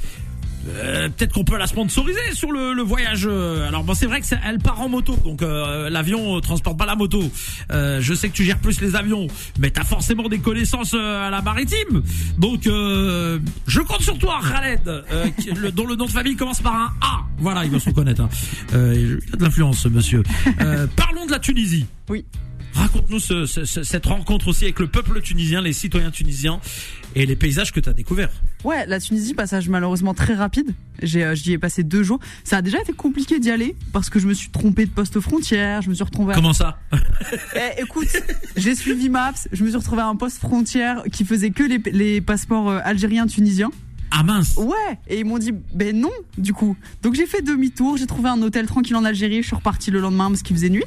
Euh, 0.69 1.09
Peut-être 1.09 1.33
qu'on 1.33 1.45
peut 1.45 1.57
la 1.59 1.67
sponsoriser 1.69 2.19
sur 2.33 2.51
le, 2.51 2.73
le 2.73 2.83
voyage. 2.83 3.27
euh. 3.31 3.67
Alors 3.69 3.85
bon, 3.85 3.95
c'est 3.95 4.07
vrai 4.07 4.21
que 4.21 4.27
elle 4.45 4.59
part 4.59 4.81
en 4.81 4.89
moto, 4.89 5.17
donc 5.25 5.43
euh, 5.43 5.89
l'avion 5.91 6.37
euh, 6.37 6.41
transporte 6.41 6.77
pas 6.77 6.87
la 6.87 6.97
moto. 6.97 7.23
Euh, 7.71 8.01
je 8.01 8.15
sais 8.15 8.29
que 8.29 8.35
tu 8.35 8.45
gères 8.45 8.59
plus 8.59 8.81
les 8.81 8.97
avions, 8.97 9.29
mais 9.61 9.71
t'as 9.71 9.85
forcément 9.85 10.29
des 10.29 10.39
connaissances 10.41 10.95
euh, 10.95 11.27
à 11.27 11.31
la 11.31 11.41
maritime. 11.43 12.03
Donc 12.39 12.63
je 12.65 13.81
compte 13.81 14.03
sur 14.03 14.19
toi, 14.19 14.41
Khaled, 14.43 15.05
qui- 15.39 15.51
dont 15.73 15.87
le 15.87 15.95
nom 15.97 16.07
de 16.07 16.11
famille 16.11 16.35
commence 16.37 16.61
par 16.61 16.75
un 16.75 16.93
A. 17.01 17.21
Voilà, 17.39 17.65
il 17.65 17.71
va 17.71 17.79
se 17.81 17.89
reconnaître. 17.89 18.23
Hein. 18.23 18.29
Il 18.73 19.21
a 19.33 19.37
de 19.37 19.45
l'influence, 19.45 19.79
ce 19.79 19.89
monsieur. 19.89 20.23
Parlons 20.97 21.27
de 21.27 21.31
la 21.33 21.39
Tunisie. 21.39 21.87
Oui. 22.09 22.25
Raconte-nous 22.77 23.19
ce- 23.21 23.47
ce- 23.47 23.65
ce- 23.65 23.83
cette 23.83 24.07
rencontre 24.07 24.49
aussi 24.49 24.65
avec 24.65 24.79
le 24.81 24.87
peuple 24.87 25.21
tunisien, 25.23 25.62
les 25.62 25.73
citoyens 25.73 26.11
tunisiens 26.11 26.61
et 27.15 27.25
les 27.25 27.35
paysages 27.37 27.73
que 27.73 27.81
tu 27.81 27.89
as 27.89 27.93
découverts. 27.95 28.31
Ouais, 28.65 28.85
la 28.87 29.01
Tunisie, 29.01 29.33
passage 29.33 29.69
malheureusement 29.69 30.12
très 30.12 30.35
rapide. 30.35 30.75
J'ai, 31.03 31.25
euh, 31.25 31.35
j'y 31.35 31.53
ai 31.53 31.59
passé 31.59 31.83
deux 31.85 32.03
jours. 32.03 32.21
Ça 32.45 32.59
a 32.59 32.62
déjà 32.62 32.81
été 32.81 32.93
compliqué 32.93 33.39
d'y 33.41 33.51
aller 33.51 33.75
parce 33.93 34.11
que 34.11 34.19
je 34.19 34.27
me 34.27 34.35
suis 34.35 34.51
trompé 34.51 34.85
de 34.85 34.91
poste 34.91 35.21
frontière. 35.21 35.81
Je 35.83 35.89
me 35.89 35.95
suis 35.95 36.05
retrouvé. 36.05 36.33
à- 36.33 36.37
Comment 36.37 36.53
ça? 36.53 36.79
Eh, 37.57 37.81
écoute, 37.83 38.09
j'ai 38.57 38.75
suivi 38.75 39.09
Maps. 39.09 39.33
Je 39.53 39.65
me 39.65 39.69
suis 39.69 39.79
retrouvé 39.79 40.03
à 40.03 40.07
un 40.07 40.17
poste 40.17 40.39
frontière 40.39 41.03
qui 41.12 41.25
faisait 41.25 41.51
que 41.51 41.62
les, 41.62 41.81
les 41.93 42.21
passeports 42.21 42.69
euh, 42.69 42.81
algériens 42.85 43.27
tunisiens. 43.27 43.71
Ah 44.11 44.23
mince 44.23 44.57
Ouais, 44.57 44.99
et 45.09 45.21
ils 45.21 45.25
m'ont 45.25 45.38
dit 45.38 45.53
ben 45.75 45.99
non 45.99 46.11
du 46.38 46.53
coup. 46.53 46.77
Donc 47.03 47.14
j'ai 47.14 47.27
fait 47.27 47.42
demi-tour, 47.42 47.97
j'ai 47.97 48.07
trouvé 48.07 48.29
un 48.29 48.40
hôtel 48.40 48.66
tranquille 48.66 48.97
en 48.97 49.05
Algérie, 49.05 49.42
je 49.42 49.49
suis 49.49 49.57
reparti 49.57 49.90
le 49.90 50.01
lendemain 50.01 50.29
parce 50.29 50.42
qu'il 50.42 50.57
faisait 50.57 50.69
nuit. 50.71 50.85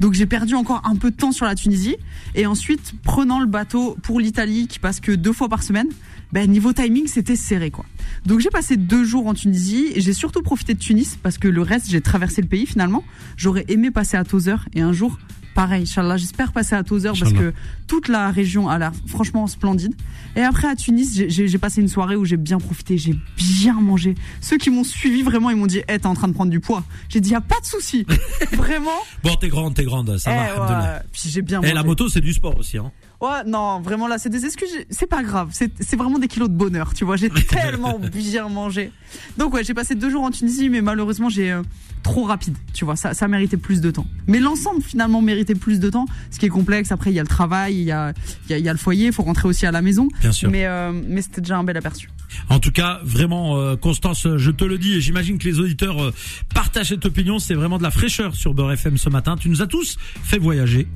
Donc 0.00 0.14
j'ai 0.14 0.26
perdu 0.26 0.54
encore 0.54 0.82
un 0.84 0.96
peu 0.96 1.10
de 1.10 1.16
temps 1.16 1.32
sur 1.32 1.46
la 1.46 1.54
Tunisie 1.54 1.96
et 2.34 2.46
ensuite 2.46 2.94
prenant 3.02 3.40
le 3.40 3.46
bateau 3.46 3.96
pour 4.02 4.20
l'Italie 4.20 4.68
qui 4.68 4.78
passe 4.78 5.00
que 5.00 5.12
deux 5.12 5.32
fois 5.32 5.48
par 5.48 5.62
semaine, 5.62 5.88
ben 6.32 6.50
niveau 6.50 6.72
timing 6.72 7.06
c'était 7.06 7.36
serré 7.36 7.70
quoi. 7.70 7.84
Donc 8.26 8.40
j'ai 8.40 8.50
passé 8.50 8.76
deux 8.76 9.04
jours 9.04 9.26
en 9.26 9.34
Tunisie 9.34 9.92
j'ai 9.96 10.12
surtout 10.12 10.42
profité 10.42 10.74
de 10.74 10.78
Tunis 10.78 11.18
parce 11.22 11.38
que 11.38 11.48
le 11.48 11.62
reste 11.62 11.90
j'ai 11.90 12.00
traversé 12.00 12.42
le 12.42 12.48
pays 12.48 12.66
finalement. 12.66 13.02
J'aurais 13.36 13.64
aimé 13.68 13.90
passer 13.90 14.16
à 14.16 14.24
Tozeur 14.24 14.68
et 14.74 14.80
un 14.80 14.92
jour 14.92 15.18
pareil, 15.58 15.82
Inch'Allah, 15.82 16.16
j'espère 16.16 16.52
passer 16.52 16.76
à 16.76 16.84
Tozeur 16.84 17.14
parce 17.18 17.32
que 17.32 17.52
toute 17.88 18.06
la 18.06 18.30
région 18.30 18.68
a 18.68 18.78
l'air 18.78 18.92
franchement 19.08 19.48
splendide. 19.48 19.92
Et 20.36 20.42
après 20.42 20.68
à 20.68 20.76
Tunis, 20.76 21.20
j'ai- 21.28 21.58
passé 21.58 21.80
une 21.80 21.88
soirée 21.88 22.14
où 22.14 22.24
j'ai 22.24 22.36
bien 22.36 22.58
profité, 22.58 22.96
j'ai 22.96 23.16
bien 23.36 23.72
mangé. 23.74 24.14
Ceux 24.40 24.56
qui 24.56 24.70
m'ont 24.70 24.84
suivi 24.84 25.22
vraiment, 25.24 25.50
ils 25.50 25.56
m'ont 25.56 25.66
dit, 25.66 25.78
hey, 25.88 25.98
t'es 25.98 26.06
en 26.06 26.14
train 26.14 26.28
de 26.28 26.32
prendre 26.32 26.52
du 26.52 26.60
poids. 26.60 26.84
J'ai 27.08 27.20
dit, 27.20 27.30
y 27.30 27.34
a 27.34 27.40
pas 27.40 27.58
de 27.60 27.66
souci, 27.66 28.06
vraiment. 28.52 28.92
Bon, 29.24 29.34
t'es 29.34 29.48
grande, 29.48 29.74
t'es 29.74 29.82
grande, 29.82 30.16
ça 30.18 30.30
Eh, 30.30 30.56
va. 30.58 30.80
ouais. 30.94 31.00
Puis 31.12 31.22
j'ai 31.28 31.42
bien 31.42 31.58
Et 31.58 31.62
mangé. 31.62 31.74
la 31.74 31.82
moto, 31.82 32.08
c'est 32.08 32.20
du 32.20 32.32
sport 32.32 32.56
aussi. 32.56 32.78
Hein. 32.78 32.92
Ouais, 33.20 33.42
non, 33.44 33.80
vraiment 33.80 34.06
là, 34.06 34.18
c'est 34.18 34.28
des 34.30 34.44
excuses. 34.44 34.68
C'est 34.90 35.08
pas 35.08 35.24
grave. 35.24 35.48
C'est 35.50 35.72
c'est 35.82 35.96
vraiment 35.96 36.20
des 36.20 36.28
kilos 36.28 36.48
de 36.48 36.54
bonheur, 36.54 36.94
tu 36.94 37.04
vois. 37.04 37.16
J'ai 37.16 37.30
tellement 37.48 37.98
bien 37.98 38.48
mangé. 38.48 38.92
Donc 39.36 39.54
ouais, 39.54 39.64
j'ai 39.64 39.74
passé 39.74 39.96
deux 39.96 40.08
jours 40.10 40.22
en 40.22 40.30
Tunisie, 40.30 40.68
mais 40.68 40.82
malheureusement, 40.82 41.28
j'ai 41.28 41.50
euh, 41.50 41.62
trop 42.02 42.24
rapide, 42.24 42.56
tu 42.72 42.84
vois. 42.84 42.96
Ça, 42.96 43.14
ça 43.14 43.28
méritait 43.28 43.56
plus 43.56 43.80
de 43.80 43.90
temps. 43.90 44.06
Mais 44.26 44.40
l'ensemble 44.40 44.82
finalement 44.82 45.22
méritait 45.22 45.54
plus 45.54 45.80
de 45.80 45.90
temps. 45.90 46.06
Ce 46.30 46.38
qui 46.38 46.46
est 46.46 46.50
complexe. 46.50 46.92
Après, 46.92 47.10
il 47.10 47.14
y 47.14 47.18
a 47.18 47.22
le 47.22 47.28
travail, 47.28 47.74
il 47.74 47.84
y 47.84 47.92
a, 47.92 48.12
il 48.46 48.50
y 48.50 48.54
a, 48.54 48.58
il 48.58 48.64
y 48.64 48.68
a 48.68 48.72
le 48.72 48.78
foyer. 48.78 49.06
Il 49.06 49.12
faut 49.12 49.22
rentrer 49.22 49.48
aussi 49.48 49.66
à 49.66 49.72
la 49.72 49.82
maison. 49.82 50.08
Bien 50.20 50.32
sûr. 50.32 50.50
Mais 50.50 50.66
euh, 50.66 50.92
mais 50.92 51.22
c'était 51.22 51.40
déjà 51.40 51.58
un 51.58 51.64
bel 51.64 51.76
aperçu. 51.76 52.08
En 52.48 52.60
tout 52.60 52.72
cas, 52.72 53.00
vraiment, 53.04 53.58
euh, 53.58 53.76
Constance, 53.76 54.26
je 54.36 54.50
te 54.50 54.64
le 54.64 54.78
dis, 54.78 54.94
et 54.96 55.00
j'imagine 55.00 55.38
que 55.38 55.48
les 55.48 55.60
auditeurs 55.60 56.02
euh, 56.02 56.14
partagent 56.54 56.88
cette 56.88 57.06
opinion. 57.06 57.38
C'est 57.38 57.54
vraiment 57.54 57.78
de 57.78 57.82
la 57.82 57.90
fraîcheur 57.90 58.34
sur 58.34 58.54
Beurre 58.54 58.72
FM 58.72 58.98
ce 58.98 59.08
matin. 59.08 59.36
Tu 59.36 59.48
nous 59.48 59.62
as 59.62 59.66
tous 59.66 59.96
fait 60.22 60.38
voyager. 60.38 60.86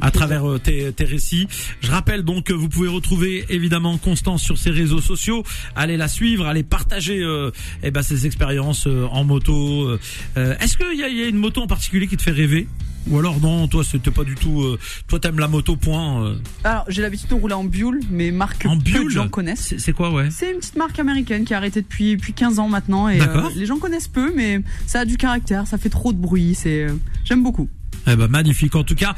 À 0.00 0.10
travers 0.10 0.48
euh, 0.48 0.58
tes, 0.58 0.92
tes 0.92 1.04
récits. 1.04 1.46
Je 1.80 1.90
rappelle 1.90 2.22
donc 2.22 2.44
que 2.44 2.52
vous 2.52 2.68
pouvez 2.68 2.88
retrouver 2.88 3.44
évidemment 3.48 3.96
Constance 3.98 4.42
sur 4.42 4.58
ses 4.58 4.70
réseaux 4.70 5.00
sociaux. 5.00 5.42
Allez 5.76 5.96
la 5.96 6.08
suivre, 6.08 6.46
allez 6.46 6.62
partager 6.62 7.20
euh, 7.22 7.50
eh 7.82 7.90
ben, 7.90 8.02
ses 8.02 8.26
expériences 8.26 8.86
euh, 8.86 9.06
en 9.10 9.24
moto. 9.24 9.82
euh. 9.88 10.00
Euh, 10.36 10.54
Est-ce 10.60 10.76
qu'il 10.76 10.98
y 10.98 11.02
a, 11.04 11.08
il 11.08 11.16
y 11.18 11.22
a 11.22 11.26
une 11.28 11.36
moto 11.38 11.60
en 11.62 11.66
particulier 11.66 12.06
qui 12.06 12.16
te 12.16 12.22
fait 12.22 12.30
rêver? 12.30 12.66
Ou 13.10 13.18
alors 13.18 13.38
non, 13.38 13.68
toi 13.68 13.84
c'était 13.84 14.10
pas 14.10 14.24
du 14.24 14.34
tout. 14.34 14.62
euh, 14.62 14.78
toi 15.08 15.20
t'aimes 15.20 15.38
la 15.38 15.46
moto 15.48 15.76
point. 15.76 16.36
Alors, 16.64 16.84
j'ai 16.88 17.02
l'habitude 17.02 17.28
de 17.28 17.34
rouler 17.34 17.52
en 17.52 17.64
Buell, 17.64 18.00
mais 18.10 18.30
marque 18.30 18.62
que 18.62 18.68
en 18.68 18.76
Buell. 18.76 19.10
gens 19.10 19.28
connaissent. 19.28 19.74
C'est 19.76 19.92
quoi 19.92 20.10
ouais? 20.10 20.28
C'est 20.30 20.50
une 20.52 20.58
petite 20.58 20.76
marque 20.76 20.98
américaine 20.98 21.44
qui 21.44 21.52
a 21.52 21.58
arrêté 21.58 21.82
depuis, 21.82 22.16
depuis 22.16 22.32
15 22.32 22.58
ans 22.60 22.68
maintenant 22.70 23.10
et 23.10 23.20
euh, 23.20 23.42
les 23.56 23.66
gens 23.66 23.78
connaissent 23.78 24.08
peu 24.08 24.32
mais 24.34 24.62
ça 24.86 25.00
a 25.00 25.04
du 25.04 25.18
caractère, 25.18 25.66
ça 25.66 25.76
fait 25.76 25.90
trop 25.90 26.14
de 26.14 26.18
bruit, 26.18 26.54
c'est 26.54 26.84
euh, 26.84 26.92
j'aime 27.24 27.42
beaucoup. 27.42 27.68
Eh 28.06 28.16
ben 28.16 28.28
magnifique. 28.28 28.74
En 28.74 28.84
tout 28.84 28.94
cas, 28.94 29.14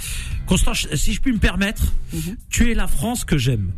Constance, 0.47 0.87
si 0.95 1.13
je 1.13 1.21
puis 1.21 1.33
me 1.33 1.39
permettre, 1.39 1.83
Mhm. 2.13 2.37
tu 2.51 2.71
es 2.71 2.75
la 2.75 2.87
France 2.87 3.25
que 3.25 3.37
j'aime. 3.39 3.73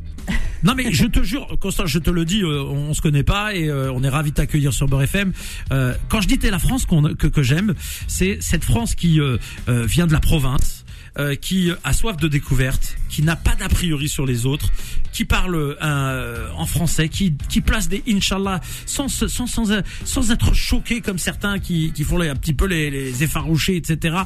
Non 0.63 0.75
mais 0.75 0.93
je 0.93 1.07
te 1.07 1.23
jure, 1.23 1.57
Constance, 1.59 1.89
je 1.89 1.99
te 1.99 2.11
le 2.11 2.27
dis, 2.27 2.43
euh, 2.43 2.63
on, 2.65 2.93
se 2.93 3.01
connaît 3.01 3.23
pas 3.23 3.55
et 3.55 3.69
euh, 3.71 3.91
on 3.93 4.03
est 4.03 4.09
ravi 4.11 4.31
de 4.31 4.35
t'accueillir 4.35 4.75
sur 4.75 4.87
Beurre 4.87 5.03
FM. 5.05 5.33
Euh, 5.73 5.95
quand 6.09 6.21
je 6.21 6.29
dis 6.29 6.39
t'es 6.39 6.51
la 6.51 6.59
France 6.59 6.85
que, 6.85 7.27
que 7.29 7.43
j'aime, 7.43 7.75
c'est 8.09 8.37
cette 8.43 8.65
France 8.65 8.95
qui 8.95 9.21
euh, 9.21 9.39
vient 9.67 10.07
de 10.07 10.13
la 10.13 10.21
province, 10.21 10.85
euh, 11.19 11.35
qui 11.35 11.71
a 11.85 11.93
soif 11.93 12.17
de 12.17 12.29
découverte, 12.29 12.97
qui 13.09 13.23
n'a 13.23 13.37
pas 13.37 13.55
d'a 13.55 13.69
priori 13.69 14.09
sur 14.09 14.27
les 14.27 14.47
autres, 14.47 14.71
qui 15.13 15.25
parle 15.25 15.77
euh, 15.83 16.49
en 16.57 16.67
français, 16.67 17.09
qui, 17.09 17.35
qui 17.49 17.61
place 17.61 17.89
des 17.89 18.03
Inch'Allah 18.09 18.61
sans, 18.87 19.09
sans, 19.09 19.29
sans, 19.29 19.83
sans 20.05 20.31
être 20.31 20.55
choqué 20.55 21.01
comme 21.01 21.19
certains 21.19 21.59
qui, 21.59 21.93
qui 21.93 22.05
font 22.05 22.19
les, 22.19 22.29
un 22.29 22.37
petit 22.37 22.55
peu 22.55 22.67
les, 22.67 22.91
les 22.91 23.23
effarouchés, 23.23 23.77
etc. 23.77 24.17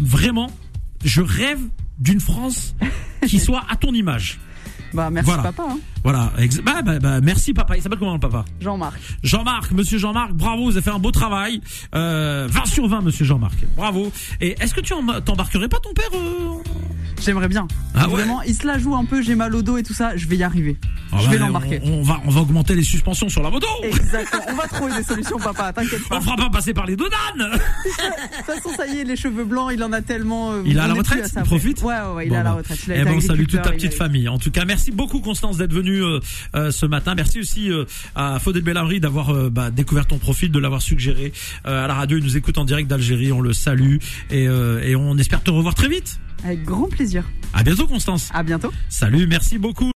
Vraiment, 0.00 0.50
je 1.04 1.22
rêve 1.22 1.60
d'une 1.98 2.20
France 2.20 2.74
qui 3.26 3.38
soit 3.40 3.64
à 3.68 3.76
ton 3.76 3.92
image. 3.94 4.38
Bah 4.94 5.10
merci 5.10 5.26
Voilà. 5.26 5.42
papa, 5.42 5.64
hein. 5.70 5.78
Voilà. 6.04 6.32
Bah, 6.62 6.82
bah, 6.82 6.98
bah, 7.00 7.20
merci 7.20 7.52
papa. 7.52 7.76
Il 7.76 7.82
s'appelle 7.82 7.98
comment 7.98 8.14
le 8.14 8.20
papa? 8.20 8.44
Jean-Marc. 8.60 8.94
Jean-Marc, 9.22 9.72
monsieur 9.72 9.98
Jean-Marc, 9.98 10.32
bravo, 10.32 10.64
vous 10.64 10.70
avez 10.72 10.82
fait 10.82 10.90
un 10.90 10.98
beau 10.98 11.10
travail. 11.10 11.60
Euh, 11.94 12.46
20 12.48 12.66
sur 12.66 12.86
20, 12.86 13.00
monsieur 13.00 13.24
Jean-Marc. 13.24 13.56
Bravo. 13.76 14.12
Et 14.40 14.54
est-ce 14.60 14.72
que 14.74 14.80
tu 14.80 14.94
t'embarquerais 15.24 15.68
pas 15.68 15.78
ton 15.80 15.92
père 15.92 16.08
euh, 16.14 16.62
J'aimerais 17.24 17.48
bien. 17.48 17.66
Ah 17.94 18.08
ouais 18.08 18.14
Vraiment, 18.16 18.42
il 18.42 18.54
se 18.54 18.66
la 18.66 18.78
joue 18.78 18.94
un 18.94 19.04
peu, 19.04 19.22
j'ai 19.22 19.34
mal 19.34 19.54
au 19.54 19.62
dos 19.62 19.76
et 19.78 19.82
tout 19.82 19.94
ça, 19.94 20.16
je 20.16 20.26
vais 20.28 20.36
y 20.36 20.42
arriver. 20.42 20.76
ah 21.12 21.16
je 21.20 21.26
bah, 21.26 21.32
vais 21.32 21.38
l'embarquer. 21.38 21.80
On, 21.84 21.92
on 21.94 22.02
va, 22.02 22.20
on 22.26 22.30
va 22.30 22.40
augmenter 22.42 22.74
les 22.74 22.82
suspensions 22.82 23.28
sur 23.28 23.42
la 23.42 23.50
moto. 23.50 23.66
Exactement. 23.82 24.42
On 24.50 24.54
va 24.54 24.66
trouver 24.68 24.92
des 24.96 25.02
solutions 25.04 25.38
papa, 25.38 25.72
t'inquiète 25.72 26.06
pas. 26.08 26.18
On 26.18 26.20
fera 26.20 26.36
pas 26.36 26.50
passer 26.50 26.74
par 26.74 26.86
les 26.86 26.96
dodanes. 26.96 27.14
De 27.38 28.36
toute 28.36 28.46
façon, 28.62 28.70
ça 28.76 28.86
y 28.86 28.98
est, 28.98 29.04
les 29.04 29.16
cheveux 29.16 29.44
blancs, 29.44 29.70
il 29.72 29.82
en 29.82 29.92
a 29.92 30.02
tellement. 30.02 30.52
euh, 30.52 30.62
Il 30.66 30.78
on 30.80 30.86
la 30.86 30.94
retraite 30.94 31.30
Il 31.36 31.42
profite 31.42 31.82
Ouais, 31.82 31.94
ouais, 31.94 32.14
ouais, 32.14 32.26
il 32.26 32.30
Bon, 32.30 32.36
à 32.36 32.42
la 32.42 32.50
bah. 32.50 32.56
retraite. 32.56 32.78
Il 32.86 32.92
a 32.92 32.96
Eh 32.98 33.04
ben, 33.04 33.14
on 33.16 33.20
salue 33.20 33.46
toute 33.46 33.62
ta 33.62 33.70
petite 33.70 33.92
a- 33.92 33.96
famille. 33.96 34.28
En 34.28 34.38
tout 34.38 34.50
cas, 34.50 34.64
merci 34.64 34.90
beaucoup 34.92 35.20
Constance 35.20 35.56
d'être 35.56 35.72
venue 35.72 36.02
euh, 36.02 36.20
euh, 36.54 36.70
ce 36.70 36.86
matin. 36.86 37.14
Merci 37.14 37.40
aussi 37.40 37.70
euh, 37.70 37.84
à 38.14 38.38
Faudel 38.38 38.62
Bellabri 38.62 39.00
d'avoir 39.00 39.32
bah, 39.50 39.70
découvert 39.70 40.06
ton 40.06 40.18
profil, 40.18 40.50
de 40.50 40.58
l'avoir 40.58 40.82
suggéré 40.82 41.32
euh, 41.66 41.84
à 41.84 41.86
la 41.88 41.94
radio. 41.94 42.18
Il 42.18 42.24
nous 42.24 42.36
écoute 42.36 42.58
en 42.58 42.64
direct 42.64 42.88
d'Algérie. 42.88 43.32
On 43.32 43.40
le 43.40 43.52
salue 43.52 43.96
et, 44.30 44.46
euh, 44.48 44.82
et 44.82 44.96
on 44.96 45.16
espère 45.18 45.42
te 45.42 45.50
revoir 45.50 45.74
très 45.74 45.88
vite. 45.88 46.18
Avec 46.44 46.62
grand 46.62 46.88
plaisir. 46.88 47.24
À 47.52 47.62
bientôt 47.62 47.86
Constance. 47.86 48.30
À 48.34 48.42
bientôt. 48.42 48.70
Salut, 48.88 49.26
merci 49.26 49.58
beaucoup. 49.58 49.92